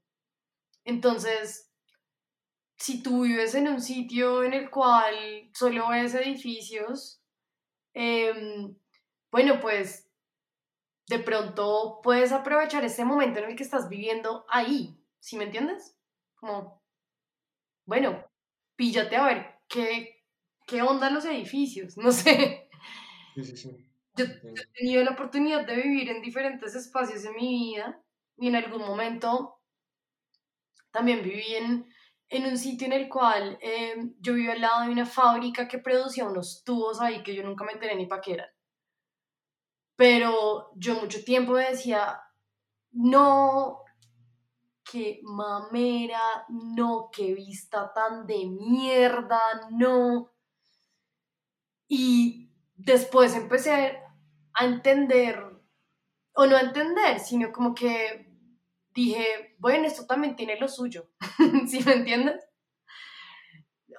Entonces, 0.85 1.71
si 2.77 3.03
tú 3.03 3.23
vives 3.23 3.55
en 3.55 3.68
un 3.68 3.81
sitio 3.81 4.43
en 4.43 4.55
el 4.55 4.71
cual 4.71 5.51
solo 5.55 5.89
ves 5.91 6.14
edificios, 6.14 7.23
em, 7.95 8.75
bueno, 9.31 9.61
pues 9.61 10.11
de 11.09 11.18
pronto 11.18 12.01
puedes 12.03 12.33
aprovechar 12.33 12.85
ese 12.85 13.05
momento 13.05 13.41
en 13.41 13.51
el 13.51 13.57
que 13.57 13.64
estás 13.64 13.89
viviendo 13.89 14.47
ahí, 14.49 14.99
¿sí 15.18 15.37
me 15.37 15.45
entiendes? 15.45 15.97
Como, 16.37 16.83
bueno, 17.85 18.25
píllate 18.77 19.16
a 19.16 19.27
ver 19.27 19.59
qué, 19.68 20.20
qué 20.71 20.83
onda 20.83 21.11
los 21.11 21.25
edificios, 21.25 21.97
no 21.97 22.12
sé. 22.12 22.68
Yo, 23.35 24.25
he 24.25 24.66
tenido 24.79 25.03
la 25.03 25.12
oportunidad 25.12 25.66
de 25.66 25.77
vivir 25.77 26.09
en 26.11 26.23
diferentes 26.23 26.75
espacios 26.75 27.25
en 27.25 27.35
mi 27.35 27.49
vida 27.49 28.01
y 28.37 28.49
en 28.49 28.57
algún 28.57 28.83
momento 28.83 29.61
también 30.91 31.23
viví 31.23 31.55
en, 31.55 31.87
en 32.29 32.47
un 32.47 32.57
sitio 32.57 32.87
en 32.87 32.93
el 32.93 33.09
cual 33.09 33.59
eh, 33.61 33.97
yo 34.21 34.35
vivo 34.35 34.53
al 34.53 34.61
lado 34.61 34.83
de 34.83 34.91
una 34.91 35.07
fábrica 35.07 35.66
que 35.66 35.79
producía 35.79 36.25
unos 36.25 36.62
tubos 36.64 37.01
ahí 37.01 37.23
que 37.23 37.35
yo 37.35 37.43
nunca 37.43 37.64
me 37.64 37.73
enteré 37.73 37.97
ni 37.97 38.07
para 38.07 38.23
qué 38.23 38.35
eran. 38.35 38.49
Pero 39.97 40.71
yo 40.77 40.95
mucho 40.95 41.23
tiempo 41.25 41.57
decía, 41.57 42.21
no, 42.93 43.81
qué 44.91 45.21
mamera, 45.23 46.47
no, 46.49 47.11
qué 47.12 47.35
vista 47.35 47.93
tan 47.93 48.27
de 48.27 48.47
mierda, 48.47 49.41
no. 49.71 50.31
Y 51.93 52.53
después 52.76 53.34
empecé 53.34 53.99
a 54.55 54.64
entender, 54.64 55.45
o 56.34 56.47
no 56.47 56.57
a 56.57 56.61
entender, 56.61 57.18
sino 57.18 57.51
como 57.51 57.74
que 57.74 58.30
dije, 58.95 59.57
bueno, 59.59 59.88
esto 59.88 60.07
también 60.07 60.36
tiene 60.36 60.57
lo 60.61 60.68
suyo, 60.68 61.11
¿sí 61.66 61.80
me 61.84 61.95
entiendes? 61.95 62.47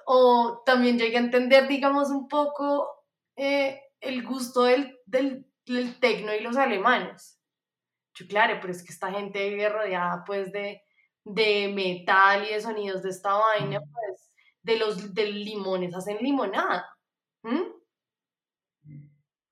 O 0.06 0.62
también 0.64 0.98
llegué 0.98 1.18
a 1.18 1.20
entender, 1.20 1.68
digamos, 1.68 2.08
un 2.08 2.28
poco 2.28 2.88
eh, 3.36 3.78
el 4.00 4.26
gusto 4.26 4.62
del, 4.62 4.98
del, 5.04 5.46
del 5.66 6.00
tecno 6.00 6.34
y 6.34 6.40
los 6.40 6.56
alemanes. 6.56 7.38
Yo, 8.14 8.26
claro, 8.26 8.56
pero 8.58 8.72
es 8.72 8.82
que 8.82 8.92
esta 8.94 9.12
gente 9.12 9.50
vive 9.50 9.68
rodeada, 9.68 10.24
pues, 10.24 10.50
de, 10.50 10.82
de 11.24 11.68
metal 11.68 12.46
y 12.46 12.54
de 12.54 12.60
sonidos 12.62 13.02
de 13.02 13.10
esta 13.10 13.34
vaina, 13.34 13.80
pues, 13.80 14.32
de 14.62 14.76
los 14.76 15.12
de 15.12 15.26
limones 15.26 15.94
hacen 15.94 16.16
limonada. 16.22 16.86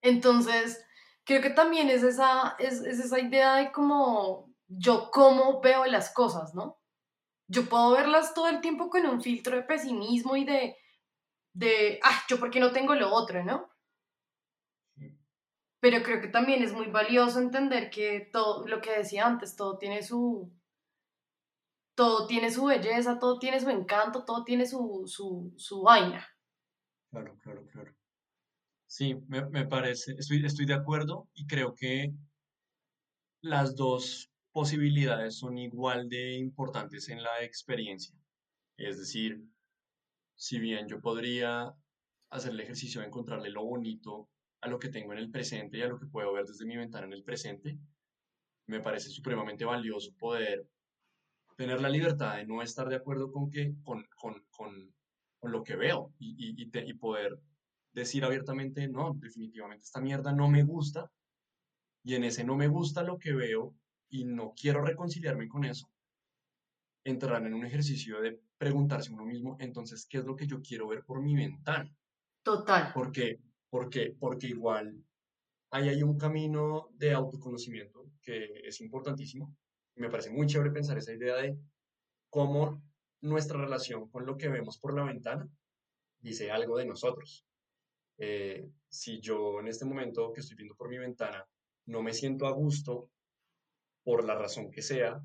Entonces, 0.03 0.85
creo 1.25 1.43
que 1.43 1.51
también 1.51 1.91
es 1.91 2.03
esa, 2.03 2.57
es, 2.59 2.81
es 2.81 2.99
esa 2.99 3.21
idea 3.21 3.57
de 3.57 3.73
como 3.73 4.51
yo 4.69 5.11
cómo 5.11 5.61
veo 5.61 5.85
las 5.87 6.13
cosas, 6.13 6.55
¿no? 6.55 6.79
Yo 7.49 7.69
puedo 7.69 7.93
verlas 7.93 8.35
todo 8.35 8.49
el 8.49 8.61
tiempo 8.61 8.89
con 8.89 9.05
un 9.07 9.21
filtro 9.21 9.57
de 9.57 9.63
pesimismo 9.63 10.37
y 10.37 10.45
de, 10.45 10.77
de, 11.53 11.99
ah, 12.03 12.23
yo 12.29 12.39
porque 12.39 12.61
no 12.61 12.73
tengo 12.73 12.95
lo 12.95 13.13
otro, 13.13 13.45
¿no? 13.45 13.69
Pero 15.81 16.03
creo 16.03 16.21
que 16.21 16.29
también 16.29 16.63
es 16.63 16.73
muy 16.73 16.89
valioso 16.89 17.41
entender 17.41 17.91
que 17.91 18.29
todo, 18.33 18.67
lo 18.67 18.81
que 18.81 18.99
decía 18.99 19.27
antes, 19.27 19.57
todo 19.57 19.79
tiene 19.79 20.03
su, 20.03 20.53
todo 21.95 22.27
tiene 22.27 22.51
su 22.51 22.67
belleza, 22.67 23.19
todo 23.19 23.39
tiene 23.39 23.61
su 23.61 23.71
encanto, 23.71 24.25
todo 24.25 24.45
tiene 24.45 24.67
su, 24.67 25.05
su, 25.07 25.55
su 25.57 25.83
vaina. 25.83 26.27
Claro, 27.11 27.37
claro, 27.43 27.67
claro. 27.67 28.00
Sí, 28.91 29.15
me, 29.29 29.49
me 29.51 29.67
parece, 29.67 30.17
estoy, 30.19 30.45
estoy 30.45 30.67
de 30.67 30.75
acuerdo 30.75 31.29
y 31.33 31.47
creo 31.47 31.77
que 31.77 32.13
las 33.41 33.77
dos 33.77 34.33
posibilidades 34.51 35.39
son 35.39 35.59
igual 35.59 36.09
de 36.09 36.39
importantes 36.39 37.09
en 37.09 37.23
la 37.23 37.41
experiencia. 37.45 38.17
Es 38.77 38.99
decir, 38.99 39.45
si 40.35 40.59
bien 40.59 40.89
yo 40.89 41.01
podría 41.01 41.73
hacer 42.31 42.51
el 42.51 42.59
ejercicio 42.59 43.01
de 43.01 43.07
encontrarle 43.07 43.51
lo 43.51 43.65
bonito 43.65 44.29
a 44.61 44.69
lo 44.69 44.81
que 44.81 44.89
tengo 44.89 45.13
en 45.13 45.21
el 45.21 45.31
presente 45.31 45.79
y 45.79 45.83
a 45.83 45.89
lo 45.89 46.01
que 46.01 46.07
puedo 46.07 46.33
ver 46.33 46.47
desde 46.47 46.67
mi 46.67 46.77
ventana 46.77 47.07
en 47.07 47.13
el 47.13 47.23
presente, 47.23 47.79
me 48.67 48.81
parece 48.81 49.11
supremamente 49.11 49.65
valioso 49.65 50.13
poder 50.19 50.67
tener 51.57 51.81
la 51.81 51.89
libertad 51.89 52.39
de 52.39 52.47
no 52.47 52.61
estar 52.61 52.89
de 52.89 52.97
acuerdo 52.97 53.31
con, 53.31 53.53
que, 53.53 53.73
con, 53.85 54.05
con, 54.17 54.45
con, 54.51 54.93
con 55.39 55.53
lo 55.53 55.63
que 55.63 55.77
veo 55.77 56.13
y, 56.19 56.35
y, 56.59 56.71
y, 56.73 56.95
poder 56.95 57.39
decir 57.93 58.25
abiertamente, 58.25 58.89
no, 58.89 59.15
definitivamente 59.15 59.85
esta 59.85 60.01
mierda 60.01 60.33
no 60.33 60.49
me 60.49 60.63
gusta 60.63 61.11
y 62.03 62.15
en 62.15 62.25
ese 62.25 62.45
no 62.45 62.57
me 62.57 62.69
gusta 62.69 63.03
lo 63.03 63.19
que 63.19 63.33
veo 63.33 63.75
y 64.09 64.25
no 64.25 64.55
quiero 64.55 64.83
reconciliarme 64.83 65.49
con 65.49 65.65
eso, 65.65 65.89
entrarán 67.05 67.47
en 67.47 67.55
un 67.55 67.65
ejercicio 67.65 68.21
de 68.21 68.41
preguntarse 68.59 69.13
uno 69.13 69.25
mismo, 69.25 69.57
entonces, 69.61 70.07
¿qué 70.09 70.19
es 70.19 70.25
lo 70.25 70.37
que 70.37 70.47
yo 70.47 70.61
quiero 70.61 70.89
ver 70.89 71.05
por 71.05 71.23
mi 71.23 71.35
ventana? 71.35 71.91
Total. 72.43 72.93
Porque, 72.93 73.39
porque, 73.71 74.15
porque 74.19 74.49
igual 74.49 75.03
ahí 75.71 75.89
hay 75.89 76.03
un 76.03 76.19
camino 76.19 76.89
de 76.93 77.13
autoconocimiento 77.13 78.07
que 78.23 78.63
es 78.65 78.81
importantísimo. 78.81 79.55
Me 79.97 80.11
parece 80.11 80.31
muy 80.31 80.47
chévere 80.47 80.71
pensar 80.71 80.99
esa 80.99 81.13
idea 81.13 81.37
de 81.37 81.59
cómo 82.29 82.83
nuestra 83.21 83.59
relación 83.59 84.09
con 84.11 84.27
lo 84.27 84.37
que 84.37 84.49
vemos 84.49 84.79
por 84.79 84.95
la 84.95 85.05
ventana 85.05 85.49
dice 86.19 86.51
algo 86.51 86.77
de 86.77 86.87
nosotros. 86.87 87.47
Eh, 88.23 88.71
si 88.87 89.19
yo 89.19 89.61
en 89.61 89.69
este 89.69 89.87
momento 89.87 90.31
que 90.31 90.41
estoy 90.41 90.55
viendo 90.55 90.77
por 90.77 90.91
mi 90.91 90.99
ventana 90.99 91.49
no 91.87 92.03
me 92.03 92.13
siento 92.13 92.47
a 92.47 92.51
gusto 92.51 93.11
por 94.05 94.25
la 94.25 94.35
razón 94.35 94.71
que 94.71 94.83
sea, 94.83 95.25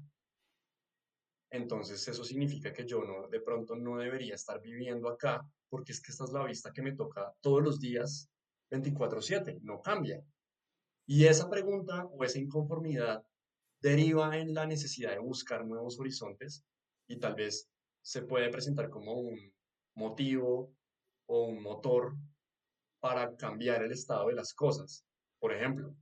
entonces 1.51 2.07
eso 2.07 2.23
significa 2.23 2.71
que 2.71 2.85
yo 2.85 3.03
no, 3.03 3.27
de 3.27 3.41
pronto 3.41 3.75
no 3.75 3.97
debería 3.97 4.35
estar 4.35 4.61
viviendo 4.61 5.09
acá, 5.09 5.45
porque 5.69 5.91
es 5.91 6.01
que 6.01 6.13
esta 6.13 6.23
es 6.23 6.31
la 6.31 6.45
vista 6.45 6.71
que 6.71 6.81
me 6.81 6.95
toca 6.95 7.33
todos 7.41 7.61
los 7.61 7.81
días, 7.81 8.29
24/7, 8.71 9.59
no 9.61 9.81
cambia. 9.81 10.23
Y 11.05 11.25
esa 11.25 11.49
pregunta 11.49 12.05
o 12.05 12.23
esa 12.23 12.39
inconformidad 12.39 13.25
deriva 13.81 14.37
en 14.37 14.53
la 14.53 14.65
necesidad 14.65 15.11
de 15.11 15.19
buscar 15.19 15.65
nuevos 15.65 15.99
horizontes 15.99 16.63
y 17.07 17.17
tal 17.19 17.35
vez 17.35 17.69
se 18.01 18.21
puede 18.21 18.49
presentar 18.49 18.89
como 18.89 19.15
un 19.19 19.53
motivo 19.95 20.73
o 21.27 21.45
un 21.47 21.61
motor 21.61 22.15
para 22.99 23.35
cambiar 23.35 23.83
el 23.83 23.91
estado 23.91 24.27
de 24.27 24.35
las 24.35 24.53
cosas. 24.53 25.05
Por 25.39 25.53
ejemplo, 25.53 25.95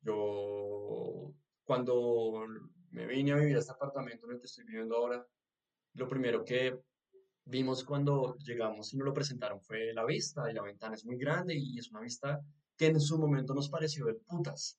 yo 0.00 1.32
cuando 1.64 2.46
me 2.90 3.06
vine 3.06 3.32
a 3.32 3.36
vivir 3.36 3.56
a 3.56 3.60
este 3.60 3.72
apartamento 3.72 4.26
en 4.26 4.32
el 4.32 4.40
que 4.40 4.46
estoy 4.46 4.64
viviendo 4.64 4.96
ahora, 4.96 5.26
lo 5.94 6.08
primero 6.08 6.44
que 6.44 6.78
vimos 7.44 7.84
cuando 7.84 8.36
llegamos 8.38 8.92
y 8.92 8.98
nos 8.98 9.06
lo 9.06 9.14
presentaron 9.14 9.60
fue 9.60 9.92
la 9.94 10.04
vista, 10.04 10.50
y 10.50 10.54
la 10.54 10.62
ventana 10.62 10.94
es 10.94 11.04
muy 11.04 11.16
grande 11.16 11.54
y 11.56 11.78
es 11.78 11.90
una 11.90 12.00
vista 12.00 12.40
que 12.76 12.86
en 12.86 13.00
su 13.00 13.18
momento 13.18 13.54
nos 13.54 13.68
pareció 13.68 14.06
de 14.06 14.14
putas, 14.14 14.78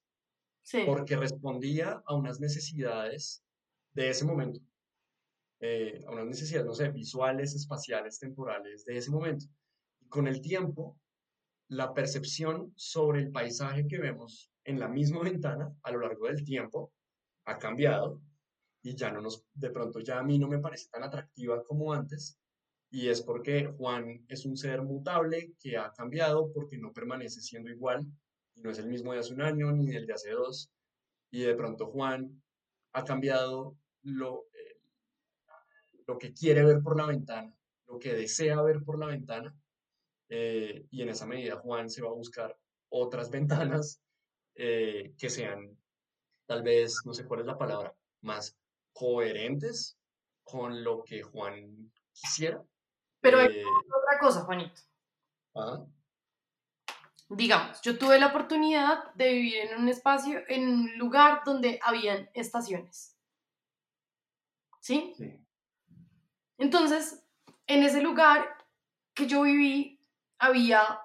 sí. 0.61 0.83
porque 0.85 1.17
respondía 1.17 2.01
a 2.05 2.15
unas 2.15 2.39
necesidades 2.39 3.43
de 3.93 4.09
ese 4.09 4.23
momento, 4.23 4.61
eh, 5.59 6.03
a 6.07 6.11
unas 6.11 6.27
necesidades, 6.27 6.67
no 6.67 6.73
sé, 6.73 6.89
visuales, 6.89 7.55
espaciales, 7.55 8.19
temporales 8.19 8.85
de 8.85 8.97
ese 8.97 9.11
momento. 9.11 9.45
Y 9.99 10.07
con 10.07 10.27
el 10.27 10.39
tiempo, 10.39 10.97
la 11.69 11.93
percepción 11.93 12.73
sobre 12.75 13.21
el 13.21 13.31
paisaje 13.31 13.87
que 13.87 13.99
vemos 13.99 14.51
en 14.63 14.79
la 14.79 14.87
misma 14.87 15.21
ventana 15.23 15.73
a 15.83 15.91
lo 15.91 16.01
largo 16.01 16.27
del 16.27 16.43
tiempo 16.43 16.93
ha 17.45 17.57
cambiado 17.57 18.21
y 18.81 18.95
ya 18.95 19.11
no 19.11 19.21
nos, 19.21 19.43
de 19.53 19.69
pronto 19.69 19.99
ya 19.99 20.19
a 20.19 20.23
mí 20.23 20.39
no 20.39 20.47
me 20.47 20.59
parece 20.59 20.87
tan 20.89 21.03
atractiva 21.03 21.63
como 21.63 21.93
antes 21.93 22.37
y 22.91 23.07
es 23.07 23.21
porque 23.21 23.67
Juan 23.77 24.25
es 24.27 24.45
un 24.45 24.57
ser 24.57 24.81
mutable 24.81 25.53
que 25.59 25.77
ha 25.77 25.91
cambiado 25.91 26.51
porque 26.53 26.77
no 26.77 26.91
permanece 26.91 27.41
siendo 27.41 27.69
igual 27.69 28.05
y 28.55 28.61
no 28.61 28.71
es 28.71 28.79
el 28.79 28.87
mismo 28.87 29.13
de 29.13 29.19
hace 29.19 29.33
un 29.33 29.41
año 29.41 29.71
ni 29.71 29.95
el 29.95 30.07
de 30.07 30.13
hace 30.13 30.31
dos 30.31 30.71
y 31.31 31.41
de 31.41 31.55
pronto 31.55 31.87
Juan 31.87 32.41
ha 32.93 33.03
cambiado 33.03 33.77
lo, 34.01 34.47
eh, 34.53 34.79
lo 36.07 36.17
que 36.17 36.33
quiere 36.33 36.63
ver 36.63 36.81
por 36.81 36.97
la 36.97 37.05
ventana, 37.05 37.53
lo 37.87 37.99
que 37.99 38.13
desea 38.13 38.59
ver 38.63 38.83
por 38.83 38.97
la 38.97 39.07
ventana 39.07 39.55
eh, 40.29 40.85
y 40.91 41.01
en 41.01 41.09
esa 41.09 41.25
medida 41.25 41.57
Juan 41.57 41.89
se 41.89 42.01
va 42.01 42.09
a 42.09 42.13
buscar 42.13 42.55
otras 42.89 43.29
ventanas 43.31 44.01
eh, 44.55 45.13
que 45.17 45.29
sean 45.29 45.77
tal 46.45 46.63
vez, 46.63 47.01
no 47.05 47.13
sé 47.13 47.25
cuál 47.25 47.41
es 47.41 47.45
la 47.45 47.57
palabra, 47.57 47.95
más 48.21 48.57
coherentes 48.93 49.97
con 50.43 50.83
lo 50.83 51.03
que 51.03 51.21
Juan 51.21 51.91
quisiera. 52.11 52.63
Pero 53.21 53.39
hay 53.39 53.59
eh, 53.59 53.63
otra 53.63 54.19
cosa, 54.19 54.41
Juanito. 54.41 54.81
¿Ah? 55.55 55.85
Digamos, 57.29 57.79
yo 57.81 57.97
tuve 57.99 58.19
la 58.19 58.27
oportunidad 58.27 59.13
de 59.13 59.33
vivir 59.33 59.55
en 59.57 59.79
un 59.79 59.89
espacio, 59.89 60.41
en 60.47 60.67
un 60.67 60.97
lugar 60.97 61.43
donde 61.45 61.79
habían 61.83 62.29
estaciones. 62.33 63.15
¿Sí? 64.79 65.13
Sí. 65.15 65.39
Entonces, 66.57 67.23
en 67.67 67.83
ese 67.83 68.01
lugar 68.01 68.57
que 69.13 69.27
yo 69.27 69.43
viví, 69.43 69.98
había 70.39 71.01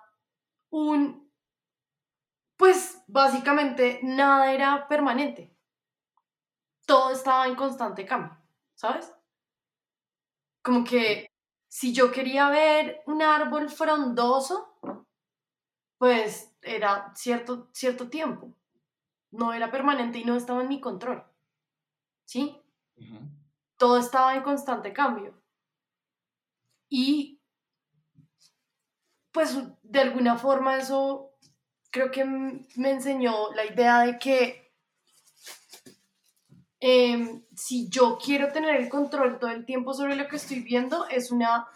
un 0.71 1.25
pues 2.57 3.03
básicamente 3.09 4.01
nada 4.03 4.53
era 4.53 4.89
permanente. 4.89 5.55
Todo 6.87 7.11
estaba 7.11 7.47
en 7.47 7.57
constante 7.57 8.07
cambio, 8.07 8.37
¿sabes? 8.75 9.13
Como 10.63 10.85
que 10.85 11.27
si 11.69 11.93
yo 11.93 12.13
quería 12.13 12.49
ver 12.51 13.03
un 13.07 13.23
árbol 13.23 13.69
frondoso, 13.69 14.79
pues 15.99 16.55
era 16.63 17.13
cierto, 17.15 17.69
cierto 17.73 18.09
tiempo. 18.09 18.55
No 19.31 19.53
era 19.53 19.71
permanente 19.71 20.19
y 20.19 20.25
no 20.25 20.37
estaba 20.37 20.63
en 20.63 20.69
mi 20.69 20.81
control. 20.81 21.25
¿Sí? 22.25 22.63
Todo 23.77 23.99
estaba 23.99 24.37
en 24.37 24.43
constante 24.43 24.93
cambio. 24.93 25.35
Y 26.89 27.34
pues 29.35 29.59
de 29.83 30.01
alguna 30.01 30.39
forma 30.39 30.77
eso 30.77 31.33
creo 31.91 32.13
que 32.13 32.25
me 32.25 32.91
enseñó 32.91 33.53
la 33.53 33.67
idea 33.67 34.03
de 34.03 34.17
que 34.17 34.73
em, 36.79 37.45
si 37.57 37.89
yo 37.89 38.17
quiero 38.17 38.53
tener 38.53 38.77
el 38.77 38.89
control 38.89 39.41
todo 39.41 39.51
el 39.51 39.67
tiempo 39.67 39.93
sobre 39.93 40.15
lo 40.15 40.29
que 40.29 40.37
estoy 40.37 40.61
viendo, 40.61 41.09
es 41.09 41.33
una, 41.33 41.67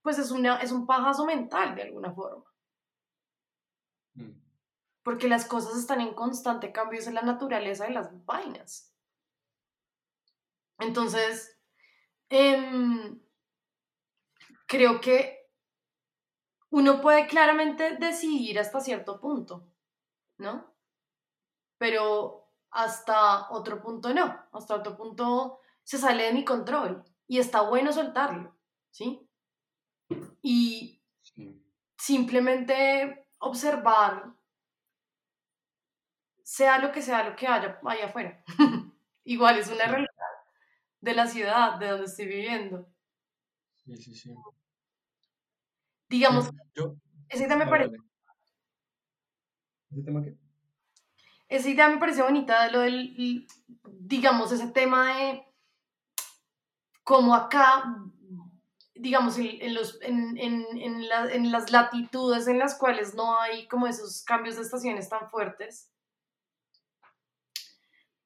pues 0.00 0.18
es 0.18 0.30
una, 0.30 0.60
es 0.60 0.72
un 0.72 0.86
pajazo 0.86 1.26
mental 1.26 1.74
de 1.74 1.82
alguna 1.82 2.12
forma. 2.14 2.44
Mm. 4.14 4.30
Porque 5.02 5.28
las 5.28 5.44
cosas 5.44 5.76
están 5.76 6.00
en 6.00 6.14
constante 6.14 6.72
cambio, 6.72 6.98
esa 6.98 7.10
es 7.10 7.14
la 7.14 7.22
naturaleza 7.22 7.84
de 7.84 7.92
las 7.92 8.24
vainas. 8.24 8.94
Entonces, 10.78 11.58
em, 12.30 13.20
creo 14.66 15.00
que 15.00 15.37
uno 16.70 17.00
puede 17.00 17.26
claramente 17.26 17.96
decidir 17.96 18.58
hasta 18.58 18.80
cierto 18.80 19.20
punto, 19.20 19.66
¿no? 20.38 20.74
Pero 21.78 22.50
hasta 22.70 23.50
otro 23.50 23.80
punto 23.80 24.12
no, 24.12 24.46
hasta 24.52 24.74
otro 24.74 24.96
punto 24.96 25.60
se 25.82 25.98
sale 25.98 26.24
de 26.24 26.32
mi 26.32 26.44
control 26.44 27.04
y 27.26 27.38
está 27.38 27.62
bueno 27.62 27.92
soltarlo, 27.92 28.56
¿sí? 28.90 29.26
Y 30.42 31.02
simplemente 31.96 33.26
observar, 33.38 34.34
sea 36.42 36.78
lo 36.78 36.92
que 36.92 37.02
sea 37.02 37.28
lo 37.28 37.36
que 37.36 37.46
haya 37.46 37.78
allá 37.84 38.06
afuera. 38.06 38.42
Igual 39.24 39.58
es 39.58 39.68
una 39.68 39.84
realidad 39.84 40.08
de 41.00 41.14
la 41.14 41.26
ciudad, 41.26 41.78
de 41.78 41.88
donde 41.88 42.06
estoy 42.06 42.26
viviendo. 42.26 42.86
Sí, 43.74 43.96
sí, 43.96 44.14
sí. 44.14 44.34
Digamos, 46.08 46.50
Yo, 46.74 46.94
esa 47.28 47.44
idea 47.44 47.56
me 47.56 47.66
parece. 47.66 47.96
¿Ese 49.90 50.02
tema 50.02 50.22
qué? 50.22 50.36
esa 51.48 51.68
idea 51.70 51.88
me 51.88 51.96
parece 51.98 52.22
bonita 52.22 52.70
lo 52.70 52.80
del, 52.80 53.46
digamos, 53.84 54.52
ese 54.52 54.68
tema 54.68 55.14
de 55.16 55.46
cómo 57.04 57.34
acá, 57.34 57.84
digamos, 58.94 59.38
en, 59.38 59.62
en 59.62 59.74
los, 59.74 59.98
en, 60.02 60.36
en, 60.36 61.08
la- 61.08 61.32
en 61.32 61.50
las 61.50 61.70
latitudes 61.70 62.48
en 62.48 62.58
las 62.58 62.74
cuales 62.74 63.14
no 63.14 63.38
hay 63.40 63.66
como 63.66 63.86
esos 63.86 64.22
cambios 64.24 64.56
de 64.56 64.62
estaciones 64.62 65.08
tan 65.08 65.30
fuertes, 65.30 65.90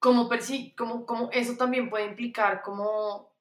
como, 0.01 0.29
como, 0.77 1.07
como 1.07 1.31
eso 1.31 1.57
también 1.57 1.89
puede 1.89 2.07
implicar 2.07 2.63
como 2.63 3.33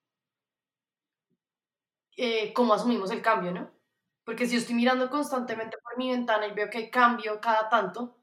eh, 2.17 2.53
cómo 2.53 2.73
asumimos 2.75 3.09
el 3.09 3.23
cambio, 3.23 3.51
¿no? 3.51 3.71
Porque 4.23 4.45
si 4.45 4.53
yo 4.53 4.59
estoy 4.59 4.75
mirando 4.75 5.09
constantemente 5.09 5.77
por 5.83 5.97
mi 5.97 6.11
ventana 6.11 6.47
y 6.47 6.53
veo 6.53 6.69
que 6.69 6.77
hay 6.77 6.91
cambio 6.91 7.41
cada 7.41 7.69
tanto, 7.69 8.17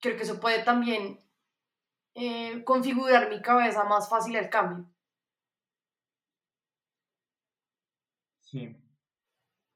creo 0.00 0.16
que 0.16 0.22
eso 0.22 0.40
puede 0.40 0.62
también 0.62 1.20
eh, 2.14 2.64
configurar 2.64 3.28
mi 3.28 3.40
cabeza 3.42 3.84
más 3.84 4.08
fácil 4.08 4.36
el 4.36 4.48
cambio. 4.48 4.90
Sí. 8.40 8.76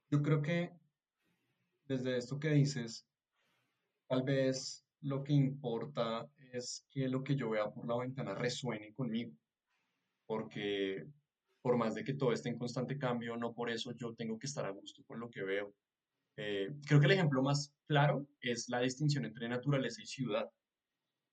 Yo 0.09 0.21
creo 0.21 0.41
que 0.41 0.71
desde 1.87 2.17
esto 2.17 2.39
que 2.39 2.49
dices, 2.49 3.07
tal 4.07 4.23
vez 4.23 4.85
lo 5.01 5.23
que 5.23 5.33
importa 5.33 6.27
es 6.51 6.85
que 6.89 7.07
lo 7.07 7.23
que 7.23 7.35
yo 7.35 7.49
vea 7.49 7.69
por 7.71 7.87
la 7.87 7.97
ventana 7.97 8.33
resuene 8.33 8.93
conmigo, 8.93 9.31
porque 10.25 11.07
por 11.65 11.77
más 11.77 11.95
de 11.95 12.03
que 12.03 12.13
todo 12.13 12.31
esté 12.31 12.49
en 12.49 12.59
constante 12.59 12.95
cambio, 12.95 13.35
no 13.37 13.51
por 13.51 13.71
eso 13.71 13.91
yo 13.93 14.13
tengo 14.13 14.37
que 14.37 14.45
estar 14.45 14.67
a 14.67 14.69
gusto 14.69 15.01
con 15.07 15.19
lo 15.19 15.31
que 15.31 15.41
veo. 15.41 15.73
Eh, 16.37 16.69
creo 16.85 16.99
que 16.99 17.07
el 17.07 17.13
ejemplo 17.13 17.41
más 17.41 17.73
claro 17.87 18.27
es 18.39 18.69
la 18.69 18.81
distinción 18.81 19.25
entre 19.25 19.49
naturaleza 19.49 19.99
y 19.99 20.05
ciudad, 20.05 20.47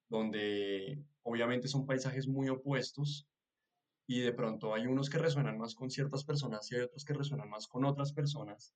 donde 0.08 1.04
obviamente 1.22 1.68
son 1.68 1.84
paisajes 1.84 2.26
muy 2.28 2.48
opuestos 2.48 3.28
y 4.06 4.20
de 4.20 4.32
pronto 4.32 4.72
hay 4.72 4.86
unos 4.86 5.10
que 5.10 5.18
resuenan 5.18 5.58
más 5.58 5.74
con 5.74 5.90
ciertas 5.90 6.24
personas 6.24 6.72
y 6.72 6.76
hay 6.76 6.80
otros 6.80 7.04
que 7.04 7.12
resuenan 7.12 7.50
más 7.50 7.66
con 7.66 7.84
otras 7.84 8.14
personas. 8.14 8.72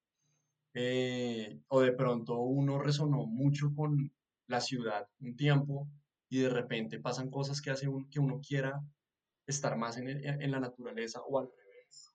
Eh, 0.75 1.59
o 1.69 1.81
de 1.81 1.93
pronto 1.93 2.39
uno 2.39 2.79
resonó 2.79 3.25
mucho 3.25 3.73
con 3.75 4.13
la 4.47 4.61
ciudad 4.61 5.09
un 5.21 5.35
tiempo 5.37 5.89
y 6.29 6.41
de 6.41 6.51
repente 6.51 7.01
pasan 7.01 7.31
cosas 7.31 7.63
que 7.63 7.71
hacen 7.71 8.11
que 8.11 8.21
uno 8.21 8.43
quiera 8.47 8.79
estar 9.47 9.77
más 9.77 9.97
en, 9.97 10.09
el- 10.09 10.25
en 10.25 10.51
la 10.51 10.61
naturaleza 10.61 11.21
o 11.23 11.39
al 11.39 11.49
revés. 11.49 12.13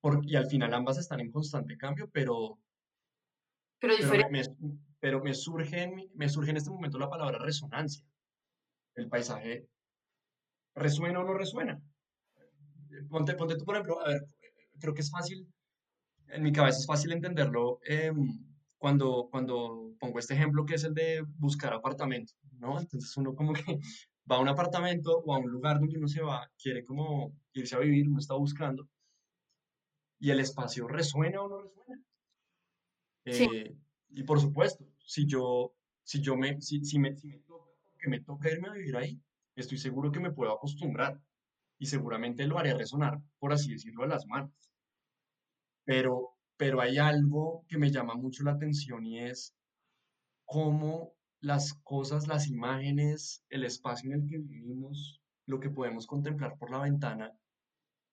Por- 0.00 0.20
y 0.26 0.36
al 0.36 0.46
final 0.46 0.74
ambas 0.74 0.98
están 0.98 1.20
en 1.20 1.30
constante 1.30 1.76
cambio, 1.78 2.10
pero, 2.12 2.58
Pero 3.80 3.94
pero, 4.10 4.30
me, 4.30 4.42
pero 5.00 5.22
me 5.22 5.34
surge 5.34 5.82
en, 5.82 6.10
me 6.14 6.28
surge 6.28 6.50
en 6.50 6.56
este 6.58 6.70
momento 6.70 6.98
la 6.98 7.08
palabra 7.08 7.38
resonancia. 7.38 8.04
El 8.94 9.08
paisaje 9.08 9.66
resuena 10.74 11.20
o 11.20 11.24
no 11.24 11.34
resuena. 11.34 11.80
Ponte, 13.08 13.34
ponte 13.34 13.56
tú, 13.56 13.64
por 13.64 13.76
ejemplo, 13.76 14.00
a 14.00 14.08
ver, 14.08 14.24
creo 14.78 14.94
que 14.94 15.00
es 15.00 15.10
fácil, 15.10 15.46
en 16.28 16.42
mi 16.42 16.52
cabeza 16.52 16.78
es 16.78 16.86
fácil 16.86 17.12
entenderlo 17.12 17.80
em, 17.84 18.38
cuando, 18.78 19.28
cuando 19.30 19.94
pongo 19.98 20.18
este 20.18 20.34
ejemplo 20.34 20.64
que 20.66 20.74
es 20.74 20.84
el 20.84 20.94
de 20.94 21.24
buscar 21.38 21.72
apartamento, 21.72 22.34
¿no? 22.52 22.78
Entonces 22.78 23.16
uno 23.16 23.34
como 23.34 23.52
que 23.52 23.80
va 24.30 24.36
a 24.36 24.40
un 24.40 24.48
apartamento 24.48 25.18
o 25.24 25.34
a 25.34 25.38
un 25.38 25.50
lugar 25.50 25.78
donde 25.80 25.98
uno 25.98 26.08
se 26.08 26.22
va, 26.22 26.50
quiere 26.60 26.84
como 26.84 27.34
irse 27.52 27.76
a 27.76 27.80
vivir, 27.80 28.08
uno 28.08 28.18
está 28.18 28.34
buscando, 28.34 28.88
y 30.18 30.30
el 30.30 30.40
espacio 30.40 30.88
resuena 30.88 31.40
o 31.42 31.48
no 31.48 31.60
resuena. 31.62 32.02
Sí, 33.26 33.48
Eh, 33.54 33.76
y 34.10 34.22
por 34.22 34.40
supuesto, 34.40 34.84
si 34.98 35.26
yo, 35.26 35.74
si 36.02 36.20
yo 36.20 36.36
me, 36.36 36.60
si, 36.60 36.84
si 36.84 36.98
me, 36.98 37.16
si 37.16 37.28
me 37.28 37.38
toca, 37.40 37.70
porque 37.90 38.08
me 38.08 38.20
toca 38.20 38.50
irme 38.50 38.68
a 38.68 38.72
vivir 38.72 38.96
ahí, 38.96 39.20
estoy 39.56 39.78
seguro 39.78 40.12
que 40.12 40.20
me 40.20 40.32
puedo 40.32 40.52
acostumbrar 40.52 41.20
y 41.78 41.86
seguramente 41.86 42.46
lo 42.46 42.58
haré 42.58 42.74
resonar, 42.74 43.20
por 43.38 43.52
así 43.52 43.72
decirlo, 43.72 44.04
a 44.04 44.08
las 44.08 44.26
manos. 44.26 44.52
Pero, 45.84 46.36
pero 46.56 46.80
hay 46.80 46.98
algo 46.98 47.64
que 47.68 47.78
me 47.78 47.90
llama 47.90 48.14
mucho 48.14 48.42
la 48.44 48.52
atención 48.52 49.04
y 49.06 49.20
es 49.20 49.54
cómo 50.44 51.14
las 51.44 51.74
cosas, 51.84 52.26
las 52.26 52.48
imágenes, 52.48 53.44
el 53.50 53.64
espacio 53.64 54.10
en 54.10 54.22
el 54.22 54.28
que 54.28 54.38
vivimos, 54.38 55.20
lo 55.46 55.60
que 55.60 55.68
podemos 55.68 56.06
contemplar 56.06 56.56
por 56.58 56.70
la 56.70 56.78
ventana, 56.78 57.32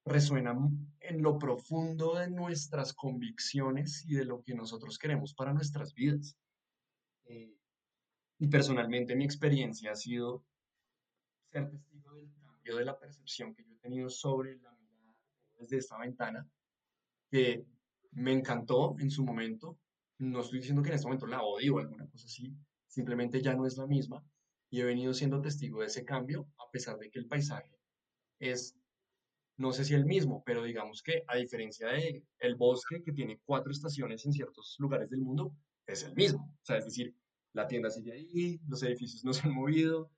resuenan 0.05 0.93
en 0.99 1.21
lo 1.21 1.39
profundo 1.39 2.15
de 2.15 2.29
nuestras 2.29 2.93
convicciones 2.93 4.03
y 4.05 4.15
de 4.15 4.25
lo 4.25 4.41
que 4.41 4.53
nosotros 4.53 4.97
queremos 4.97 5.33
para 5.33 5.53
nuestras 5.53 5.93
vidas. 5.93 6.35
Eh, 7.25 7.55
y 8.39 8.47
personalmente 8.47 9.15
mi 9.15 9.23
experiencia 9.23 9.91
ha 9.91 9.95
sido 9.95 10.43
ser 11.51 11.69
testigo 11.69 12.13
del 12.15 12.29
cambio 12.33 12.75
de 12.75 12.85
la 12.85 12.99
percepción 12.99 13.53
que 13.53 13.63
yo 13.63 13.73
he 13.75 13.77
tenido 13.77 14.09
sobre 14.09 14.57
la 14.57 14.73
mirada 14.73 15.15
desde 15.57 15.77
esta 15.77 15.97
ventana, 15.97 16.45
que 17.29 17.65
me 18.11 18.33
encantó 18.33 18.97
en 18.99 19.09
su 19.09 19.23
momento. 19.23 19.77
No 20.17 20.41
estoy 20.41 20.59
diciendo 20.59 20.81
que 20.81 20.89
en 20.89 20.95
este 20.95 21.07
momento 21.07 21.27
la 21.27 21.43
odio 21.43 21.75
o 21.75 21.79
alguna 21.79 22.07
cosa 22.07 22.25
así, 22.25 22.53
simplemente 22.91 23.41
ya 23.41 23.55
no 23.55 23.65
es 23.65 23.77
la 23.77 23.87
misma. 23.87 24.23
Y 24.69 24.81
he 24.81 24.83
venido 24.83 25.13
siendo 25.13 25.41
testigo 25.41 25.81
de 25.81 25.87
ese 25.87 26.05
cambio, 26.05 26.47
a 26.59 26.69
pesar 26.69 26.97
de 26.97 27.09
que 27.09 27.19
el 27.19 27.27
paisaje 27.27 27.79
es, 28.39 28.77
no 29.57 29.71
sé 29.71 29.85
si 29.85 29.93
el 29.93 30.05
mismo, 30.05 30.43
pero 30.45 30.63
digamos 30.63 31.01
que 31.01 31.23
a 31.27 31.37
diferencia 31.37 31.87
de 31.87 32.25
el 32.39 32.55
bosque 32.55 33.01
que 33.03 33.13
tiene 33.13 33.39
cuatro 33.43 33.71
estaciones 33.71 34.25
en 34.25 34.33
ciertos 34.33 34.75
lugares 34.79 35.09
del 35.09 35.21
mundo, 35.21 35.53
es 35.87 36.03
el 36.03 36.13
mismo. 36.15 36.53
O 36.61 36.65
sea, 36.65 36.77
es 36.77 36.85
decir, 36.85 37.15
la 37.53 37.67
tienda 37.67 37.89
sigue 37.89 38.13
ahí, 38.13 38.59
los 38.67 38.83
edificios 38.83 39.23
no 39.23 39.33
se 39.33 39.47
han 39.47 39.53
movido, 39.53 40.11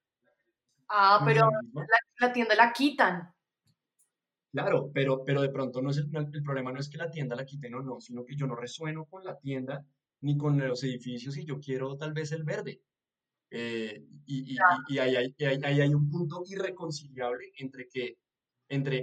ah, 0.90 1.18
no 1.20 1.26
pero 1.26 1.50
la 2.20 2.34
tienda 2.34 2.56
la 2.56 2.74
quitan. 2.74 3.34
Claro, 4.52 4.92
pero, 4.94 5.24
pero 5.26 5.42
de 5.42 5.50
pronto 5.50 5.82
no 5.82 5.90
es 5.90 5.98
el, 5.98 6.10
el 6.16 6.44
problema 6.44 6.72
no 6.72 6.80
es 6.80 6.90
que 6.90 6.98
la 6.98 7.10
tienda 7.10 7.36
la 7.36 7.46
quiten 7.46 7.74
o 7.74 7.82
no, 7.82 8.00
sino 8.00 8.24
que 8.24 8.36
yo 8.36 8.46
no 8.46 8.56
resueno 8.56 9.06
con 9.06 9.24
la 9.24 9.38
tienda 9.40 9.84
ni 10.24 10.38
con 10.38 10.58
los 10.60 10.84
edificios 10.84 11.38
y 11.38 11.46
yo 11.46 11.60
quiero 11.60 11.98
tal 11.98 12.14
vez 12.14 12.32
el 12.34 12.44
verde. 12.44 12.82
Eh, 13.52 14.04
y, 14.26 14.54
y, 14.54 14.56
y- 14.56 14.58
y 14.90 15.00
ahí, 15.00 15.16
hay, 15.16 15.36
ahí- 15.46 15.62
ahí 15.64 15.82
hay 15.82 15.94
un 15.94 16.10
punto 16.10 16.44
irreconciliable 16.48 17.52
entre 17.58 17.88
que, 17.90 18.18
entre, 18.70 18.98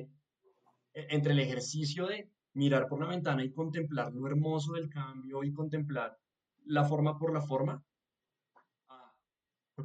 e- 0.94 1.06
entre 1.16 1.32
el 1.32 1.40
ejercicio 1.40 2.06
de 2.08 2.30
mirar 2.54 2.88
por 2.88 3.00
la 3.00 3.08
ventana 3.08 3.44
y 3.44 3.52
contemplar 3.52 4.12
lo 4.14 4.26
hermoso 4.28 4.74
del 4.74 4.88
cambio 4.90 5.44
y 5.44 5.52
contemplar 5.52 6.18
la 6.66 6.84
forma 6.84 7.18
por 7.18 7.32
la 7.32 7.42
forma. 7.42 7.84
Ah, 8.88 9.14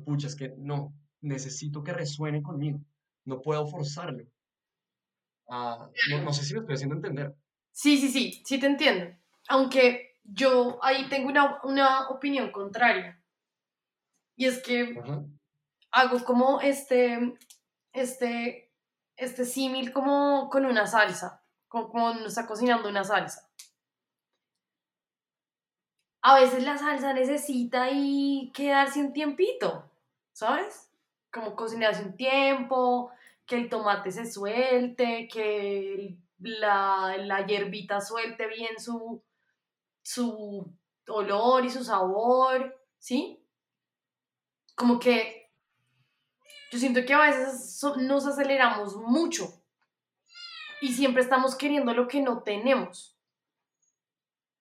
pucha, 0.05 0.27
es 0.27 0.35
que 0.35 0.53
no, 0.57 0.93
necesito 1.21 1.83
que 1.83 1.93
resuene 1.93 2.43
conmigo, 2.43 2.81
no 3.25 3.41
puedo 3.41 3.65
forzarlo. 3.67 4.25
Ah, 5.47 5.89
no, 6.09 6.21
no 6.23 6.33
sé 6.33 6.43
si 6.43 6.53
me 6.53 6.59
estoy 6.59 6.75
haciendo 6.75 6.95
entender. 6.95 7.35
Sí, 7.71 7.97
sí, 7.97 8.09
sí, 8.09 8.41
sí 8.45 8.59
te 8.59 8.67
entiendo. 8.67 9.15
Aunque 9.47 10.04
yo 10.25 10.79
ahí 10.83 11.07
tengo 11.09 11.29
una, 11.29 11.59
una 11.63 12.09
opinión 12.09 12.51
contraria. 12.51 13.21
Y 14.35 14.45
es 14.45 14.61
que 14.61 15.01
hago 15.91 16.23
como 16.25 16.59
este, 16.61 17.37
este, 17.93 18.71
este 19.15 19.45
símil 19.45 19.93
como 19.93 20.49
con 20.49 20.65
una 20.65 20.85
salsa, 20.85 21.41
como 21.67 21.89
cuando 21.89 22.27
está 22.27 22.45
cocinando 22.45 22.89
una 22.89 23.03
salsa. 23.03 23.49
A 26.21 26.39
veces 26.39 26.63
la 26.63 26.77
salsa 26.77 27.13
necesita 27.13 27.89
y 27.91 28.51
quedarse 28.53 28.99
un 28.99 29.13
tiempito, 29.13 29.89
¿sabes? 30.33 30.85
como 31.35 31.53
cocinarse 31.53 32.01
un 32.01 32.15
tiempo, 32.15 33.11
que 33.45 33.57
el 33.57 33.69
tomate 33.69 34.09
se 34.09 34.25
suelte, 34.25 35.27
que 35.27 36.15
la, 36.39 37.17
la 37.17 37.45
hierbita 37.45 37.99
suelte 37.99 38.47
bien 38.47 38.79
su, 38.79 39.21
su 40.05 40.71
olor 41.07 41.65
y 41.65 41.69
su 41.69 41.83
sabor, 41.83 42.79
¿sí? 42.99 43.43
Como 44.75 44.99
que 44.99 45.51
yo 46.71 46.77
siento 46.77 47.03
que 47.05 47.13
a 47.13 47.21
veces 47.21 47.81
nos 47.97 48.27
aceleramos 48.27 48.95
mucho 48.95 49.63
y 50.81 50.93
siempre 50.93 51.23
estamos 51.23 51.55
queriendo 51.55 51.93
lo 51.93 52.07
que 52.07 52.21
no 52.21 52.43
tenemos. 52.43 53.17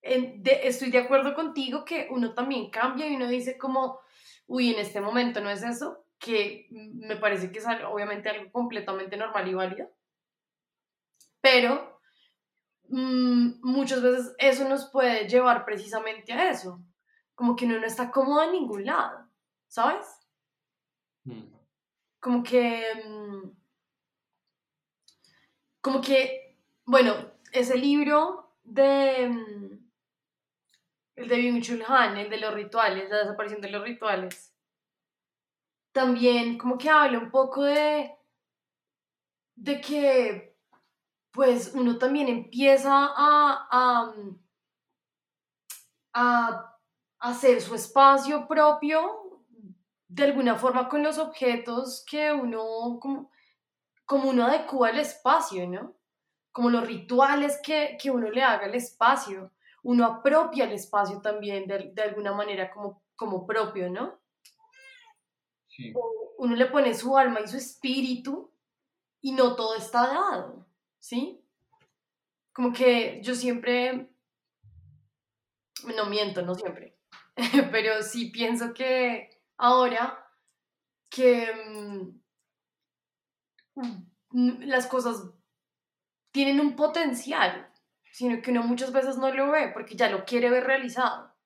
estoy 0.00 0.90
de 0.90 0.98
acuerdo 0.98 1.34
contigo 1.34 1.84
que 1.84 2.08
uno 2.10 2.32
también 2.32 2.70
cambia 2.70 3.06
y 3.06 3.16
uno 3.16 3.28
dice 3.28 3.58
como, 3.58 4.00
uy, 4.46 4.72
en 4.72 4.80
este 4.80 5.00
momento 5.02 5.42
no 5.42 5.50
es 5.50 5.62
eso, 5.62 6.06
que 6.18 6.68
me 6.70 7.16
parece 7.16 7.52
que 7.52 7.58
es 7.58 7.66
obviamente 7.86 8.30
algo 8.30 8.50
completamente 8.50 9.16
normal 9.18 9.46
y 9.46 9.54
válido. 9.54 9.90
Pero 11.42 11.93
mm, 12.88 13.60
muchas 13.62 14.02
veces 14.02 14.34
eso 14.38 14.68
nos 14.68 14.90
puede 14.90 15.28
llevar 15.28 15.64
precisamente 15.64 16.32
a 16.32 16.50
eso, 16.50 16.80
como 17.34 17.56
que 17.56 17.66
uno 17.66 17.78
no 17.78 17.86
está 17.86 18.10
cómodo 18.10 18.42
en 18.42 18.52
ningún 18.52 18.84
lado, 18.84 19.28
¿sabes? 19.68 20.06
Mm. 21.24 21.44
Como 22.20 22.42
que... 22.42 22.84
Mm, 23.06 23.50
como 25.80 26.00
que, 26.00 26.56
bueno, 26.84 27.14
ese 27.52 27.76
libro 27.76 28.56
de... 28.62 29.24
El 31.16 31.28
de 31.28 31.36
Byung-Chul 31.36 31.84
Han, 31.86 32.16
el 32.16 32.28
de 32.28 32.38
los 32.38 32.52
rituales, 32.52 33.08
la 33.08 33.18
desaparición 33.18 33.60
de 33.60 33.70
los 33.70 33.82
rituales 33.84 34.54
también 35.94 36.58
como 36.58 36.76
que 36.76 36.90
habla 36.90 37.18
un 37.20 37.30
poco 37.30 37.62
de, 37.62 38.12
de 39.54 39.80
que 39.80 40.53
pues 41.34 41.72
uno 41.74 41.98
también 41.98 42.28
empieza 42.28 42.92
a, 42.92 43.68
a, 43.70 44.14
a 46.14 46.78
hacer 47.18 47.60
su 47.60 47.74
espacio 47.74 48.46
propio 48.46 49.24
de 50.06 50.24
alguna 50.24 50.54
forma 50.54 50.88
con 50.88 51.02
los 51.02 51.18
objetos 51.18 52.04
que 52.08 52.32
uno, 52.32 53.00
como, 53.00 53.32
como 54.04 54.30
uno 54.30 54.44
adecua 54.44 54.90
al 54.90 55.00
espacio, 55.00 55.68
¿no? 55.68 55.96
Como 56.52 56.70
los 56.70 56.86
rituales 56.86 57.58
que, 57.60 57.98
que, 58.00 58.12
uno 58.12 58.30
le 58.30 58.42
haga 58.44 58.66
al 58.66 58.76
espacio. 58.76 59.50
Uno 59.82 60.06
apropia 60.06 60.66
el 60.66 60.72
espacio 60.72 61.20
también 61.20 61.66
de, 61.66 61.90
de 61.92 62.02
alguna 62.02 62.32
manera 62.32 62.70
como, 62.70 63.02
como 63.16 63.44
propio, 63.44 63.90
¿no? 63.90 64.20
Uno 66.38 66.54
le 66.54 66.66
pone 66.66 66.94
su 66.94 67.18
alma 67.18 67.40
y 67.40 67.48
su 67.48 67.56
espíritu 67.56 68.52
y 69.20 69.32
no 69.32 69.56
todo 69.56 69.74
está 69.74 70.06
dado, 70.06 70.64
¿sí? 71.04 71.44
Como 72.54 72.72
que 72.72 73.20
yo 73.22 73.34
siempre, 73.34 74.08
no 75.94 76.06
miento, 76.06 76.40
no 76.40 76.54
siempre, 76.54 76.96
pero 77.70 78.02
sí 78.02 78.30
pienso 78.30 78.72
que 78.72 79.42
ahora 79.58 80.26
que 81.10 81.52
mm, 84.32 84.62
las 84.62 84.86
cosas 84.86 85.30
tienen 86.32 86.58
un 86.58 86.74
potencial, 86.74 87.70
sino 88.10 88.40
que 88.40 88.50
uno 88.50 88.62
muchas 88.62 88.90
veces 88.90 89.18
no 89.18 89.30
lo 89.30 89.50
ve 89.50 89.72
porque 89.74 89.96
ya 89.96 90.08
lo 90.08 90.24
quiere 90.24 90.48
ver 90.48 90.64
realizado, 90.64 91.36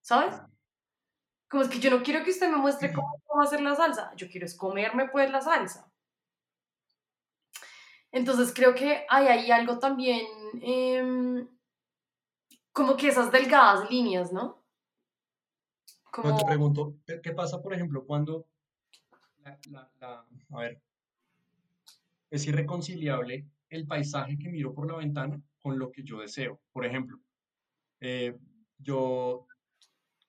¿sabes? 0.00 0.40
Como 1.48 1.62
es 1.62 1.68
que 1.68 1.78
yo 1.78 1.90
no 1.90 2.02
quiero 2.02 2.24
que 2.24 2.30
usted 2.30 2.50
me 2.50 2.56
muestre 2.56 2.92
cómo, 2.92 3.14
hacer 3.40 3.60
la 3.60 3.76
salsa, 3.76 4.12
yo 4.16 4.28
quiero 4.28 4.44
es 4.46 4.56
comerme 4.56 5.08
pues 5.08 5.30
la 5.30 5.40
salsa. 5.40 5.93
Entonces 8.14 8.52
creo 8.54 8.76
que 8.76 9.04
hay 9.08 9.26
ahí 9.26 9.50
algo 9.50 9.80
también, 9.80 10.24
em, 10.62 11.48
como 12.70 12.96
que 12.96 13.08
esas 13.08 13.32
delgadas 13.32 13.90
líneas, 13.90 14.32
¿no? 14.32 14.62
Como... 16.12 16.36
te 16.36 16.44
pregunto, 16.44 16.94
¿qué 17.04 17.32
pasa, 17.32 17.60
por 17.60 17.74
ejemplo, 17.74 18.06
cuando, 18.06 18.46
a 20.00 20.60
ver, 20.60 20.80
es 22.30 22.46
irreconciliable 22.46 23.48
el 23.68 23.84
paisaje 23.84 24.38
que 24.38 24.48
miro 24.48 24.72
por 24.72 24.88
la 24.88 24.96
ventana 24.98 25.42
con 25.60 25.76
lo 25.76 25.90
que 25.90 26.04
yo 26.04 26.20
deseo? 26.20 26.60
Por 26.72 26.86
ejemplo, 26.86 27.18
eh, 27.98 28.38
yo 28.78 29.48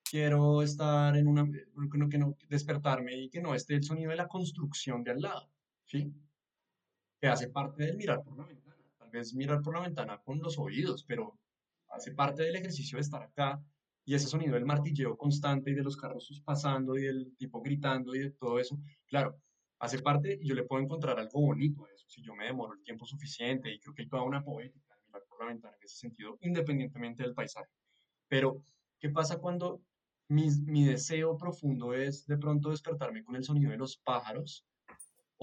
quiero 0.03 0.63
estar 0.63 1.15
en 1.15 1.27
una, 1.27 1.47
que 2.09 2.17
no, 2.17 2.35
despertarme 2.49 3.15
y 3.15 3.29
que 3.29 3.41
no 3.41 3.53
esté 3.53 3.75
el 3.75 3.83
sonido 3.83 4.09
de 4.09 4.17
la 4.17 4.27
construcción 4.27 5.03
de 5.03 5.11
al 5.11 5.21
lado, 5.21 5.51
¿sí? 5.85 6.11
Que 7.25 7.29
hace 7.29 7.49
parte 7.49 7.85
del 7.85 7.97
mirar 7.97 8.21
por 8.23 8.37
la 8.37 8.45
ventana. 8.45 8.77
Tal 8.99 9.09
vez 9.09 9.33
mirar 9.33 9.59
por 9.63 9.73
la 9.73 9.81
ventana 9.81 10.21
con 10.23 10.39
los 10.39 10.59
oídos, 10.59 11.03
pero 11.03 11.39
hace 11.87 12.11
parte 12.11 12.43
del 12.43 12.55
ejercicio 12.55 12.97
de 12.97 13.01
estar 13.01 13.23
acá 13.23 13.59
y 14.03 14.13
ese 14.13 14.27
sonido 14.27 14.53
del 14.53 14.65
martilleo 14.65 15.17
constante 15.17 15.71
y 15.71 15.73
de 15.73 15.81
los 15.81 15.97
carros 15.97 16.39
pasando 16.45 16.95
y 16.95 17.01
del 17.01 17.35
tipo 17.35 17.63
gritando 17.63 18.13
y 18.13 18.19
de 18.19 18.29
todo 18.29 18.59
eso, 18.59 18.77
claro, 19.07 19.41
hace 19.79 20.03
parte 20.03 20.37
y 20.39 20.47
yo 20.47 20.53
le 20.53 20.65
puedo 20.65 20.83
encontrar 20.83 21.17
algo 21.17 21.41
bonito 21.41 21.87
a 21.87 21.91
eso, 21.93 22.05
si 22.07 22.21
yo 22.21 22.35
me 22.35 22.45
demoro 22.45 22.73
el 22.73 22.83
tiempo 22.83 23.07
suficiente 23.07 23.73
y 23.73 23.79
creo 23.79 23.95
que 23.95 24.03
hay 24.03 24.07
toda 24.07 24.21
una 24.21 24.43
poética 24.43 24.93
de 24.93 25.01
mirar 25.07 25.23
por 25.27 25.39
la 25.39 25.47
ventana 25.47 25.75
en 25.79 25.83
ese 25.83 25.97
sentido, 25.97 26.37
independientemente 26.41 27.23
del 27.23 27.33
paisaje. 27.33 27.71
Pero, 28.27 28.61
¿qué 28.99 29.09
pasa 29.09 29.37
cuando 29.37 29.81
mi, 30.27 30.85
deseo 30.85 31.35
profundo 31.37 31.95
es 31.95 32.27
de 32.27 32.37
pronto 32.37 32.69
despertarme 32.69 33.23
con 33.23 33.35
el 33.35 33.43
sonido 33.43 33.71
de 33.71 33.77
los 33.77 33.97
pájaros 33.97 34.63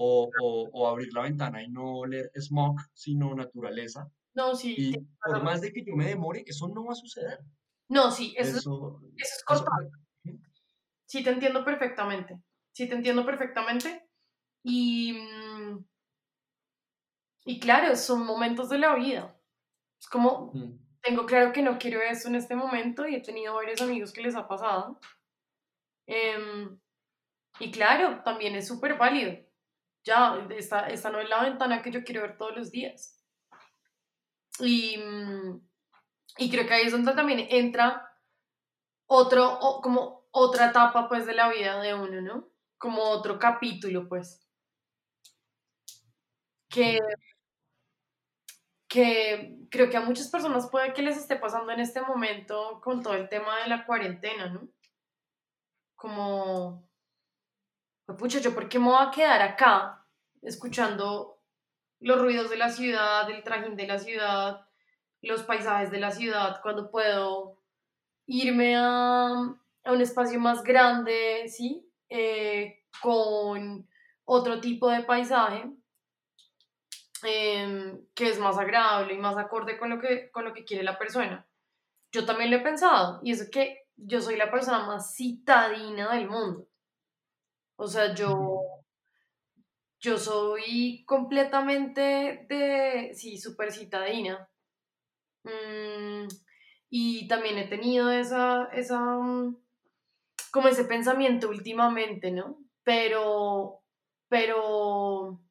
o, 0.03 0.69
o, 0.71 0.87
abrir 0.87 1.13
la 1.13 1.23
ventana 1.23 1.63
y 1.63 1.69
no 1.69 1.97
oler 1.99 2.31
smog, 2.35 2.77
sino 2.93 3.33
naturaleza. 3.35 4.09
No, 4.33 4.55
sí. 4.55 4.75
Y 4.77 4.97
por 5.23 5.43
más 5.43 5.61
de 5.61 5.71
que 5.71 5.83
yo 5.83 5.95
me 5.95 6.07
demore, 6.07 6.43
eso 6.45 6.67
no 6.67 6.85
va 6.85 6.93
a 6.93 6.95
suceder. 6.95 7.39
No, 7.89 8.11
sí, 8.11 8.33
eso, 8.37 8.57
eso, 8.57 9.01
es 9.15 9.43
corto. 9.45 9.71
Sí, 11.05 11.23
te 11.23 11.29
entiendo 11.29 11.63
perfectamente. 11.63 12.41
Sí, 12.71 12.87
te 12.87 12.95
entiendo 12.95 13.25
perfectamente. 13.25 14.07
Y, 14.63 15.13
mm, 15.13 15.85
y 17.45 17.59
claro, 17.59 17.95
son 17.95 18.25
momentos 18.25 18.69
de 18.69 18.79
la 18.79 18.95
vida. 18.95 19.37
Es 19.99 20.07
como, 20.07 20.51
mm 20.53 20.83
tengo 21.03 21.25
claro 21.25 21.51
que 21.51 21.61
no 21.61 21.77
quiero 21.77 22.01
eso 22.01 22.29
en 22.29 22.35
este 22.35 22.55
momento 22.55 23.05
y 23.05 23.15
he 23.15 23.21
tenido 23.21 23.53
varios 23.53 23.81
amigos 23.81 24.13
que 24.13 24.21
les 24.21 24.35
ha 24.35 24.47
pasado. 24.47 24.99
Em, 26.07 26.79
y 27.59 27.71
claro, 27.71 28.23
también 28.23 28.55
es 28.55 28.67
súper 28.67 28.97
válido. 28.97 29.37
Ya, 30.05 30.45
esta, 30.49 30.87
esta 30.87 31.09
no 31.09 31.19
es 31.19 31.29
la 31.29 31.43
ventana 31.43 31.81
que 31.81 31.91
yo 31.91 32.03
quiero 32.03 32.21
ver 32.21 32.37
todos 32.37 32.55
los 32.55 32.71
días. 32.71 33.23
Y, 34.59 34.97
mm, 34.97 35.61
y 36.37 36.51
creo 36.51 36.67
que 36.67 36.73
ahí 36.73 36.85
es 36.85 36.91
donde 36.91 37.13
también 37.13 37.47
entra 37.49 38.09
otro, 39.07 39.59
como 39.81 40.27
otra 40.31 40.69
etapa 40.69 41.07
pues 41.07 41.25
de 41.25 41.33
la 41.33 41.49
vida 41.49 41.81
de 41.81 41.93
uno, 41.93 42.21
¿no? 42.21 42.49
Como 42.77 43.03
otro 43.03 43.39
capítulo 43.39 44.07
pues. 44.09 44.45
Que 46.69 46.99
que 48.93 49.57
creo 49.71 49.89
que 49.89 49.97
a 49.97 50.01
muchas 50.01 50.29
personas 50.29 50.69
puede 50.69 50.93
que 50.93 51.01
les 51.01 51.17
esté 51.17 51.35
pasando 51.35 51.71
en 51.71 51.79
este 51.79 52.01
momento 52.01 52.79
con 52.83 53.01
todo 53.01 53.15
el 53.15 53.27
tema 53.27 53.59
de 53.63 53.67
la 53.67 53.87
cuarentena, 53.87 54.49
¿no? 54.49 54.69
Como, 55.95 56.87
pucha, 58.05 58.39
¿yo 58.39 58.53
por 58.53 58.69
qué 58.69 58.79
me 58.79 58.85
voy 58.85 58.97
a 58.99 59.11
quedar 59.11 59.41
acá 59.41 60.05
escuchando 60.41 61.39
los 61.99 62.21
ruidos 62.21 62.49
de 62.49 62.57
la 62.57 62.69
ciudad, 62.69 63.29
el 63.29 63.43
trajín 63.43 63.75
de 63.75 63.87
la 63.87 63.99
ciudad, 63.99 64.67
los 65.21 65.43
paisajes 65.43 65.89
de 65.89 65.99
la 65.99 66.11
ciudad, 66.11 66.59
cuando 66.61 66.91
puedo 66.91 67.61
irme 68.25 68.75
a, 68.75 69.27
a 69.83 69.91
un 69.91 70.01
espacio 70.01 70.39
más 70.39 70.63
grande, 70.63 71.47
¿sí? 71.47 71.89
Eh, 72.09 72.83
con 73.01 73.87
otro 74.25 74.59
tipo 74.59 74.89
de 74.89 75.03
paisaje 75.03 75.71
Em, 77.23 78.05
que 78.13 78.29
es 78.29 78.39
más 78.39 78.57
agradable 78.57 79.13
y 79.13 79.17
más 79.17 79.37
acorde 79.37 79.77
con 79.77 79.89
lo, 79.89 79.99
que, 79.99 80.29
con 80.31 80.43
lo 80.43 80.53
que 80.53 80.65
quiere 80.65 80.83
la 80.83 80.97
persona. 80.97 81.47
Yo 82.11 82.25
también 82.25 82.51
lo 82.51 82.57
he 82.57 82.61
pensado 82.61 83.21
y 83.23 83.31
es 83.31 83.49
que 83.49 83.87
yo 83.95 84.21
soy 84.21 84.35
la 84.35 84.51
persona 84.51 84.85
más 84.85 85.15
citadina 85.15 86.13
del 86.13 86.29
mundo. 86.29 86.67
O 87.83 87.87
sea, 87.87 88.13
yo, 88.15 88.61
yo 89.99 90.17
soy 90.17 91.03
completamente 91.05 92.45
de, 92.47 93.11
sí, 93.13 93.37
súper 93.37 93.73
citadina. 93.73 94.49
Mm, 95.43 96.27
y 96.89 97.27
también 97.27 97.57
he 97.57 97.67
tenido 97.67 98.09
esa, 98.09 98.69
esa, 98.71 98.99
mm, 99.01 99.57
como 100.51 100.69
ese 100.69 100.85
pensamiento 100.85 101.49
últimamente, 101.49 102.31
¿no? 102.31 102.57
Pero, 102.83 103.81
pero 104.29 105.41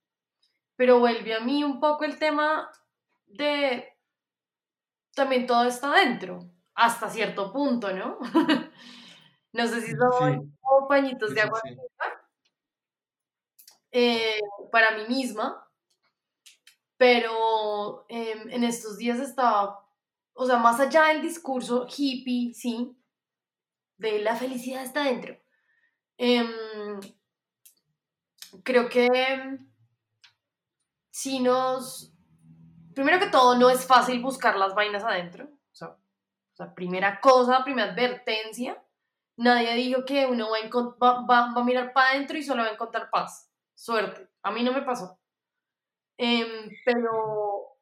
pero 0.76 0.98
vuelve 0.98 1.34
a 1.34 1.40
mí 1.40 1.62
un 1.62 1.80
poco 1.80 2.04
el 2.04 2.18
tema 2.18 2.70
de 3.26 3.88
también 5.14 5.46
todo 5.46 5.64
está 5.64 5.92
dentro, 5.92 6.50
hasta 6.74 7.10
cierto 7.10 7.52
punto, 7.52 7.92
¿no? 7.92 8.18
no 9.52 9.66
sé 9.66 9.82
si 9.82 9.92
son 9.92 10.56
pañitos 10.88 11.34
de 11.34 11.40
agua. 11.42 11.60
Eh, 13.92 14.40
para 14.70 14.96
mí 14.96 15.06
misma, 15.08 15.68
pero 16.96 18.06
em, 18.08 18.50
en 18.50 18.64
estos 18.64 18.96
días 18.96 19.20
estaba, 19.20 19.86
o 20.32 20.46
sea, 20.46 20.56
más 20.56 20.80
allá 20.80 21.04
del 21.08 21.22
discurso 21.22 21.86
hippie, 21.86 22.54
sí, 22.54 22.96
de 23.98 24.20
la 24.20 24.34
felicidad 24.36 24.82
está 24.82 25.04
dentro. 25.04 25.36
Em, 26.16 26.48
creo 28.64 28.88
que 28.88 29.58
si 31.10 31.40
nos, 31.40 32.12
primero 32.94 33.18
que 33.18 33.26
todo, 33.26 33.56
no 33.56 33.70
es 33.70 33.86
fácil 33.86 34.20
buscar 34.20 34.56
las 34.56 34.74
vainas 34.74 35.04
adentro. 35.04 35.48
O 36.52 36.54
sea, 36.54 36.74
primera 36.74 37.20
cosa, 37.20 37.64
primera 37.64 37.92
advertencia. 37.92 38.82
Nadie 39.36 39.74
dijo 39.74 40.04
que 40.04 40.26
uno 40.26 40.48
va 40.50 40.58
a, 41.08 41.26
va, 41.26 41.52
a 41.54 41.64
mirar 41.64 41.92
para 41.92 42.10
adentro 42.10 42.36
y 42.36 42.42
solo 42.42 42.62
va 42.62 42.68
a 42.68 42.72
encontrar 42.72 43.08
paz. 43.10 43.51
Suerte. 43.82 44.28
A 44.44 44.52
mí 44.52 44.62
no 44.62 44.72
me 44.72 44.82
pasó. 44.82 45.18
Em, 46.16 46.70
pero, 46.84 47.78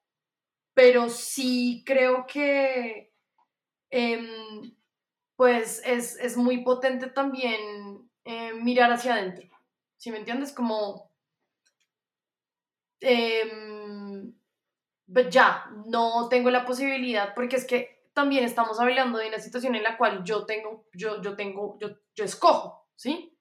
pero 0.72 1.10
sí 1.10 1.82
creo 1.84 2.24
que 2.26 3.12
em, 3.90 4.74
pues 5.36 5.82
es, 5.84 6.16
es, 6.18 6.38
muy 6.38 6.64
potente 6.64 7.08
también 7.08 8.10
eh, 8.24 8.54
mirar 8.54 8.90
hacia 8.90 9.12
adentro. 9.12 9.50
¿Sí 9.98 10.10
me 10.10 10.16
entiendes? 10.18 10.54
Como 10.54 11.12
eh, 13.00 14.32
ya, 15.30 15.66
no 15.86 16.30
tengo 16.30 16.50
la 16.50 16.64
posibilidad, 16.64 17.34
porque 17.34 17.56
es 17.56 17.66
que 17.66 18.08
también 18.14 18.44
estamos 18.44 18.80
hablando 18.80 19.18
de 19.18 19.28
una 19.28 19.38
situación 19.38 19.74
en 19.74 19.82
la 19.82 19.98
cual 19.98 20.24
yo 20.24 20.46
tengo, 20.46 20.86
yo, 20.94 21.20
yo 21.20 21.36
tengo, 21.36 21.76
yo, 21.78 21.90
yo 22.14 22.24
escojo, 22.24 22.88
¿sí? 22.96 23.36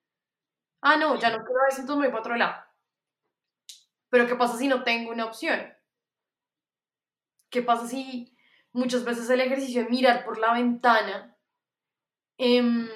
Ah, 0.81 0.97
no, 0.97 1.15
ya 1.19 1.29
no 1.29 1.43
quiero 1.43 1.59
eso, 1.69 1.81
entonces 1.81 1.99
me 2.01 2.07
voy 2.07 2.11
para 2.11 2.21
otro 2.21 2.35
lado. 2.35 2.63
Pero 4.09 4.27
¿qué 4.27 4.35
pasa 4.35 4.57
si 4.57 4.67
no 4.67 4.83
tengo 4.83 5.11
una 5.11 5.25
opción? 5.25 5.73
¿Qué 7.49 7.61
pasa 7.61 7.87
si 7.87 8.35
muchas 8.73 9.03
veces 9.03 9.29
el 9.29 9.41
ejercicio 9.41 9.83
de 9.83 9.89
mirar 9.89 10.23
por 10.25 10.37
la 10.37 10.53
ventana 10.53 11.35
em, 12.37 12.87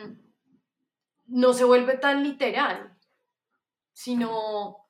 no 1.28 1.54
se 1.54 1.64
vuelve 1.66 1.98
tan 1.98 2.24
literal, 2.24 2.98
sino 3.94 4.88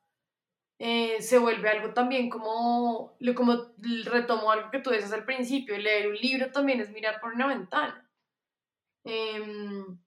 eh, 0.80 1.22
se 1.22 1.38
vuelve 1.38 1.70
algo 1.70 1.94
también 1.94 2.30
como, 2.30 3.18
como 3.36 3.74
retomo 4.06 4.52
algo 4.52 4.72
que 4.72 4.80
tú 4.80 4.92
dices 4.92 5.14
al 5.14 5.26
principio, 5.26 5.78
leer 5.78 6.10
un 6.10 6.16
libro 6.16 6.52
también 6.52 6.82
es 6.82 6.92
mirar 6.92 7.20
por 7.22 7.34
una 7.34 7.48
ventana, 7.48 8.10
em, 9.04 9.98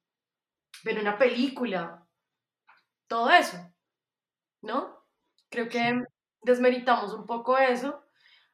ver 0.84 1.00
una 1.00 1.18
película, 1.18 2.05
todo 3.08 3.30
eso, 3.30 3.58
¿no? 4.62 5.04
Creo 5.50 5.68
que 5.68 6.04
desmeritamos 6.42 7.12
un 7.14 7.26
poco 7.26 7.58
eso. 7.58 8.04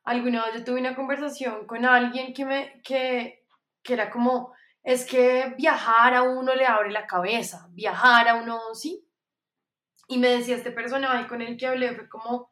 Alguna 0.05 0.47
vez 0.47 0.57
yo 0.57 0.65
tuve 0.65 0.81
una 0.81 0.97
conversación 0.97 1.67
con 1.67 1.85
alguien 1.85 2.35
que 2.35 2.45
me, 2.45 2.83
que, 2.83 3.47
que 3.83 3.93
era 3.93 4.11
como, 4.11 4.53
es 4.83 5.07
que 5.07 5.55
viajar 5.57 6.15
a 6.15 6.23
uno 6.23 6.55
le 6.55 6.67
abre 6.67 6.91
la 6.91 7.07
cabeza, 7.07 7.69
viajar 7.71 8.29
a 8.29 8.37
uno, 8.37 8.75
sí, 8.75 9.07
y 10.09 10.19
me 10.19 10.29
decía 10.29 10.57
este 10.57 10.73
personaje 10.73 11.29
con 11.29 11.41
el 11.41 11.57
que 11.57 11.67
hablé, 11.67 11.95
fue 11.95 12.09
como, 12.09 12.51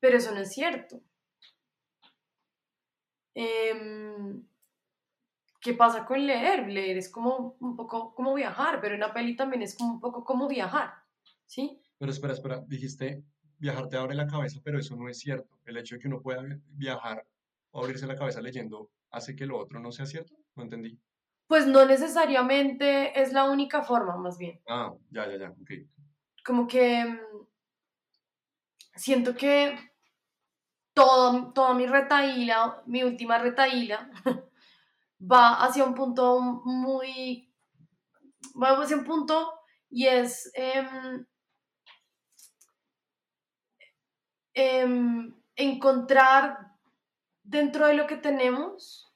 pero 0.00 0.18
eso 0.18 0.32
no 0.32 0.40
es 0.40 0.52
cierto. 0.52 1.00
Em, 3.34 4.44
¿Qué 5.60 5.72
pasa 5.72 6.04
con 6.04 6.26
leer? 6.26 6.68
Leer 6.68 6.98
es 6.98 7.10
como 7.10 7.56
un 7.60 7.74
poco 7.74 8.14
como 8.14 8.34
viajar, 8.34 8.80
pero 8.80 8.96
una 8.96 9.14
peli 9.14 9.34
también 9.34 9.62
es 9.62 9.76
como 9.76 9.94
un 9.94 10.00
poco 10.00 10.22
como 10.24 10.46
viajar, 10.46 11.03
¿sí? 11.46 11.80
Pero 11.98 12.10
espera, 12.10 12.32
espera, 12.32 12.62
dijiste 12.66 13.24
viajar 13.58 13.88
te 13.88 13.96
abre 13.96 14.14
la 14.14 14.26
cabeza, 14.26 14.60
pero 14.62 14.78
eso 14.78 14.96
no 14.96 15.08
es 15.08 15.18
cierto. 15.18 15.58
El 15.64 15.76
hecho 15.76 15.94
de 15.94 16.00
que 16.00 16.08
uno 16.08 16.20
pueda 16.20 16.42
viajar 16.68 17.26
o 17.70 17.80
abrirse 17.82 18.06
la 18.06 18.16
cabeza 18.16 18.40
leyendo 18.40 18.90
hace 19.10 19.34
que 19.34 19.46
lo 19.46 19.58
otro 19.58 19.80
no 19.80 19.92
sea 19.92 20.06
cierto. 20.06 20.34
No 20.56 20.64
entendí. 20.64 20.98
Pues 21.46 21.66
no 21.66 21.84
necesariamente 21.84 23.20
es 23.20 23.32
la 23.32 23.44
única 23.44 23.82
forma, 23.82 24.16
más 24.16 24.38
bien. 24.38 24.60
Ah, 24.66 24.92
ya, 25.10 25.28
ya, 25.28 25.38
ya, 25.38 25.50
ok 25.50 25.70
como 26.44 26.66
que 26.66 27.04
mm, 27.04 27.46
siento 28.94 29.34
que 29.34 29.76
todo, 30.92 31.52
toda 31.52 31.74
mi 31.74 31.86
retaíla, 31.86 32.82
mi 32.86 33.02
última 33.02 33.38
retaíla, 33.38 34.10
va 35.20 35.64
hacia 35.64 35.84
un 35.84 35.94
punto 35.94 36.40
muy, 36.64 37.52
va 38.60 38.80
hacia 38.80 38.96
un 38.96 39.04
punto 39.04 39.52
y 39.90 40.06
es 40.06 40.50
em, 40.54 41.26
em, 44.54 45.34
encontrar 45.56 46.72
dentro 47.42 47.86
de 47.86 47.94
lo 47.94 48.06
que 48.06 48.16
tenemos 48.16 49.12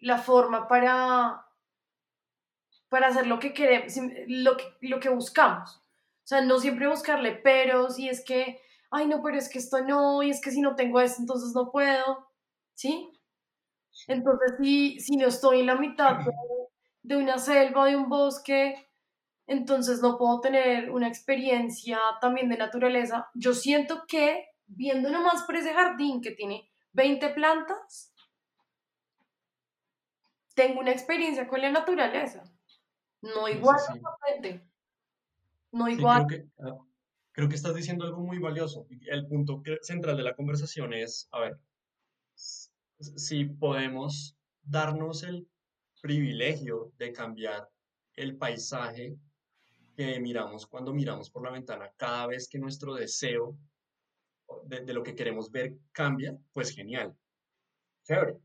la 0.00 0.18
forma 0.18 0.68
para, 0.68 1.46
para 2.88 3.08
hacer 3.08 3.26
lo 3.26 3.38
que 3.38 3.52
queremos, 3.52 3.94
lo 4.26 4.56
que, 4.56 4.64
lo 4.80 5.00
que 5.00 5.08
buscamos. 5.08 5.76
O 5.76 6.28
sea, 6.28 6.40
no 6.42 6.58
siempre 6.58 6.88
buscarle 6.88 7.32
peros 7.32 7.98
y 7.98 8.08
es 8.08 8.22
que, 8.24 8.60
ay, 8.90 9.06
no, 9.06 9.22
pero 9.22 9.38
es 9.38 9.48
que 9.48 9.58
esto 9.58 9.80
no, 9.82 10.22
y 10.22 10.30
es 10.30 10.40
que 10.40 10.50
si 10.50 10.60
no 10.60 10.76
tengo 10.76 11.00
esto, 11.00 11.22
entonces 11.22 11.54
no 11.54 11.70
puedo, 11.70 12.28
¿sí? 12.74 13.10
Entonces, 14.06 14.54
si, 14.60 15.00
si 15.00 15.16
no 15.16 15.26
estoy 15.26 15.60
en 15.60 15.66
la 15.66 15.76
mitad 15.76 16.18
de, 17.02 17.16
una 17.16 17.38
selva, 17.38 17.86
de 17.86 17.96
un 17.96 18.08
bosque, 18.08 18.86
entonces 19.46 20.00
no 20.02 20.18
puedo 20.18 20.40
tener 20.40 20.90
una 20.90 21.08
experiencia 21.08 21.98
también 22.20 22.48
de 22.48 22.58
naturaleza. 22.58 23.28
Yo 23.34 23.54
siento 23.54 24.04
que 24.06 24.46
viendo 24.68 25.10
nomás 25.10 25.42
por 25.42 25.56
ese 25.56 25.74
jardín 25.74 26.20
que 26.20 26.30
tiene 26.30 26.70
20 26.92 27.30
plantas, 27.30 28.14
tengo 30.54 30.80
una 30.80 30.92
experiencia 30.92 31.48
con 31.48 31.60
la 31.60 31.70
naturaleza. 31.70 32.44
No 33.20 33.48
igual 33.48 33.80
no 35.72 35.88
igual. 35.88 36.26
creo, 36.26 36.40
que, 36.40 36.48
ah, 36.62 36.78
creo 37.32 37.48
que 37.48 37.54
estás 37.54 37.74
diciendo 37.74 38.04
algo 38.04 38.20
muy 38.20 38.38
valioso. 38.38 38.86
El 39.06 39.26
punto 39.26 39.62
central 39.82 40.16
de 40.16 40.22
la 40.22 40.34
conversación 40.34 40.92
es, 40.94 41.28
a 41.32 41.40
ver, 41.40 41.58
si 42.34 43.44
podemos 43.44 44.36
darnos 44.62 45.22
el 45.22 45.48
privilegio 46.00 46.92
de 46.98 47.12
cambiar 47.12 47.68
el 48.14 48.36
paisaje 48.36 49.16
que 49.96 50.20
miramos 50.20 50.66
cuando 50.66 50.92
miramos 50.94 51.30
por 51.30 51.44
la 51.44 51.50
ventana, 51.50 51.92
cada 51.96 52.26
vez 52.28 52.48
que 52.48 52.58
nuestro 52.58 52.94
deseo 52.94 53.56
de, 54.64 54.92
lo 54.92 55.02
que 55.02 55.14
queremos 55.14 55.50
ver 55.50 55.76
cambia, 55.92 56.36
pues 56.52 56.70
genial, 56.70 57.16
chévere. 58.04 58.38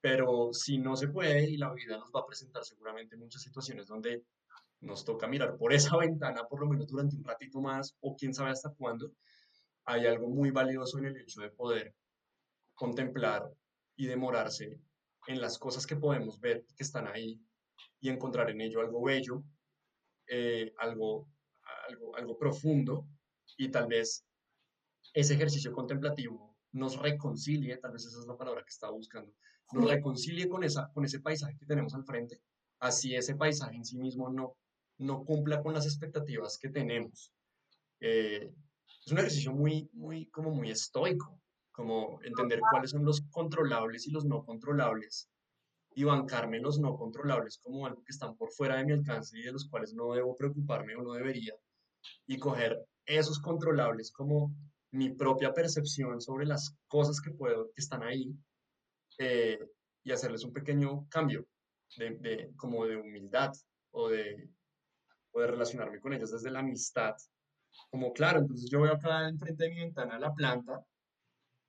Pero 0.00 0.52
si 0.52 0.78
no 0.78 0.96
se 0.96 1.08
puede 1.08 1.48
y 1.48 1.56
la 1.56 1.72
vida 1.72 1.96
nos 1.96 2.10
va 2.10 2.20
a 2.20 2.26
presentar 2.26 2.64
seguramente 2.64 3.16
muchas 3.16 3.42
situaciones 3.42 3.86
donde 3.86 4.24
nos 4.80 5.04
toca 5.04 5.28
mirar 5.28 5.56
por 5.56 5.72
esa 5.72 5.96
ventana 5.98 6.46
por 6.48 6.60
lo 6.60 6.66
menos 6.68 6.88
durante 6.88 7.16
un 7.16 7.24
ratito 7.24 7.60
más 7.60 7.96
o 8.00 8.16
quién 8.16 8.34
sabe 8.34 8.50
hasta 8.50 8.70
cuándo, 8.70 9.12
hay 9.84 10.06
algo 10.06 10.28
muy 10.28 10.50
valioso 10.50 10.98
en 10.98 11.06
el 11.06 11.16
hecho 11.16 11.40
de 11.40 11.50
poder 11.50 11.94
contemplar 12.74 13.48
y 13.96 14.06
demorarse 14.06 14.80
en 15.26 15.40
las 15.40 15.58
cosas 15.58 15.86
que 15.86 15.96
podemos 15.96 16.40
ver 16.40 16.64
que 16.76 16.82
están 16.82 17.06
ahí 17.06 17.40
y 18.00 18.08
encontrar 18.08 18.50
en 18.50 18.60
ello 18.60 18.80
algo 18.80 19.02
bello, 19.02 19.44
eh, 20.26 20.72
algo, 20.78 21.28
algo, 21.88 22.16
algo 22.16 22.38
profundo 22.38 23.06
y 23.56 23.70
tal 23.70 23.86
vez 23.86 24.24
ese 25.12 25.34
ejercicio 25.34 25.72
contemplativo 25.72 26.56
nos 26.72 26.96
reconcilie, 26.96 27.76
tal 27.76 27.92
vez 27.92 28.06
esa 28.06 28.20
es 28.20 28.26
la 28.26 28.36
palabra 28.36 28.62
que 28.62 28.70
estaba 28.70 28.92
buscando, 28.92 29.32
nos 29.72 29.90
reconcilie 29.90 30.48
con, 30.48 30.64
esa, 30.64 30.90
con 30.92 31.04
ese 31.04 31.20
paisaje 31.20 31.56
que 31.58 31.66
tenemos 31.66 31.94
al 31.94 32.04
frente, 32.04 32.40
así 32.80 33.14
ese 33.14 33.34
paisaje 33.34 33.76
en 33.76 33.84
sí 33.84 33.98
mismo 33.98 34.30
no 34.30 34.56
no 35.02 35.24
cumpla 35.24 35.62
con 35.62 35.74
las 35.74 35.84
expectativas 35.84 36.58
que 36.58 36.68
tenemos. 36.68 37.32
Eh, 38.00 38.52
es 39.04 39.12
un 39.12 39.18
ejercicio 39.18 39.52
muy, 39.52 39.88
muy, 39.92 40.26
como 40.26 40.50
muy 40.50 40.70
estoico, 40.70 41.40
como 41.72 42.20
entender 42.22 42.60
cuáles 42.70 42.90
son 42.90 43.04
los 43.04 43.22
controlables 43.30 44.06
y 44.06 44.10
los 44.10 44.24
no 44.24 44.44
controlables 44.44 45.28
y 45.94 46.04
bancarme 46.04 46.60
los 46.60 46.78
no 46.78 46.96
controlables 46.96 47.58
como 47.58 47.86
algo 47.86 48.02
que 48.02 48.12
están 48.12 48.36
por 48.36 48.50
fuera 48.52 48.76
de 48.76 48.84
mi 48.84 48.92
alcance 48.92 49.38
y 49.38 49.42
de 49.42 49.52
los 49.52 49.68
cuales 49.68 49.92
no 49.92 50.14
debo 50.14 50.34
preocuparme 50.36 50.96
o 50.96 51.02
no 51.02 51.12
debería 51.12 51.54
y 52.26 52.38
coger 52.38 52.78
esos 53.04 53.38
controlables 53.40 54.10
como 54.10 54.54
mi 54.92 55.10
propia 55.10 55.52
percepción 55.52 56.20
sobre 56.20 56.46
las 56.46 56.76
cosas 56.86 57.20
que 57.20 57.30
puedo 57.30 57.66
que 57.72 57.80
están 57.80 58.02
ahí 58.02 58.34
eh, 59.18 59.58
y 60.04 60.12
hacerles 60.12 60.44
un 60.44 60.52
pequeño 60.52 61.06
cambio 61.08 61.46
de, 61.96 62.52
como 62.56 62.86
de 62.86 62.96
humildad 62.96 63.52
o 63.90 64.08
de, 64.08 64.50
poder 65.32 65.50
relacionarme 65.50 65.98
con 65.98 66.12
ellas 66.12 66.30
desde 66.30 66.50
la 66.50 66.60
amistad. 66.60 67.16
Como 67.90 68.12
claro, 68.12 68.40
entonces 68.40 68.70
yo 68.70 68.82
veo 68.82 68.92
acá 68.92 69.28
enfrente 69.28 69.64
de 69.64 69.70
mi 69.70 69.80
ventana 69.80 70.18
la 70.18 70.32
planta, 70.34 70.84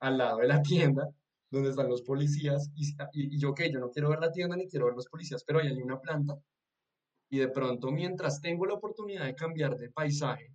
al 0.00 0.18
lado 0.18 0.38
de 0.38 0.48
la 0.48 0.62
tienda, 0.62 1.08
donde 1.50 1.70
están 1.70 1.88
los 1.88 2.02
policías, 2.02 2.70
y, 2.74 2.94
y, 3.14 3.38
yo, 3.38 3.54
que 3.54 3.72
yo 3.72 3.80
no 3.80 3.90
quiero 3.90 4.10
ver 4.10 4.20
la 4.20 4.30
tienda 4.30 4.54
ni 4.56 4.68
quiero 4.68 4.86
ver 4.86 4.94
los 4.94 5.08
policías, 5.08 5.42
pero 5.44 5.60
ahí 5.60 5.68
hay 5.68 5.80
una 5.80 5.98
planta, 5.98 6.38
y 7.30 7.38
de 7.38 7.48
pronto 7.48 7.90
mientras 7.90 8.40
tengo 8.40 8.66
la 8.66 8.74
oportunidad 8.74 9.24
de 9.24 9.34
cambiar 9.34 9.76
de 9.76 9.90
paisaje, 9.90 10.52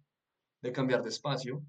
de 0.62 0.72
cambiar 0.72 1.02
de 1.02 1.10
espacio, 1.10 1.64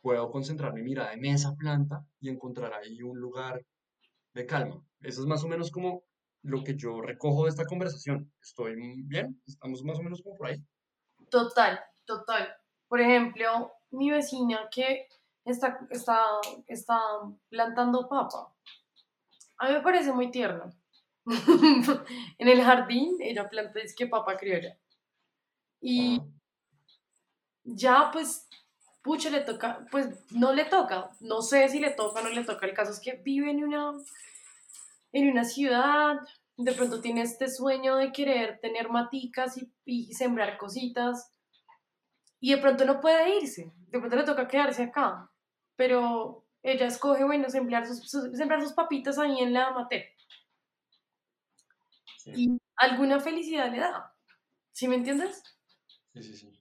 puedo 0.00 0.30
concentrar 0.30 0.72
mi 0.72 0.82
mirada 0.82 1.12
en 1.12 1.24
esa 1.26 1.54
planta 1.54 2.04
y 2.20 2.28
encontrar 2.28 2.72
ahí 2.72 3.02
un 3.02 3.18
lugar 3.18 3.64
de 4.34 4.46
calma. 4.46 4.82
Eso 5.00 5.20
es 5.20 5.26
más 5.26 5.44
o 5.44 5.48
menos 5.48 5.70
como 5.70 6.04
lo 6.42 6.64
que 6.64 6.76
yo 6.76 7.00
recojo 7.00 7.44
de 7.44 7.50
esta 7.50 7.66
conversación. 7.66 8.32
¿Estoy 8.40 8.76
bien? 9.04 9.40
¿Estamos 9.46 9.82
más 9.84 9.98
o 9.98 10.02
menos 10.02 10.22
como 10.22 10.36
por 10.36 10.48
ahí? 10.48 10.62
Total, 11.30 11.80
total. 12.04 12.48
Por 12.88 13.00
ejemplo, 13.00 13.72
mi 13.90 14.10
vecina 14.10 14.68
que 14.70 15.06
está, 15.44 15.86
está, 15.90 16.20
está 16.66 16.98
plantando 17.48 18.08
papa. 18.08 18.52
A 19.58 19.68
mí 19.68 19.74
me 19.74 19.82
parece 19.82 20.12
muy 20.12 20.30
tierno. 20.30 20.70
en 22.38 22.48
el 22.48 22.62
jardín 22.62 23.16
ella 23.20 23.48
planta 23.48 23.80
es 23.80 23.94
que 23.94 24.06
papa 24.06 24.36
criolla. 24.36 24.78
Y 25.80 26.18
Ah, 26.18 26.26
ya 27.64 28.10
pues, 28.12 28.48
pucha, 29.02 29.30
le 29.30 29.40
toca, 29.40 29.86
pues 29.90 30.08
no 30.32 30.52
le 30.52 30.64
toca. 30.66 31.10
No 31.20 31.42
sé 31.42 31.68
si 31.68 31.80
le 31.80 31.90
toca 31.90 32.20
o 32.20 32.24
no 32.24 32.30
le 32.30 32.44
toca. 32.44 32.66
El 32.66 32.74
caso 32.74 32.92
es 32.92 33.00
que 33.00 33.14
vive 33.24 33.50
en 33.50 33.64
una, 33.64 33.92
en 35.12 35.30
una 35.30 35.44
ciudad. 35.44 36.16
De 36.56 36.72
pronto 36.72 37.00
tiene 37.00 37.22
este 37.22 37.48
sueño 37.48 37.96
de 37.96 38.12
querer 38.12 38.58
tener 38.60 38.88
maticas 38.90 39.56
y, 39.56 39.72
y 39.84 40.12
sembrar 40.14 40.58
cositas. 40.58 41.32
Y 42.40 42.52
de 42.54 42.58
pronto 42.60 42.84
no 42.84 43.00
puede 43.00 43.36
irse. 43.38 43.72
De 43.88 43.98
pronto 43.98 44.16
le 44.16 44.24
toca 44.24 44.48
quedarse 44.48 44.84
acá. 44.84 45.30
Pero 45.76 46.44
ella 46.62 46.86
escoge, 46.86 47.24
bueno, 47.24 47.48
sembrar 47.50 47.86
sus, 47.86 48.08
sus- 48.10 48.36
sembrar 48.36 48.62
sus 48.62 48.72
papitas 48.72 49.18
ahí 49.18 49.38
en 49.40 49.52
la 49.52 49.70
matera. 49.70 50.06
sí, 52.16 52.32
Y 52.32 52.48
alguna 52.76 53.20
felicidad 53.20 53.70
le 53.70 53.78
da. 53.78 54.16
¿Sí 54.72 54.88
me 54.88 54.96
entiendes? 54.96 55.42
sí, 56.14 56.22
sí, 56.22 56.36
sí. 56.36 56.59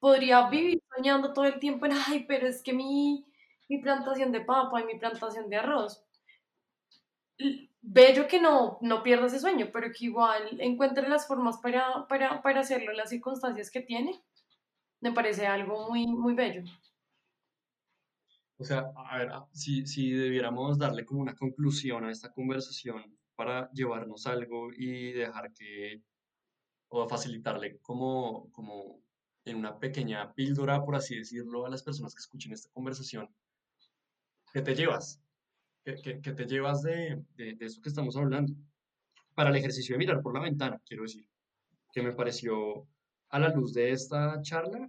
Podría 0.00 0.48
vivir 0.48 0.82
soñando 0.96 1.32
todo 1.32 1.44
el 1.44 1.60
tiempo 1.60 1.86
en, 1.86 1.92
ay, 1.92 2.24
pero 2.26 2.48
es 2.48 2.60
que 2.62 2.72
mi, 2.72 3.24
mi 3.68 3.78
plantación 3.78 4.32
de 4.32 4.40
papa 4.40 4.80
y 4.80 4.84
mi 4.84 4.98
plantación 4.98 5.48
de 5.48 5.56
arroz. 5.58 6.04
Bello 7.82 8.26
que 8.28 8.40
no, 8.40 8.78
no 8.82 9.02
pierda 9.02 9.26
ese 9.26 9.40
sueño, 9.40 9.70
pero 9.72 9.88
que 9.92 10.04
igual 10.06 10.60
encuentre 10.60 11.08
las 11.08 11.26
formas 11.26 11.58
para, 11.58 12.06
para, 12.08 12.42
para 12.42 12.60
hacerlo 12.60 12.92
las 12.92 13.10
circunstancias 13.10 13.70
que 13.70 13.80
tiene. 13.80 14.22
Me 15.00 15.12
parece 15.12 15.46
algo 15.46 15.88
muy, 15.88 16.06
muy 16.08 16.34
bello. 16.34 16.64
O 18.58 18.64
sea, 18.64 18.92
a 18.94 19.18
ver, 19.18 19.30
a- 19.30 19.48
si, 19.52 19.86
si 19.86 20.10
debiéramos 20.12 20.78
darle 20.78 21.04
como 21.04 21.20
una 21.22 21.34
conclusión 21.34 22.04
a 22.04 22.10
esta 22.12 22.30
conversación 22.32 23.18
para 23.34 23.70
llevarnos 23.72 24.26
algo 24.26 24.68
y 24.76 25.12
dejar 25.12 25.52
que, 25.54 26.02
o 26.88 27.08
facilitarle 27.08 27.78
como, 27.80 28.50
como 28.52 29.02
en 29.44 29.56
una 29.56 29.78
pequeña 29.78 30.32
píldora, 30.34 30.84
por 30.84 30.96
así 30.96 31.16
decirlo, 31.16 31.66
a 31.66 31.70
las 31.70 31.82
personas 31.82 32.14
que 32.14 32.20
escuchen 32.20 32.52
esta 32.52 32.70
conversación, 32.72 33.34
¿qué 34.52 34.62
te 34.62 34.74
llevas? 34.74 35.22
¿Qué, 35.84 35.94
qué- 36.02 36.20
qué 36.20 36.32
te 36.32 36.46
llevas 36.46 36.82
de, 36.82 37.24
de, 37.34 37.54
de 37.54 37.66
eso 37.66 37.80
que 37.80 37.88
estamos 37.88 38.16
hablando? 38.16 38.52
Para 39.34 39.50
el 39.50 39.56
ejercicio 39.56 39.94
de 39.94 39.98
mirar 39.98 40.20
por 40.22 40.34
la 40.34 40.40
ventana, 40.42 40.80
quiero 40.84 41.04
decir, 41.04 41.26
que 41.92 42.02
me 42.02 42.12
pareció 42.12 42.86
a 43.30 43.38
la 43.38 43.48
luz 43.50 43.72
de 43.72 43.90
esta 43.92 44.40
charla 44.42 44.88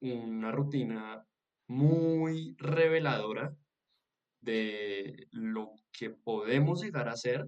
una 0.00 0.50
rutina 0.50 1.26
muy 1.68 2.56
reveladora 2.58 3.56
de 4.40 5.28
lo 5.30 5.74
que 5.92 6.10
podemos 6.10 6.82
llegar 6.82 7.08
a 7.08 7.12
hacer 7.12 7.46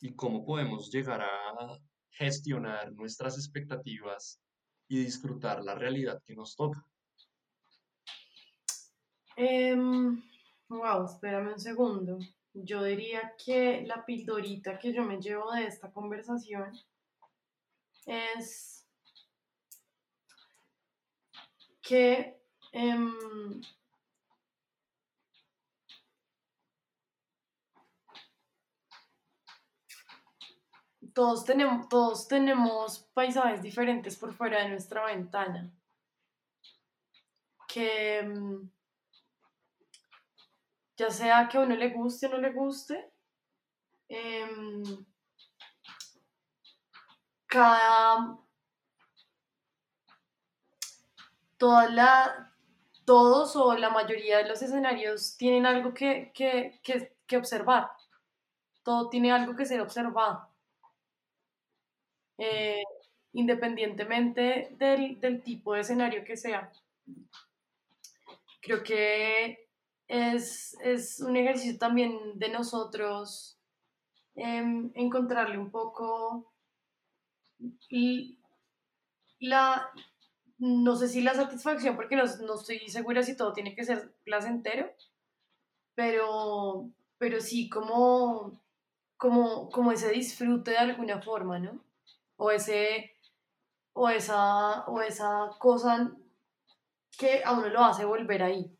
y 0.00 0.14
cómo 0.14 0.44
podemos 0.44 0.90
llegar 0.90 1.22
a 1.22 1.78
gestionar 2.10 2.92
nuestras 2.92 3.36
expectativas 3.38 4.42
y 4.92 4.98
disfrutar 4.98 5.64
la 5.64 5.74
realidad 5.74 6.22
que 6.22 6.36
nos 6.36 6.54
toca. 6.54 6.86
Em, 9.36 10.22
wow, 10.68 11.06
espérame 11.06 11.54
un 11.54 11.58
segundo. 11.58 12.18
Yo 12.52 12.82
diría 12.82 13.32
que 13.42 13.86
la 13.86 14.04
pildorita 14.04 14.78
que 14.78 14.92
yo 14.92 15.02
me 15.02 15.18
llevo 15.18 15.50
de 15.52 15.64
esta 15.64 15.90
conversación 15.90 16.78
es 18.04 18.86
que 21.80 22.38
em, 22.72 23.62
todos 31.14 31.44
tenemos, 31.44 31.88
todos 31.88 32.28
tenemos 32.28 33.00
paisajes 33.14 33.62
diferentes 33.62 34.16
por 34.16 34.34
fuera 34.34 34.62
de 34.62 34.70
nuestra 34.70 35.04
ventana. 35.06 35.70
Que 37.68 38.18
em, 38.18 38.70
ya 40.96 41.10
sea 41.10 41.48
que 41.48 41.58
a 41.58 41.62
uno 41.62 41.74
le 41.74 41.90
guste 41.90 42.26
o 42.26 42.30
no 42.30 42.38
le 42.38 42.52
guste, 42.52 43.12
em, 44.08 44.82
cada, 47.46 48.38
la, 51.90 52.52
todos 53.04 53.56
o 53.56 53.74
la 53.74 53.90
mayoría 53.90 54.38
de 54.38 54.48
los 54.48 54.62
escenarios 54.62 55.36
tienen 55.36 55.66
algo 55.66 55.92
que, 55.94 56.32
que, 56.34 56.80
que, 56.82 57.16
que 57.26 57.36
observar. 57.36 57.90
Todo 58.82 59.08
tiene 59.08 59.32
algo 59.32 59.54
que 59.54 59.66
ser 59.66 59.80
observado. 59.80 60.51
Eh, 62.44 62.82
independientemente 63.34 64.74
del, 64.76 65.20
del 65.20 65.42
tipo 65.42 65.74
de 65.74 65.82
escenario 65.82 66.24
que 66.24 66.36
sea. 66.36 66.72
Creo 68.60 68.82
que 68.82 69.68
es, 70.08 70.76
es 70.82 71.20
un 71.20 71.36
ejercicio 71.36 71.78
también 71.78 72.36
de 72.40 72.48
nosotros 72.48 73.60
em, 74.34 74.90
encontrarle 74.94 75.56
un 75.56 75.70
poco 75.70 76.52
la, 79.38 79.88
no 80.58 80.96
sé 80.96 81.06
si 81.06 81.20
la 81.20 81.34
satisfacción, 81.34 81.94
porque 81.94 82.16
no, 82.16 82.24
no 82.24 82.54
estoy 82.56 82.80
segura 82.88 83.22
si 83.22 83.36
todo 83.36 83.52
tiene 83.52 83.76
que 83.76 83.84
ser 83.84 84.12
placentero, 84.24 84.90
pero, 85.94 86.90
pero 87.18 87.40
sí 87.40 87.68
como, 87.68 88.60
como, 89.16 89.70
como 89.70 89.92
ese 89.92 90.10
disfrute 90.10 90.72
de 90.72 90.78
alguna 90.78 91.22
forma, 91.22 91.60
¿no? 91.60 91.91
O 92.36 92.50
ese, 92.50 93.16
o 93.92 94.08
esa, 94.08 94.84
o 94.86 95.00
esa 95.00 95.50
cosa 95.58 96.12
que 97.18 97.42
a 97.44 97.52
uno 97.52 97.68
lo 97.68 97.80
hace 97.84 98.04
volver 98.04 98.42
ahí, 98.42 98.70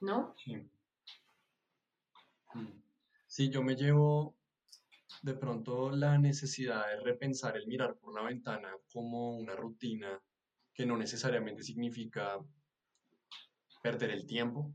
¿no? 0.00 0.34
Sí. 0.44 0.56
Mm. 2.54 2.82
Sí, 3.26 3.50
yo 3.50 3.62
me 3.62 3.74
llevo 3.76 4.36
de 5.22 5.34
pronto 5.34 5.90
la 5.90 6.18
necesidad 6.18 6.86
de 6.86 7.00
repensar 7.00 7.56
el 7.56 7.66
mirar 7.66 7.96
por 7.96 8.14
la 8.14 8.22
ventana 8.22 8.70
como 8.92 9.36
una 9.36 9.56
rutina 9.56 10.20
que 10.72 10.86
no 10.86 10.96
necesariamente 10.96 11.62
significa 11.62 12.38
perder 13.82 14.10
el 14.10 14.26
tiempo 14.26 14.72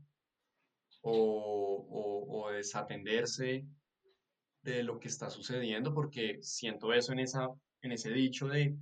o, 1.02 1.12
o- 1.12 2.42
o 2.44 2.50
desatenderse 2.50 3.66
de 4.62 4.82
lo 4.82 4.98
que 5.00 5.08
está 5.08 5.30
sucediendo, 5.30 5.92
porque 5.94 6.38
siento 6.42 6.92
eso 6.92 7.12
en 7.12 7.20
esa, 7.20 7.48
en 7.82 7.92
ese 7.92 8.10
dicho 8.10 8.46
de, 8.48 8.76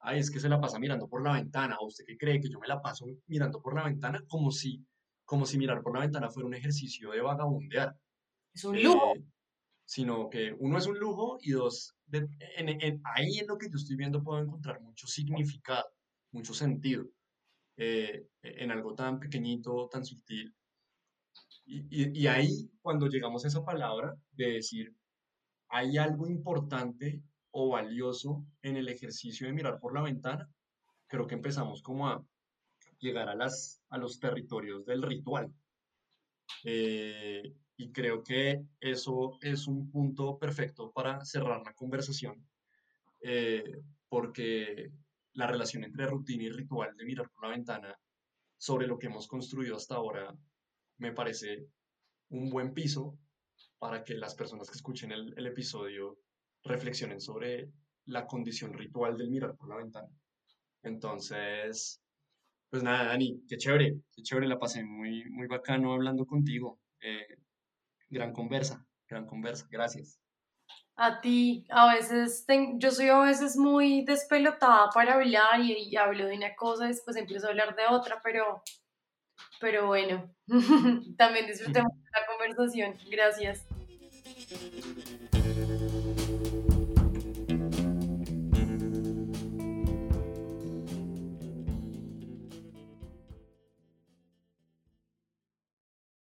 ay, 0.00 0.18
es 0.20 0.30
que 0.30 0.40
se 0.40 0.48
la 0.48 0.60
pasa 0.60 0.78
mirando 0.78 1.08
por 1.08 1.22
la 1.22 1.32
ventana, 1.32 1.76
o 1.80 1.86
usted 1.86 2.04
qué 2.06 2.16
cree 2.18 2.40
que 2.40 2.50
yo 2.50 2.58
me 2.60 2.68
la 2.68 2.80
paso 2.82 3.06
mirando 3.26 3.60
por 3.62 3.74
la 3.74 3.84
ventana, 3.84 4.22
como 4.28 4.50
si, 4.50 4.84
como 5.24 5.46
si 5.46 5.58
mirar 5.58 5.82
por 5.82 5.94
la 5.94 6.00
ventana 6.00 6.30
fuera 6.30 6.46
un 6.46 6.54
ejercicio 6.54 7.10
de 7.12 7.20
vagabundear 7.22 7.96
Es 8.54 8.64
un 8.64 8.82
lujo. 8.82 9.16
eh, 9.16 9.24
sino 9.84 10.28
que 10.30 10.54
uno 10.58 10.78
es 10.78 10.86
un 10.86 10.98
lujo 10.98 11.38
y 11.40 11.52
dos, 11.52 11.94
de- 12.06 12.28
en- 12.56 12.68
en- 12.80 13.00
ahí 13.04 13.38
en 13.38 13.46
lo 13.46 13.58
que 13.58 13.68
yo 13.70 13.76
estoy 13.76 13.96
viendo 13.96 14.22
puedo 14.22 14.40
encontrar 14.42 14.80
mucho 14.80 15.06
significado, 15.06 15.86
mucho 16.30 16.54
sentido, 16.54 17.06
eh, 17.76 18.26
en 18.42 18.70
algo 18.70 18.94
tan 18.94 19.18
pequeñito, 19.18 19.88
tan 19.90 20.04
sutil. 20.04 20.54
Y, 21.64 21.78
y- 21.90 22.20
y 22.22 22.26
ahí, 22.26 22.70
cuando 22.80 23.06
llegamos 23.06 23.44
a 23.44 23.48
esa 23.48 23.64
palabra 23.64 24.14
de 24.32 24.52
decir, 24.54 24.94
hay 25.72 25.96
algo 25.96 26.28
importante 26.28 27.22
o 27.50 27.70
valioso 27.70 28.44
en 28.60 28.76
el 28.76 28.88
ejercicio 28.88 29.46
de 29.46 29.54
mirar 29.54 29.80
por 29.80 29.94
la 29.94 30.02
ventana, 30.02 30.48
creo 31.06 31.26
que 31.26 31.34
empezamos 31.34 31.82
como 31.82 32.08
a 32.08 32.24
llegar 32.98 33.28
a 33.28 33.34
las, 33.34 33.82
a 33.88 33.96
los 33.96 34.20
territorios 34.20 34.84
del 34.84 35.02
ritual. 35.02 35.52
Eh, 36.64 37.54
y 37.76 37.90
creo 37.90 38.22
que 38.22 38.62
eso 38.80 39.38
es 39.40 39.66
un 39.66 39.90
punto 39.90 40.38
perfecto 40.38 40.92
para 40.92 41.24
cerrar 41.24 41.62
la 41.64 41.72
conversación, 41.72 42.46
eh, 43.22 43.80
porque 44.10 44.92
la 45.32 45.46
relación 45.46 45.84
entre 45.84 46.06
rutina 46.06 46.44
y 46.44 46.50
ritual 46.50 46.94
de 46.96 47.06
mirar 47.06 47.30
por 47.30 47.44
la 47.44 47.56
ventana 47.56 47.98
sobre 48.58 48.86
lo 48.86 48.98
que 48.98 49.06
hemos 49.06 49.26
construido 49.26 49.76
hasta 49.76 49.94
ahora 49.94 50.36
me 50.98 51.12
parece 51.12 51.66
un 52.28 52.50
buen 52.50 52.74
piso 52.74 53.18
para 53.82 54.04
que 54.04 54.14
las 54.14 54.36
personas 54.36 54.70
que 54.70 54.76
escuchen 54.76 55.10
el, 55.10 55.34
el 55.36 55.44
episodio 55.48 56.16
reflexionen 56.62 57.20
sobre 57.20 57.68
la 58.04 58.28
condición 58.28 58.72
ritual 58.74 59.16
del 59.16 59.28
mirar 59.28 59.56
por 59.56 59.68
la 59.68 59.74
ventana. 59.74 60.08
Entonces, 60.84 62.00
Pues 62.70 62.84
nada, 62.84 63.08
Dani, 63.08 63.42
qué 63.48 63.56
chévere, 63.56 63.96
qué 64.14 64.22
chévere, 64.22 64.46
la 64.46 64.60
pasé 64.60 64.84
muy, 64.84 65.24
muy 65.30 65.48
bacano 65.48 65.92
hablando 65.94 66.24
contigo. 66.24 66.78
Eh, 67.00 67.26
gran 68.08 68.32
conversa, 68.32 68.86
gran 69.08 69.26
conversa, 69.26 69.66
gracias. 69.68 70.20
A 70.94 71.20
ti, 71.20 71.66
a 71.68 71.92
veces, 71.92 72.46
yo 72.76 72.92
soy 72.92 73.08
a 73.08 73.18
veces 73.18 73.56
muy 73.56 74.04
despelotada 74.04 74.90
para 74.94 75.14
hablar 75.14 75.58
y, 75.58 75.96
hablo 75.96 76.26
de 76.26 76.36
una 76.36 76.54
cosa 76.54 76.84
y 76.84 76.88
después 76.88 77.16
empiezo 77.16 77.48
a 77.48 77.50
hablar 77.50 77.74
de 77.74 77.82
otra, 77.90 78.20
pero, 78.22 78.62
pero 79.58 79.88
bueno, 79.88 80.32
también 81.18 81.48
disfrutemos 81.48 81.92
de 81.92 82.10
la 82.20 82.26
conversación. 82.42 82.94
Gracias. 83.10 83.64